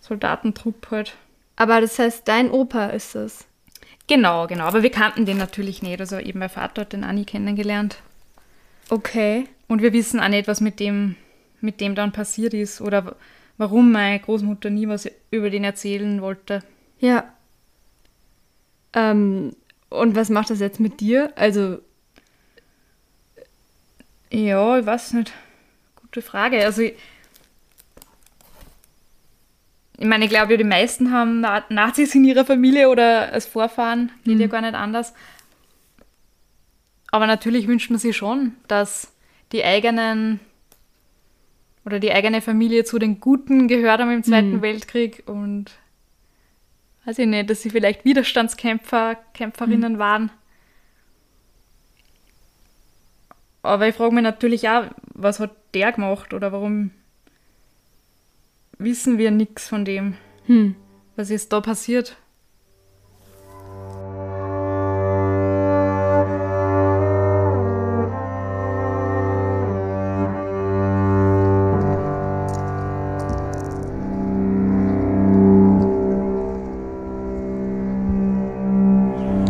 Soldatentrupp 0.00 0.90
halt. 0.90 1.16
Aber 1.56 1.80
das 1.80 1.98
heißt, 1.98 2.28
dein 2.28 2.50
Opa 2.50 2.86
ist 2.86 3.14
es. 3.14 3.46
Genau, 4.08 4.46
genau. 4.46 4.64
Aber 4.64 4.82
wir 4.82 4.90
kannten 4.90 5.26
den 5.26 5.38
natürlich 5.38 5.82
nicht. 5.82 6.00
Also 6.00 6.18
eben 6.18 6.38
mein 6.38 6.48
Vater 6.48 6.82
hat 6.82 6.92
den 6.92 7.04
auch 7.04 7.12
nie 7.12 7.24
kennengelernt. 7.24 7.98
Okay. 8.88 9.48
Und 9.68 9.82
wir 9.82 9.92
wissen 9.92 10.20
auch 10.20 10.28
nicht, 10.28 10.46
was 10.46 10.60
mit 10.60 10.78
dem, 10.78 11.16
mit 11.60 11.80
dem 11.80 11.94
dann 11.94 12.12
passiert 12.12 12.54
ist 12.54 12.80
oder 12.80 13.16
warum 13.58 13.90
meine 13.90 14.20
Großmutter 14.20 14.70
nie 14.70 14.88
was 14.88 15.08
über 15.30 15.50
den 15.50 15.64
erzählen 15.64 16.22
wollte. 16.22 16.62
Ja. 17.00 17.24
Ähm, 18.92 19.56
und 19.88 20.14
was 20.14 20.30
macht 20.30 20.50
das 20.50 20.60
jetzt 20.60 20.80
mit 20.80 21.00
dir? 21.00 21.32
Also. 21.36 21.78
Ja, 24.30 24.78
ich 24.78 24.86
weiß 24.86 25.14
nicht. 25.14 25.32
Gute 26.00 26.22
Frage. 26.22 26.64
Also, 26.64 26.82
ich, 26.82 26.94
ich 29.98 30.06
meine, 30.06 30.24
ich 30.24 30.30
glaube, 30.30 30.58
die 30.58 30.64
meisten 30.64 31.10
haben 31.10 31.40
Nazis 31.40 32.14
in 32.14 32.24
ihrer 32.24 32.44
Familie 32.44 32.90
oder 32.90 33.32
als 33.32 33.46
Vorfahren, 33.46 34.12
geht 34.24 34.34
mhm. 34.34 34.40
ja 34.40 34.46
gar 34.46 34.60
nicht 34.60 34.74
anders. 34.74 35.14
Aber 37.10 37.26
natürlich 37.26 37.66
wünscht 37.66 37.90
man 37.90 37.98
sich 37.98 38.16
schon, 38.16 38.52
dass 38.68 39.12
die 39.52 39.64
eigenen 39.64 40.40
oder 41.86 41.98
die 42.00 42.12
eigene 42.12 42.42
Familie 42.42 42.84
zu 42.84 42.98
den 42.98 43.20
Guten 43.20 43.68
gehört 43.68 44.00
haben 44.00 44.10
im 44.10 44.24
Zweiten 44.24 44.56
mhm. 44.56 44.62
Weltkrieg 44.62 45.22
und 45.26 45.70
weiß 47.06 47.18
ich 47.20 47.26
nicht, 47.26 47.48
dass 47.48 47.62
sie 47.62 47.70
vielleicht 47.70 48.04
Widerstandskämpfer, 48.04 49.16
Kämpferinnen 49.32 49.94
mhm. 49.94 49.98
waren. 49.98 50.30
Aber 53.62 53.88
ich 53.88 53.94
frage 53.94 54.14
mich 54.14 54.24
natürlich 54.24 54.68
auch, 54.68 54.84
was 55.14 55.40
hat 55.40 55.56
der 55.74 55.92
gemacht 55.92 56.34
oder 56.34 56.52
warum 56.52 56.90
wissen 58.78 59.18
wir 59.18 59.30
nichts 59.30 59.68
von 59.68 59.84
dem, 59.84 60.14
hm. 60.46 60.74
was 61.16 61.30
ist 61.30 61.52
da 61.52 61.60
passiert. 61.60 62.16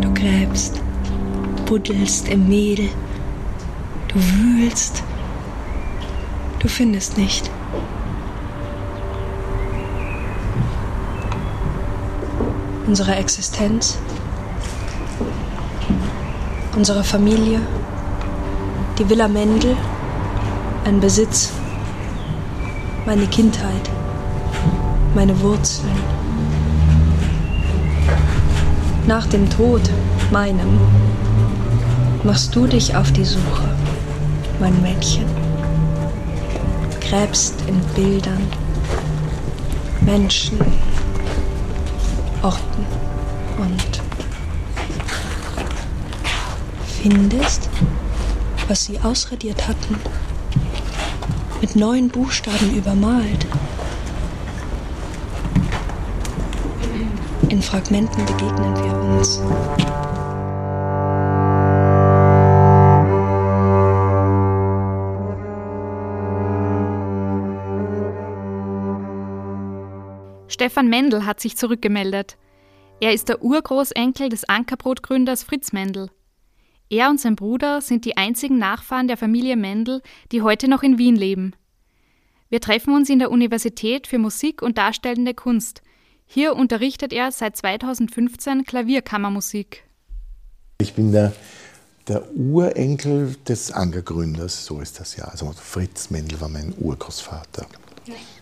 Du 0.01 0.13
gräbst, 0.13 0.81
buddelst 1.65 2.29
im 2.29 2.47
Mehl, 2.47 2.89
du 4.07 4.15
wühlst, 4.15 5.03
du 6.59 6.67
findest 6.67 7.17
nicht. 7.17 7.51
Unsere 12.87 13.15
Existenz, 13.15 13.97
unsere 16.75 17.03
Familie, 17.03 17.59
die 18.97 19.09
Villa 19.09 19.27
Mendel, 19.27 19.75
ein 20.85 21.01
Besitz, 21.01 21.51
meine 23.05 23.27
Kindheit, 23.27 23.89
meine 25.13 25.39
Wurzeln. 25.41 25.91
Nach 29.05 29.27
dem 29.27 29.49
Tod, 29.49 29.81
meinem, 30.31 30.79
machst 32.23 32.55
du 32.55 32.67
dich 32.67 32.95
auf 32.95 33.11
die 33.11 33.25
Suche, 33.25 33.69
mein 34.61 34.81
Mädchen. 34.81 35.25
Gräbst 37.01 37.55
in 37.67 37.79
Bildern, 37.95 38.47
Menschen, 40.01 40.59
Orten 42.47 42.85
und 43.57 44.01
findest, 47.01 47.67
was 48.69 48.85
sie 48.85 48.97
ausradiert 49.01 49.67
hatten, 49.67 49.99
mit 51.59 51.75
neuen 51.75 52.07
Buchstaben 52.07 52.73
übermalt. 52.73 53.45
In 57.49 57.61
Fragmenten 57.61 58.25
begegnen 58.25 58.75
wir 58.77 59.17
uns. 59.17 59.41
Stefan 70.57 70.87
Mendel 70.87 71.23
hat 71.27 71.39
sich 71.39 71.55
zurückgemeldet. 71.55 72.35
Er 72.99 73.13
ist 73.13 73.29
der 73.29 73.43
Urgroßenkel 73.43 74.29
des 74.29 74.49
Ankerbrotgründers 74.49 75.43
Fritz 75.43 75.71
Mendel. 75.71 76.09
Er 76.89 77.11
und 77.11 77.19
sein 77.19 77.35
Bruder 77.35 77.79
sind 77.79 78.05
die 78.05 78.17
einzigen 78.17 78.57
Nachfahren 78.57 79.07
der 79.07 79.17
Familie 79.17 79.55
Mendel, 79.55 80.01
die 80.31 80.41
heute 80.41 80.67
noch 80.67 80.81
in 80.81 80.97
Wien 80.97 81.15
leben. 81.15 81.53
Wir 82.49 82.59
treffen 82.59 82.95
uns 82.95 83.07
in 83.07 83.19
der 83.19 83.29
Universität 83.29 84.07
für 84.07 84.17
Musik 84.17 84.63
und 84.63 84.79
Darstellende 84.79 85.35
Kunst. 85.35 85.83
Hier 86.25 86.55
unterrichtet 86.55 87.13
er 87.13 87.31
seit 87.31 87.55
2015 87.55 88.65
Klavierkammermusik. 88.65 89.83
Ich 90.79 90.95
bin 90.95 91.11
der, 91.11 91.33
der 92.07 92.35
Urenkel 92.35 93.35
des 93.47 93.71
Ankergründers, 93.71 94.65
so 94.65 94.81
ist 94.81 94.99
das 94.99 95.17
ja. 95.17 95.25
Also 95.25 95.51
Fritz 95.51 96.09
Mendel 96.09 96.41
war 96.41 96.49
mein 96.49 96.73
Urgroßvater. 96.79 97.67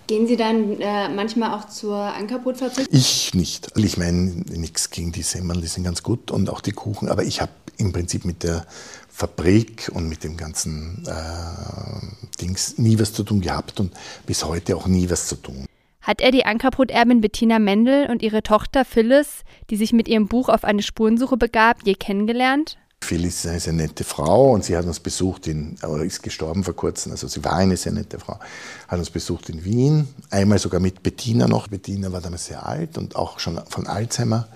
Gehen 0.07 0.27
Sie 0.27 0.37
dann 0.37 0.79
äh, 0.79 1.09
manchmal 1.09 1.57
auch 1.57 1.67
zur 1.67 1.95
Ankerbrotfabrik? 1.95 2.87
Ich 2.91 3.33
nicht. 3.33 3.69
Ich 3.75 3.97
meine, 3.97 4.43
nichts 4.51 4.91
gegen 4.91 5.11
die 5.11 5.23
Semmeln, 5.23 5.61
die 5.61 5.67
sind 5.67 5.83
ganz 5.83 6.03
gut 6.03 6.29
und 6.29 6.49
auch 6.49 6.61
die 6.61 6.73
Kuchen, 6.73 7.09
aber 7.09 7.23
ich 7.23 7.41
habe 7.41 7.51
im 7.77 7.91
Prinzip 7.91 8.23
mit 8.23 8.43
der 8.43 8.65
Fabrik 9.09 9.89
und 9.93 10.07
mit 10.07 10.23
dem 10.23 10.37
ganzen 10.37 11.03
äh, 11.07 12.41
Dings 12.41 12.77
nie 12.77 12.99
was 12.99 13.13
zu 13.13 13.23
tun 13.23 13.41
gehabt 13.41 13.79
und 13.79 13.93
bis 14.25 14.45
heute 14.45 14.75
auch 14.75 14.87
nie 14.87 15.09
was 15.09 15.27
zu 15.27 15.35
tun. 15.35 15.65
Hat 16.01 16.21
er 16.21 16.31
die 16.31 16.45
Ankerbroterbin 16.45 17.21
Bettina 17.21 17.57
Mendel 17.57 18.07
und 18.07 18.21
ihre 18.21 18.43
Tochter 18.43 18.85
Phyllis, 18.85 19.41
die 19.71 19.75
sich 19.75 19.91
mit 19.91 20.07
ihrem 20.07 20.27
Buch 20.27 20.49
auf 20.49 20.63
eine 20.63 20.83
Spurensuche 20.83 21.37
begab, 21.37 21.77
je 21.83 21.95
kennengelernt? 21.95 22.77
Phyllis 23.05 23.45
ist 23.45 23.67
eine 23.67 23.83
nette 23.83 24.03
Frau 24.03 24.51
und 24.51 24.65
sie 24.65 24.75
hat 24.75 24.85
uns 24.85 24.99
besucht 24.99 25.47
in, 25.47 25.77
oder 25.83 26.03
ist 26.03 26.23
gestorben 26.23 26.63
vor 26.63 26.75
kurzem, 26.75 27.11
also 27.11 27.27
sie 27.27 27.43
war 27.43 27.53
eine 27.53 27.77
sehr 27.77 27.91
nette 27.91 28.19
Frau, 28.19 28.39
hat 28.87 28.99
uns 28.99 29.09
besucht 29.09 29.49
in 29.49 29.63
Wien, 29.63 30.07
einmal 30.31 30.59
sogar 30.59 30.79
mit 30.79 31.03
Bettina 31.03 31.47
noch. 31.47 31.67
Bettina 31.67 32.11
war 32.11 32.21
damals 32.21 32.45
sehr 32.45 32.65
alt 32.65 32.97
und 32.97 33.15
auch 33.15 33.39
schon 33.39 33.61
von 33.69 33.87
Alzheimer 33.87 34.47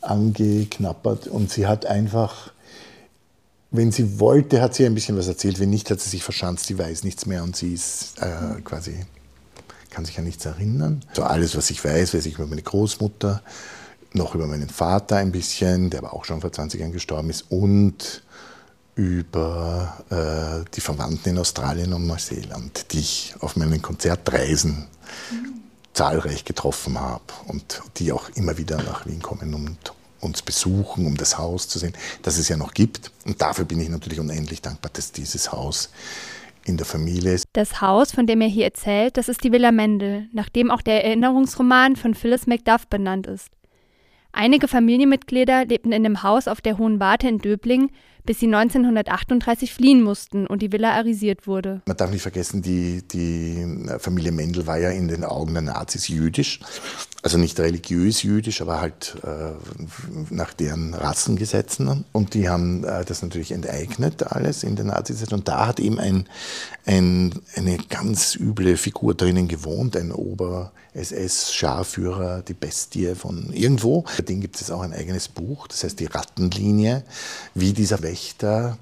angeknappert 0.00 1.26
und 1.26 1.50
sie 1.50 1.66
hat 1.66 1.86
einfach, 1.86 2.52
wenn 3.70 3.90
sie 3.90 4.20
wollte, 4.20 4.62
hat 4.62 4.74
sie 4.74 4.86
ein 4.86 4.94
bisschen 4.94 5.18
was 5.18 5.26
erzählt, 5.26 5.58
wenn 5.58 5.70
nicht, 5.70 5.90
hat 5.90 6.00
sie 6.00 6.10
sich 6.10 6.22
verschanzt, 6.22 6.66
sie 6.66 6.78
weiß 6.78 7.02
nichts 7.04 7.26
mehr 7.26 7.42
und 7.42 7.56
sie 7.56 7.74
ist 7.74 8.14
äh, 8.20 8.60
quasi, 8.62 9.04
kann 9.90 10.04
sich 10.04 10.18
an 10.18 10.24
nichts 10.24 10.46
erinnern. 10.46 11.02
So 11.14 11.24
alles, 11.24 11.56
was 11.56 11.70
ich 11.70 11.84
weiß, 11.84 12.14
weiß 12.14 12.26
ich 12.26 12.34
über 12.34 12.46
meine 12.46 12.62
Großmutter 12.62 13.42
noch 14.12 14.34
über 14.34 14.46
meinen 14.46 14.68
Vater 14.68 15.16
ein 15.16 15.32
bisschen, 15.32 15.90
der 15.90 16.00
aber 16.00 16.14
auch 16.14 16.24
schon 16.24 16.40
vor 16.40 16.52
20 16.52 16.80
Jahren 16.80 16.92
gestorben 16.92 17.30
ist, 17.30 17.46
und 17.50 18.22
über 18.94 20.04
äh, 20.10 20.68
die 20.74 20.80
Verwandten 20.80 21.30
in 21.30 21.38
Australien 21.38 21.92
und 21.92 22.06
Neuseeland, 22.06 22.92
die 22.92 22.98
ich 22.98 23.34
auf 23.40 23.54
meinen 23.54 23.80
Konzertreisen 23.80 24.88
mhm. 25.30 25.60
zahlreich 25.92 26.44
getroffen 26.44 26.98
habe 26.98 27.22
und 27.46 27.80
die 27.98 28.10
auch 28.10 28.28
immer 28.30 28.58
wieder 28.58 28.76
nach 28.82 29.06
Wien 29.06 29.22
kommen 29.22 29.54
und 29.54 29.92
uns 30.20 30.42
besuchen, 30.42 31.06
um 31.06 31.16
das 31.16 31.38
Haus 31.38 31.68
zu 31.68 31.78
sehen, 31.78 31.92
das 32.22 32.38
es 32.38 32.48
ja 32.48 32.56
noch 32.56 32.74
gibt. 32.74 33.12
Und 33.24 33.40
dafür 33.40 33.64
bin 33.64 33.80
ich 33.80 33.88
natürlich 33.88 34.18
unendlich 34.18 34.60
dankbar, 34.62 34.90
dass 34.92 35.12
dieses 35.12 35.52
Haus 35.52 35.90
in 36.64 36.76
der 36.76 36.86
Familie 36.86 37.34
ist. 37.34 37.44
Das 37.52 37.80
Haus, 37.80 38.10
von 38.10 38.26
dem 38.26 38.40
er 38.40 38.48
hier 38.48 38.64
erzählt, 38.64 39.16
das 39.16 39.28
ist 39.28 39.44
die 39.44 39.52
Villa 39.52 39.70
Mendel, 39.70 40.28
nach 40.32 40.48
dem 40.48 40.72
auch 40.72 40.82
der 40.82 41.04
Erinnerungsroman 41.04 41.94
von 41.94 42.14
Phyllis 42.14 42.48
Macduff 42.48 42.88
benannt 42.88 43.28
ist. 43.28 43.48
Einige 44.40 44.68
Familienmitglieder 44.68 45.64
lebten 45.64 45.90
in 45.90 46.04
dem 46.04 46.22
Haus 46.22 46.46
auf 46.46 46.60
der 46.60 46.78
Hohen 46.78 47.00
Warte 47.00 47.26
in 47.26 47.38
Döbling, 47.38 47.90
bis 48.24 48.38
sie 48.38 48.46
1938 48.46 49.74
fliehen 49.74 50.00
mussten 50.00 50.46
und 50.46 50.62
die 50.62 50.70
Villa 50.70 50.92
arisiert 50.92 51.48
wurde. 51.48 51.82
Man 51.86 51.96
darf 51.96 52.12
nicht 52.12 52.22
vergessen, 52.22 52.62
die, 52.62 53.02
die 53.08 53.66
Familie 53.98 54.30
Mendel 54.30 54.68
war 54.68 54.78
ja 54.78 54.90
in 54.90 55.08
den 55.08 55.24
Augen 55.24 55.54
der 55.54 55.62
Nazis 55.62 56.06
jüdisch. 56.06 56.60
Also 57.20 57.36
nicht 57.36 57.58
religiös 57.58 58.22
jüdisch, 58.22 58.62
aber 58.62 58.80
halt 58.80 59.16
äh, 59.24 59.50
nach 60.30 60.54
deren 60.54 60.94
Rassengesetzen. 60.94 62.04
Und 62.12 62.34
die 62.34 62.48
haben 62.48 62.84
äh, 62.84 63.04
das 63.04 63.22
natürlich 63.22 63.50
enteignet, 63.50 64.22
alles 64.22 64.62
in 64.62 64.76
den 64.76 64.86
Nazis. 64.86 65.24
Und 65.32 65.48
da 65.48 65.66
hat 65.66 65.80
eben 65.80 65.98
ein, 65.98 66.28
ein, 66.86 67.34
eine 67.56 67.78
ganz 67.78 68.36
üble 68.36 68.76
Figur 68.76 69.14
drinnen 69.14 69.48
gewohnt, 69.48 69.96
ein 69.96 70.12
Ober-SS-Scharführer, 70.12 72.42
die 72.42 72.54
Bestie 72.54 73.16
von 73.16 73.52
irgendwo. 73.52 74.04
Für 74.06 74.22
den 74.22 74.40
gibt 74.40 74.60
es 74.60 74.70
auch 74.70 74.82
ein 74.82 74.92
eigenes 74.92 75.26
Buch, 75.26 75.66
das 75.66 75.82
heißt 75.82 75.98
die 75.98 76.06
Rattenlinie, 76.06 77.02
wie 77.52 77.72
dieser 77.72 78.00
Wächter 78.04 78.78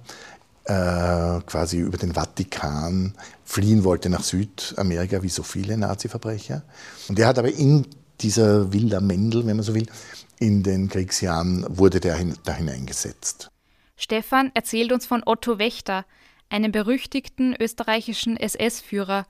äh, 0.64 1.40
quasi 1.46 1.78
über 1.78 1.96
den 1.96 2.12
Vatikan 2.12 3.14
fliehen 3.46 3.82
wollte 3.82 4.10
nach 4.10 4.24
Südamerika, 4.24 5.22
wie 5.22 5.30
so 5.30 5.42
viele 5.42 5.78
Nazi-Verbrecher. 5.78 6.64
Und 7.08 7.18
er 7.18 7.28
hat 7.28 7.38
aber 7.38 7.50
in 7.50 7.86
dieser 8.20 8.72
Villa 8.72 9.00
Mendel, 9.00 9.46
wenn 9.46 9.56
man 9.56 9.64
so 9.64 9.74
will, 9.74 9.86
in 10.38 10.62
den 10.62 10.88
Kriegsjahren 10.88 11.64
wurde 11.68 12.00
der 12.00 12.18
da 12.44 12.52
hineingesetzt. 12.52 13.50
Stefan 13.96 14.50
erzählt 14.54 14.92
uns 14.92 15.06
von 15.06 15.22
Otto 15.24 15.58
Wächter, 15.58 16.04
einem 16.48 16.72
berüchtigten 16.72 17.56
österreichischen 17.58 18.36
SS-Führer, 18.36 19.26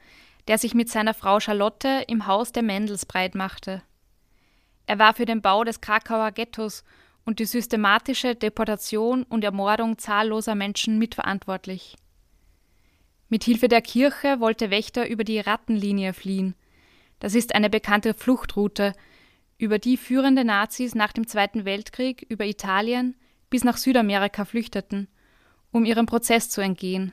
der 0.49 0.59
sich 0.59 0.75
mit 0.75 0.89
seiner 0.89 1.15
Frau 1.15 1.41
Charlotte 1.41 2.05
im 2.09 2.27
Haus 2.27 2.53
der 2.53 2.63
Mendels 2.63 3.07
breit 3.07 3.35
machte. 3.35 3.83
Er 4.87 4.99
war 4.99 5.15
für 5.15 5.27
den 5.27 5.43
Bau 5.43 5.65
des 5.65 5.81
Krakauer 5.81 6.31
Ghettos 6.31 6.85
und 7.25 7.41
die 7.41 7.45
systematische 7.45 8.35
Deportation 8.35 9.25
und 9.25 9.43
Ermordung 9.43 9.99
zahlloser 9.99 10.55
Menschen 10.55 10.99
mitverantwortlich. 10.99 11.97
Mit 13.29 13.43
Hilfe 13.43 13.67
der 13.67 13.83
Kirche 13.83 14.39
wollte 14.39 14.71
Wächter 14.71 15.09
über 15.09 15.25
die 15.25 15.41
Rattenlinie 15.41 16.13
fliehen. 16.13 16.55
Das 17.19 17.35
ist 17.35 17.55
eine 17.55 17.71
bekannte 17.71 18.15
Fluchtroute, 18.15 18.93
über 19.59 19.79
die 19.79 19.97
führende 19.97 20.45
Nazis 20.45 20.95
nach 20.95 21.13
dem 21.13 21.27
Zweiten 21.27 21.65
Weltkrieg 21.65 22.27
über 22.29 22.45
Italien 22.45 23.17
bis 23.49 23.65
nach 23.65 23.77
Südamerika 23.77 24.45
flüchteten, 24.45 25.09
um 25.73 25.85
ihrem 25.85 26.07
Prozess 26.07 26.51
zu 26.51 26.61
entgehen. 26.61 27.13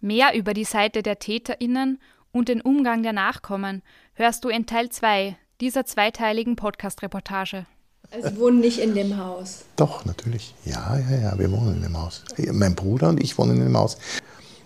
Mehr 0.00 0.34
über 0.34 0.52
die 0.52 0.64
Seite 0.64 1.02
der 1.02 1.18
TäterInnen 1.18 2.00
und 2.32 2.48
den 2.48 2.60
Umgang 2.60 3.02
der 3.02 3.12
Nachkommen 3.12 3.82
hörst 4.14 4.44
du 4.44 4.48
in 4.48 4.66
Teil 4.66 4.90
2 4.90 5.36
dieser 5.60 5.86
zweiteiligen 5.86 6.56
Podcast-Reportage. 6.56 7.66
Also 8.10 8.36
wohnen 8.36 8.60
nicht 8.60 8.78
in 8.78 8.94
dem 8.94 9.16
Haus? 9.16 9.64
Doch, 9.76 10.04
natürlich. 10.04 10.54
Ja, 10.64 10.98
ja, 10.98 11.16
ja, 11.18 11.38
wir 11.38 11.50
wohnen 11.50 11.76
in 11.76 11.82
dem 11.82 11.96
Haus. 11.96 12.24
Mein 12.52 12.74
Bruder 12.74 13.08
und 13.08 13.22
ich 13.22 13.38
wohnen 13.38 13.56
in 13.56 13.62
dem 13.62 13.76
Haus. 13.76 13.96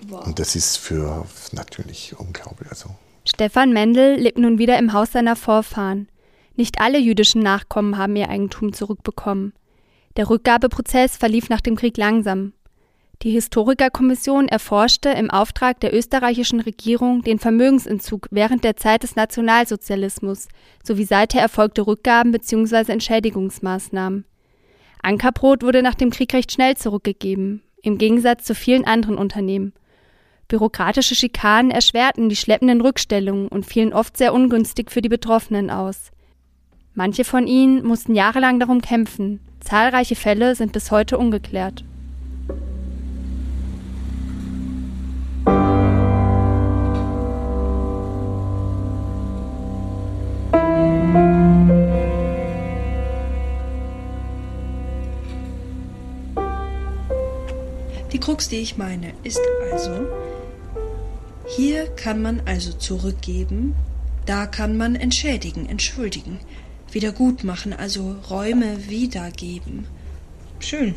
Wow. 0.09 0.27
Und 0.27 0.39
das 0.39 0.57
ist 0.57 0.77
für 0.79 1.27
natürlich 1.53 2.19
unglaublich. 2.19 2.71
Also. 2.71 2.91
Stefan 3.29 3.73
Mendel 3.73 4.21
lebt 4.21 4.39
nun 4.39 4.59
wieder 4.59 4.79
im 4.79 4.93
Haus 4.93 5.11
seiner 5.11 5.35
Vorfahren. 5.35 6.09
Nicht 6.55 6.81
alle 6.81 6.99
jüdischen 6.99 7.43
Nachkommen 7.43 7.99
haben 7.99 8.15
ihr 8.15 8.29
Eigentum 8.29 8.73
zurückbekommen. 8.73 9.53
Der 10.17 10.31
Rückgabeprozess 10.31 11.17
verlief 11.17 11.49
nach 11.49 11.61
dem 11.61 11.75
Krieg 11.75 11.97
langsam. 11.97 12.53
Die 13.23 13.33
Historikerkommission 13.33 14.47
erforschte 14.47 15.09
im 15.09 15.31
Auftrag 15.31 15.81
der 15.81 15.93
österreichischen 15.93 16.61
Regierung 16.61 17.23
den 17.23 17.41
Vermögensentzug 17.41 18.29
während 18.31 18.63
der 18.63 18.77
Zeit 18.77 19.03
des 19.03 19.17
Nationalsozialismus 19.17 20.47
sowie 20.85 21.05
seither 21.05 21.41
erfolgte 21.41 21.87
Rückgaben 21.87 22.31
bzw. 22.31 22.93
Entschädigungsmaßnahmen. 22.93 24.25
Ankerbrot 25.03 25.63
wurde 25.65 25.83
nach 25.83 25.95
dem 25.95 26.11
Krieg 26.11 26.33
recht 26.33 26.53
schnell 26.53 26.77
zurückgegeben, 26.77 27.63
im 27.83 27.99
Gegensatz 27.99 28.45
zu 28.45 28.55
vielen 28.55 28.85
anderen 28.85 29.19
Unternehmen. 29.19 29.73
Bürokratische 30.49 31.17
Schikanen 31.17 31.73
erschwerten 31.73 32.29
die 32.29 32.37
schleppenden 32.37 32.81
Rückstellungen 32.81 33.49
und 33.49 33.67
fielen 33.67 33.93
oft 33.93 34.17
sehr 34.17 34.33
ungünstig 34.33 34.93
für 34.93 35.03
die 35.03 35.09
Betroffenen 35.09 35.71
aus. 35.71 36.13
Manche 36.95 37.25
von 37.25 37.49
ihnen 37.49 37.85
mussten 37.85 38.15
jahrelang 38.15 38.61
darum 38.61 38.81
kämpfen. 38.81 39.41
Zahlreiche 39.61 40.15
Fälle 40.15 40.55
sind 40.55 40.73
bis 40.73 40.93
heute 40.93 41.19
ungeklärt. 41.19 41.85
Die 58.13 58.21
Krux, 58.21 58.49
die 58.49 58.61
ich 58.61 58.79
meine, 58.79 59.13
ist 59.25 59.41
also, 59.73 59.91
hier 61.47 61.87
kann 61.87 62.23
man 62.23 62.43
also 62.45 62.73
zurückgeben, 62.73 63.75
da 64.27 64.47
kann 64.47 64.77
man 64.77 64.97
entschädigen, 64.97 65.69
entschuldigen, 65.69 66.41
wiedergutmachen, 66.91 67.73
also 67.73 68.17
Räume 68.29 68.89
wiedergeben. 68.89 69.87
Schön. 70.59 70.95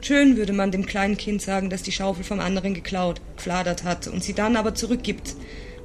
Schön 0.00 0.36
würde 0.36 0.52
man 0.52 0.70
dem 0.70 0.86
kleinen 0.86 1.16
Kind 1.16 1.42
sagen, 1.42 1.70
das 1.70 1.82
die 1.82 1.92
Schaufel 1.92 2.24
vom 2.24 2.40
anderen 2.40 2.74
geklaut, 2.74 3.20
gefladert 3.36 3.84
hat 3.84 4.06
und 4.06 4.22
sie 4.22 4.34
dann 4.34 4.56
aber 4.56 4.74
zurückgibt. 4.74 5.34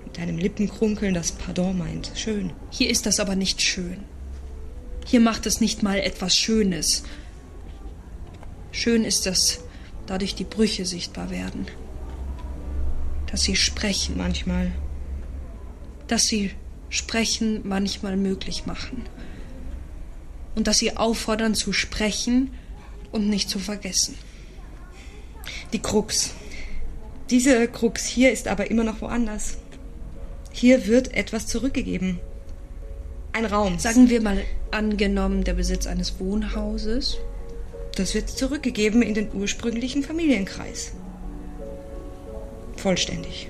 Mit 0.06 0.20
einem 0.20 0.38
Lippenkrunkeln 0.38 1.14
das 1.14 1.32
Pardon 1.32 1.78
meint. 1.78 2.12
Schön. 2.16 2.52
Hier 2.70 2.90
ist 2.90 3.06
das 3.06 3.20
aber 3.20 3.36
nicht 3.36 3.62
schön. 3.62 3.98
Hier 5.06 5.20
macht 5.20 5.46
es 5.46 5.62
nicht 5.62 5.84
mal 5.84 6.00
etwas 6.00 6.36
Schönes. 6.36 7.04
Schön 8.72 9.04
ist 9.04 9.26
das, 9.26 9.60
dadurch 10.06 10.36
die 10.36 10.44
Brüche 10.44 10.86
sichtbar 10.86 11.32
werden. 11.32 11.68
Dass 13.32 13.44
sie 13.44 13.56
sprechen 13.56 14.18
manchmal. 14.18 14.72
Dass 16.08 16.26
sie 16.26 16.52
sprechen 16.90 17.62
manchmal 17.64 18.18
möglich 18.18 18.66
machen. 18.66 19.04
Und 20.56 20.68
dass 20.68 20.80
sie 20.80 20.98
auffordern 20.98 21.54
zu 21.56 21.72
sprechen 21.74 22.52
und 23.12 23.30
nicht 23.30 23.50
zu 23.50 23.60
vergessen. 23.60 24.16
Die 25.74 25.80
Krux. 25.80 26.32
Diese 27.30 27.68
Krux 27.68 28.06
hier 28.06 28.32
ist 28.32 28.48
aber 28.48 28.72
immer 28.72 28.84
noch 28.84 29.02
woanders. 29.02 29.58
Hier 30.52 30.88
wird 30.88 31.14
etwas 31.14 31.46
zurückgegeben. 31.46 32.20
Ein 33.32 33.46
Raum. 33.46 33.78
Sagen 33.78 34.10
wir 34.10 34.22
mal 34.22 34.44
angenommen 34.72 35.44
der 35.44 35.54
Besitz 35.54 35.86
eines 35.86 36.20
Wohnhauses. 36.20 37.18
Das 37.96 38.16
wird 38.16 38.30
zurückgegeben 38.30 39.02
in 39.02 39.14
den 39.14 39.32
ursprünglichen 39.34 40.04
Familienkreis. 40.04 40.94
Vollständig. 42.82 43.50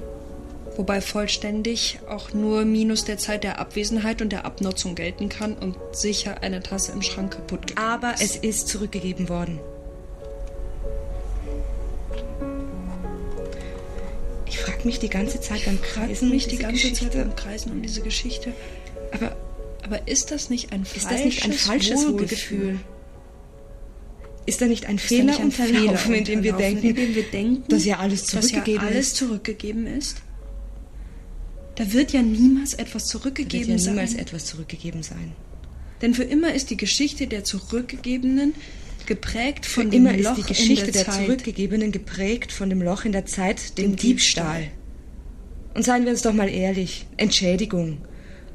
Wobei 0.76 1.02
vollständig 1.02 2.00
auch 2.08 2.34
nur 2.34 2.66
minus 2.66 3.04
der 3.04 3.18
Zeit 3.18 3.44
der 3.44 3.60
Abwesenheit 3.60 4.22
und 4.22 4.32
der 4.32 4.46
Abnutzung 4.46 4.96
gelten 4.96 5.30
kann 5.30 5.54
und 5.54 5.76
sicher 5.92 6.42
eine 6.42 6.64
Tasse 6.64 6.94
im 6.94 7.02
Schrank 7.02 7.34
kaputt 7.34 7.68
gegangen 7.68 7.88
Aber 7.88 8.16
es 8.20 8.38
ist 8.38 8.70
zurückgegeben 8.70 9.30
worden. 9.30 9.60
Ich 14.48 14.60
frage 14.60 14.80
mich 14.86 15.00
die 15.00 15.10
ganze 15.10 15.42
Zeit 15.42 15.66
beim 15.66 15.82
Kreisen. 15.82 16.30
mich 16.30 16.48
die 16.48 16.58
ganze 16.58 16.90
Geschichte. 16.90 17.10
Zeit 17.10 17.14
beim 17.14 17.36
Kreisen 17.36 17.72
um 17.74 17.82
diese 17.82 18.02
Geschichte. 18.02 18.54
Aber, 19.12 19.36
aber 19.84 20.08
ist 20.08 20.32
das 20.32 20.50
nicht 20.50 20.72
ein 20.72 20.86
falsches, 20.86 21.04
ist 21.04 21.12
das 21.12 21.26
nicht 21.26 21.44
ein 21.44 21.54
falsches 21.54 22.08
Wohlgefühl? 22.08 22.60
Wohlgefühl? 22.60 22.80
Ist 24.46 24.62
da 24.62 24.66
nicht 24.66 24.86
ein 24.86 24.96
ist 24.96 25.06
Fehler 25.06 25.26
nicht 25.26 25.40
ein 25.40 25.46
unterlaufen, 25.46 26.14
in 26.16 26.24
dem 26.26 26.44
wir 26.44 26.54
denken, 26.54 26.88
in 26.88 26.96
dem 26.96 27.16
wir 27.16 27.24
denken 27.24 27.64
dass 27.68 27.86
ja 27.86 28.00
alles 28.00 28.26
zurückgegeben, 28.26 28.76
dass 28.76 28.84
ja 28.84 28.96
alles 28.96 29.14
zurückgegeben 29.14 29.88
ist? 29.88 30.18
Da 31.76 31.94
wird 31.94 32.12
ja 32.12 32.22
niemals 32.22 32.74
etwas 32.74 33.06
zurückgegeben 33.06 33.68
da 33.68 33.74
wird 33.74 33.86
ja 33.86 33.92
niemals 33.92 34.12
sein. 34.12 34.20
etwas 34.20 34.46
zurückgegeben 34.46 35.04
sein. 35.04 35.32
Denn 36.02 36.14
für 36.14 36.24
immer 36.24 36.54
ist 36.54 36.70
die 36.70 36.78
Geschichte 36.78 37.28
der 37.28 37.44
Zurückgegebenen 37.44 38.54
geprägt 39.06 39.66
von 39.66 39.86
für 39.86 39.90
dem 39.90 40.06
immer 40.06 40.18
Loch 40.18 40.38
ist 40.38 40.48
die 40.48 40.54
Geschichte 40.54 40.88
in 40.88 40.92
der, 40.92 41.04
der 41.04 41.14
Zeit. 41.14 41.26
Zurückgegebenen 41.26 41.92
geprägt 41.92 42.52
von 42.52 42.70
dem 42.70 42.82
Loch 42.82 43.06
in 43.06 43.12
der 43.12 43.26
Zeit, 43.26 43.78
dem, 43.78 43.92
dem 43.92 43.96
Diebstahl. 43.96 44.62
Diebstahl. 44.62 44.80
Und 45.74 45.84
seien 45.84 46.04
wir 46.04 46.12
uns 46.12 46.22
doch 46.22 46.34
mal 46.34 46.50
ehrlich, 46.50 47.06
Entschädigung. 47.18 48.00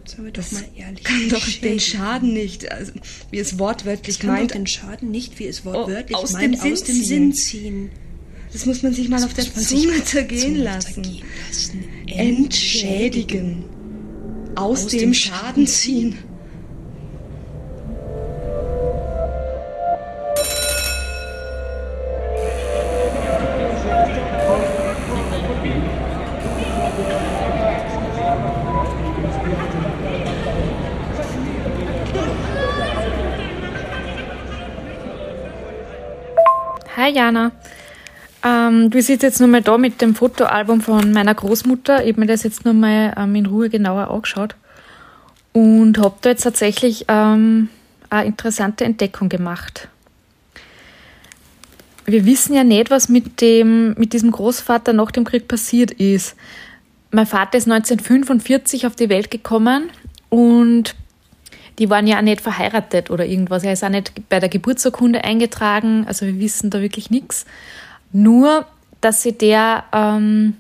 Seien 0.07 0.25
wir 0.25 0.33
doch 0.33 0.43
das 0.43 0.53
mal 0.53 0.65
ehrlich. 0.77 1.05
kann 1.05 1.29
doch 1.31 1.47
den 1.63 1.81
Schaden 1.81 2.33
nicht, 2.33 2.71
also, 2.71 2.93
wie 3.31 3.39
es 3.39 3.59
wortwörtlich 3.59 4.17
das 4.17 4.27
kann 4.27 4.35
meint, 4.35 4.51
doch 4.51 4.57
den 4.57 4.67
Schaden 4.67 5.11
nicht, 5.11 5.39
wie 5.39 5.47
es 5.47 5.65
wortwörtlich 5.65 6.17
aus 6.17 6.33
meint, 6.33 6.55
dem 6.55 6.61
Sinn 6.61 6.73
aus 6.73 6.83
dem 6.83 6.95
ziehen. 6.95 7.05
Sinn 7.05 7.33
ziehen. 7.33 7.91
Das 8.53 8.67
muss 8.67 8.83
man 8.83 8.93
sich 8.93 9.09
mal 9.09 9.17
Das 9.17 9.25
auf 9.25 9.35
der 9.35 9.53
Zunge 9.53 10.05
zergehen 10.05 10.57
lassen. 10.57 11.03
lassen. 11.03 11.85
Entschädigen. 12.07 13.65
Aus, 14.55 14.85
Aus 14.85 14.87
dem, 14.89 15.01
dem 15.01 15.15
Schaden 15.15 15.67
ziehen. 15.67 16.19
Hi 37.05 37.13
Jana. 37.13 37.53
Ähm, 38.43 38.89
du 38.89 39.03
sitzt 39.03 39.25
jetzt 39.25 39.39
nochmal 39.39 39.61
da 39.61 39.77
mit 39.77 40.01
dem 40.01 40.15
Fotoalbum 40.15 40.81
von 40.81 41.13
meiner 41.13 41.35
Großmutter. 41.35 42.03
Ich 42.03 42.13
habe 42.13 42.21
mir 42.21 42.27
das 42.27 42.45
jetzt 42.45 42.65
nochmal 42.65 43.13
ähm, 43.19 43.35
in 43.35 43.45
Ruhe 43.45 43.69
genauer 43.69 44.11
angeschaut 44.11 44.55
und 45.53 45.99
habe 45.99 46.15
da 46.23 46.31
jetzt 46.31 46.45
tatsächlich 46.45 47.05
ähm, 47.09 47.69
eine 48.09 48.27
interessante 48.27 48.87
Entdeckung 48.87 49.29
gemacht. 49.29 49.89
Wir 52.07 52.25
wissen 52.25 52.55
ja 52.55 52.65
nicht, 52.65 52.91
was 52.91 53.11
mit, 53.11 53.43
dem, 53.43 53.93
mit 53.99 54.15
diesem 54.15 54.31
Großvater 54.31 54.95
nach 54.95 55.11
dem 55.11 55.25
Krieg 55.25 55.47
passiert 55.47 55.91
ist. 55.91 56.37
Mein 57.11 57.27
Vater 57.27 57.59
ist 57.59 57.71
1945 57.71 58.87
auf 58.87 58.97
die 58.97 59.11
Welt 59.11 59.31
gekommen 59.31 59.91
und 60.31 60.95
die 61.79 61.91
waren 61.91 62.07
ja 62.07 62.19
auch 62.19 62.23
nicht 62.23 62.41
verheiratet 62.41 63.11
oder 63.11 63.27
irgendwas. 63.27 63.65
Er 63.65 63.73
ist 63.73 63.85
auch 63.85 63.89
nicht 63.89 64.29
bei 64.29 64.39
der 64.39 64.49
Geburtsurkunde 64.49 65.25
eingetragen. 65.25 66.05
Also 66.07 66.27
wir 66.27 66.39
wissen 66.39 66.71
da 66.71 66.81
wirklich 66.81 67.11
nichts. 67.11 67.47
Nur, 68.13 68.67
dass 69.01 69.23
sie 69.23 69.33
der 69.33 69.85
ähm, 69.93 70.57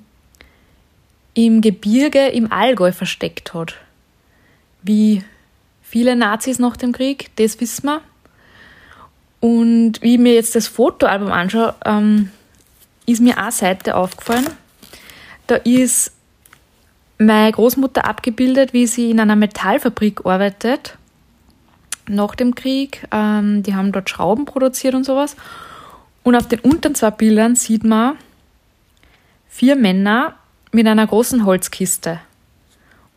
im 1.35 1.61
Gebirge 1.61 2.29
im 2.29 2.51
Allgäu 2.51 2.93
versteckt 2.93 3.55
hat. 3.55 3.77
Wie 4.83 5.23
viele 5.83 6.17
Nazis 6.17 6.59
nach 6.59 6.77
dem 6.77 6.93
Krieg, 6.93 7.31
das 7.37 7.61
wissen 7.61 7.87
wir. 7.87 8.01
Und 9.41 10.03
wie 10.03 10.15
ich 10.15 10.21
mir 10.21 10.35
jetzt 10.35 10.55
das 10.57 10.67
Fotoalbum 10.67 11.31
anschaue, 11.31 11.75
ähm, 11.85 12.31
ist 13.07 13.21
mir 13.21 13.39
eine 13.39 13.53
Seite 13.53 13.95
aufgefallen. 13.95 14.47
Da 15.47 15.57
ist 15.57 16.13
meine 17.19 17.53
Großmutter 17.53 18.05
abgebildet, 18.07 18.73
wie 18.73 18.87
sie 18.87 19.11
in 19.11 19.21
einer 19.21 19.37
Metallfabrik 19.37 20.25
arbeitet 20.25 20.97
nach 22.09 22.35
dem 22.35 22.55
Krieg. 22.55 23.07
Ähm, 23.11 23.63
die 23.63 23.75
haben 23.75 23.93
dort 23.93 24.11
Schrauben 24.11 24.45
produziert 24.45 24.95
und 24.95 25.05
sowas. 25.05 25.37
Und 26.23 26.37
auf 26.37 26.49
den 26.49 26.61
unteren 26.61 26.95
zwei 26.95 27.11
Bildern 27.11 27.55
sieht 27.55 27.85
man 27.85 28.17
vier 29.49 29.77
Männer 29.77 30.35
mit 30.73 30.87
einer 30.87 31.07
großen 31.07 31.45
Holzkiste. 31.45 32.21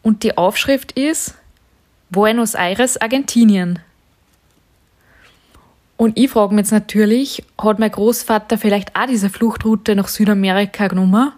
Und 0.03 0.23
die 0.23 0.37
Aufschrift 0.37 0.91
ist 0.93 1.35
Buenos 2.09 2.53
Aires, 2.53 3.01
Argentinien. 3.01 3.79
Und 5.97 6.17
ich 6.17 6.29
frage 6.29 6.53
mich 6.53 6.63
jetzt 6.63 6.71
natürlich, 6.71 7.43
hat 7.57 7.79
mein 7.79 7.91
Großvater 7.91 8.57
vielleicht 8.57 8.95
auch 8.95 9.07
diese 9.07 9.29
Fluchtroute 9.29 9.95
nach 9.95 10.07
Südamerika 10.07 10.87
genommen? 10.87 11.31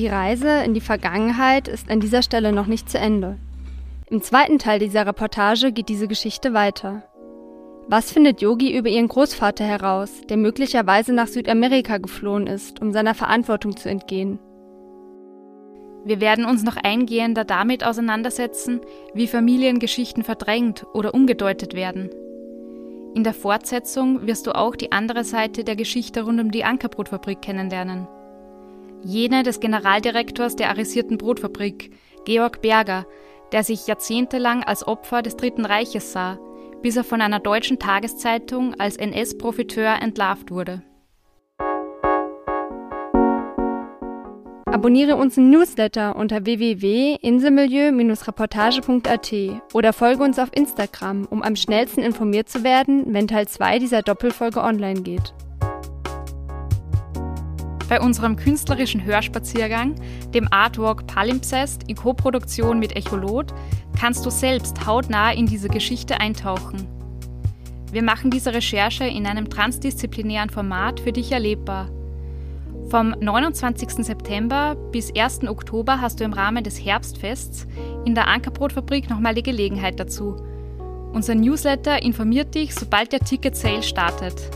Die 0.00 0.08
Reise 0.08 0.62
in 0.64 0.72
die 0.72 0.80
Vergangenheit 0.80 1.68
ist 1.68 1.90
an 1.90 2.00
dieser 2.00 2.22
Stelle 2.22 2.52
noch 2.52 2.66
nicht 2.66 2.88
zu 2.88 2.96
Ende. 2.96 3.36
Im 4.08 4.22
zweiten 4.22 4.58
Teil 4.58 4.78
dieser 4.78 5.06
Reportage 5.06 5.72
geht 5.72 5.90
diese 5.90 6.08
Geschichte 6.08 6.54
weiter. 6.54 7.02
Was 7.86 8.10
findet 8.10 8.40
Yogi 8.40 8.74
über 8.74 8.88
ihren 8.88 9.08
Großvater 9.08 9.62
heraus, 9.62 10.22
der 10.30 10.38
möglicherweise 10.38 11.12
nach 11.12 11.26
Südamerika 11.26 11.98
geflohen 11.98 12.46
ist, 12.46 12.80
um 12.80 12.92
seiner 12.92 13.14
Verantwortung 13.14 13.76
zu 13.76 13.90
entgehen? 13.90 14.38
Wir 16.06 16.22
werden 16.22 16.46
uns 16.46 16.62
noch 16.62 16.78
eingehender 16.78 17.44
damit 17.44 17.84
auseinandersetzen, 17.84 18.80
wie 19.12 19.26
Familiengeschichten 19.26 20.24
verdrängt 20.24 20.86
oder 20.94 21.12
umgedeutet 21.12 21.74
werden. 21.74 22.08
In 23.14 23.22
der 23.22 23.34
Fortsetzung 23.34 24.26
wirst 24.26 24.46
du 24.46 24.54
auch 24.54 24.76
die 24.76 24.92
andere 24.92 25.24
Seite 25.24 25.62
der 25.62 25.76
Geschichte 25.76 26.22
rund 26.22 26.40
um 26.40 26.50
die 26.50 26.64
Ankerbrotfabrik 26.64 27.42
kennenlernen 27.42 28.08
jene 29.04 29.42
des 29.42 29.60
Generaldirektors 29.60 30.56
der 30.56 30.70
arisierten 30.70 31.18
Brotfabrik, 31.18 31.92
Georg 32.24 32.62
Berger, 32.62 33.06
der 33.52 33.64
sich 33.64 33.86
jahrzehntelang 33.86 34.62
als 34.62 34.86
Opfer 34.86 35.22
des 35.22 35.36
Dritten 35.36 35.64
Reiches 35.64 36.12
sah, 36.12 36.38
bis 36.82 36.96
er 36.96 37.04
von 37.04 37.20
einer 37.20 37.40
deutschen 37.40 37.78
Tageszeitung 37.78 38.74
als 38.78 38.96
NS-Profiteur 38.96 40.00
entlarvt 40.00 40.50
wurde. 40.50 40.82
Abonniere 44.66 45.16
unseren 45.16 45.50
Newsletter 45.50 46.16
unter 46.16 46.46
www.inselmilieu-reportage.at 46.46 49.34
oder 49.74 49.92
folge 49.92 50.22
uns 50.22 50.38
auf 50.38 50.50
Instagram, 50.54 51.26
um 51.28 51.42
am 51.42 51.56
schnellsten 51.56 52.02
informiert 52.02 52.48
zu 52.48 52.62
werden, 52.62 53.12
wenn 53.12 53.26
Teil 53.26 53.48
2 53.48 53.80
dieser 53.80 54.02
Doppelfolge 54.02 54.62
online 54.62 55.02
geht. 55.02 55.34
Bei 57.90 58.00
unserem 58.00 58.36
künstlerischen 58.36 59.04
Hörspaziergang, 59.04 59.96
dem 60.32 60.46
Artwalk 60.52 61.08
Palimpsest 61.08 61.82
in 61.88 61.96
Koproduktion 61.96 62.78
mit 62.78 62.94
Echolot, 62.94 63.52
kannst 63.98 64.24
du 64.24 64.30
selbst 64.30 64.86
hautnah 64.86 65.32
in 65.32 65.46
diese 65.46 65.68
Geschichte 65.68 66.20
eintauchen. 66.20 66.86
Wir 67.90 68.04
machen 68.04 68.30
diese 68.30 68.54
Recherche 68.54 69.02
in 69.08 69.26
einem 69.26 69.50
transdisziplinären 69.50 70.50
Format 70.50 71.00
für 71.00 71.10
dich 71.10 71.32
erlebbar. 71.32 71.90
Vom 72.90 73.10
29. 73.18 74.06
September 74.06 74.76
bis 74.92 75.12
1. 75.16 75.48
Oktober 75.48 76.00
hast 76.00 76.20
du 76.20 76.24
im 76.24 76.32
Rahmen 76.32 76.62
des 76.62 76.78
Herbstfests 76.78 77.66
in 78.04 78.14
der 78.14 78.28
Ankerbrotfabrik 78.28 79.10
nochmal 79.10 79.34
die 79.34 79.42
Gelegenheit 79.42 79.98
dazu. 79.98 80.36
Unser 81.12 81.34
Newsletter 81.34 82.00
informiert 82.04 82.54
dich, 82.54 82.72
sobald 82.72 83.10
der 83.10 83.18
Ticket 83.18 83.56
Sale 83.56 83.82
startet. 83.82 84.48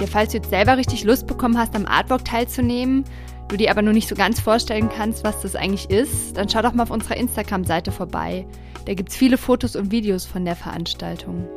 Ja, 0.00 0.06
falls 0.06 0.32
du 0.32 0.38
jetzt 0.38 0.50
selber 0.50 0.76
richtig 0.76 1.04
Lust 1.04 1.26
bekommen 1.26 1.56
hast, 1.56 1.74
am 1.74 1.86
Artwalk 1.86 2.24
teilzunehmen, 2.24 3.04
du 3.48 3.56
dir 3.56 3.70
aber 3.70 3.80
nur 3.80 3.94
nicht 3.94 4.08
so 4.08 4.14
ganz 4.14 4.40
vorstellen 4.40 4.90
kannst, 4.90 5.24
was 5.24 5.40
das 5.40 5.56
eigentlich 5.56 5.88
ist, 5.88 6.36
dann 6.36 6.48
schau 6.48 6.60
doch 6.60 6.74
mal 6.74 6.82
auf 6.82 6.90
unserer 6.90 7.16
Instagram-Seite 7.16 7.92
vorbei. 7.92 8.46
Da 8.84 8.94
gibt 8.94 9.08
es 9.08 9.16
viele 9.16 9.38
Fotos 9.38 9.74
und 9.74 9.90
Videos 9.90 10.26
von 10.26 10.44
der 10.44 10.54
Veranstaltung. 10.54 11.48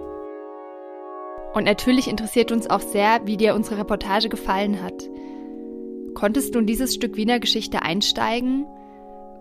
Und 1.54 1.66
natürlich 1.66 2.08
interessiert 2.08 2.52
uns 2.52 2.70
auch 2.70 2.80
sehr, 2.80 3.22
wie 3.26 3.36
dir 3.36 3.56
unsere 3.56 3.80
Reportage 3.80 4.30
gefallen 4.30 4.82
hat. 4.82 5.04
Konntest 6.14 6.56
du 6.56 6.60
in 6.60 6.66
dieses 6.68 6.96
Stück 6.96 7.18
Wiener 7.18 7.40
Geschichte 7.40 7.82
einsteigen? 7.82 8.66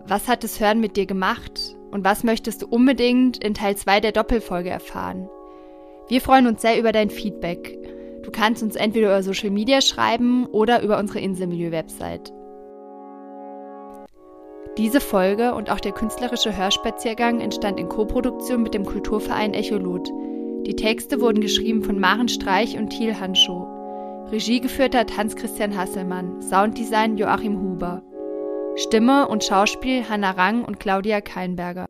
Was 0.05 0.27
hat 0.27 0.43
das 0.43 0.59
Hören 0.59 0.81
mit 0.81 0.97
dir 0.97 1.05
gemacht? 1.05 1.75
Und 1.91 2.03
was 2.03 2.23
möchtest 2.23 2.63
du 2.63 2.67
unbedingt 2.67 3.43
in 3.43 3.53
Teil 3.53 3.75
2 3.75 4.01
der 4.01 4.11
Doppelfolge 4.11 4.69
erfahren? 4.69 5.29
Wir 6.09 6.21
freuen 6.21 6.47
uns 6.47 6.61
sehr 6.61 6.79
über 6.79 6.91
dein 6.91 7.09
Feedback. 7.09 7.77
Du 8.29 8.39
kannst 8.39 8.61
uns 8.61 8.75
entweder 8.75 9.07
über 9.07 9.23
Social 9.23 9.49
Media 9.49 9.81
schreiben 9.81 10.45
oder 10.45 10.83
über 10.83 10.99
unsere 10.99 11.19
Inselmilieu-Website. 11.19 12.31
Diese 14.77 15.01
Folge 15.01 15.55
und 15.55 15.71
auch 15.71 15.79
der 15.79 15.93
künstlerische 15.93 16.55
Hörspaziergang 16.55 17.41
entstand 17.41 17.79
in 17.79 17.89
Koproduktion 17.89 18.61
mit 18.61 18.75
dem 18.75 18.85
Kulturverein 18.85 19.55
Echolot. 19.55 20.09
Die 20.67 20.75
Texte 20.75 21.21
wurden 21.21 21.41
geschrieben 21.41 21.81
von 21.81 21.99
Maren 21.99 22.27
Streich 22.27 22.77
und 22.77 22.91
Thiel 22.91 23.19
Hanschow. 23.19 23.65
Regie 24.31 24.61
geführt 24.61 24.95
hat 24.95 25.17
Hans-Christian 25.17 25.75
Hasselmann, 25.75 26.39
Sounddesign 26.39 27.17
Joachim 27.17 27.59
Huber. 27.59 28.03
Stimme 28.75 29.27
und 29.27 29.43
Schauspiel 29.43 30.07
Hannah 30.07 30.31
Rang 30.31 30.65
und 30.65 30.79
Claudia 30.79 31.19
Keinberger. 31.19 31.87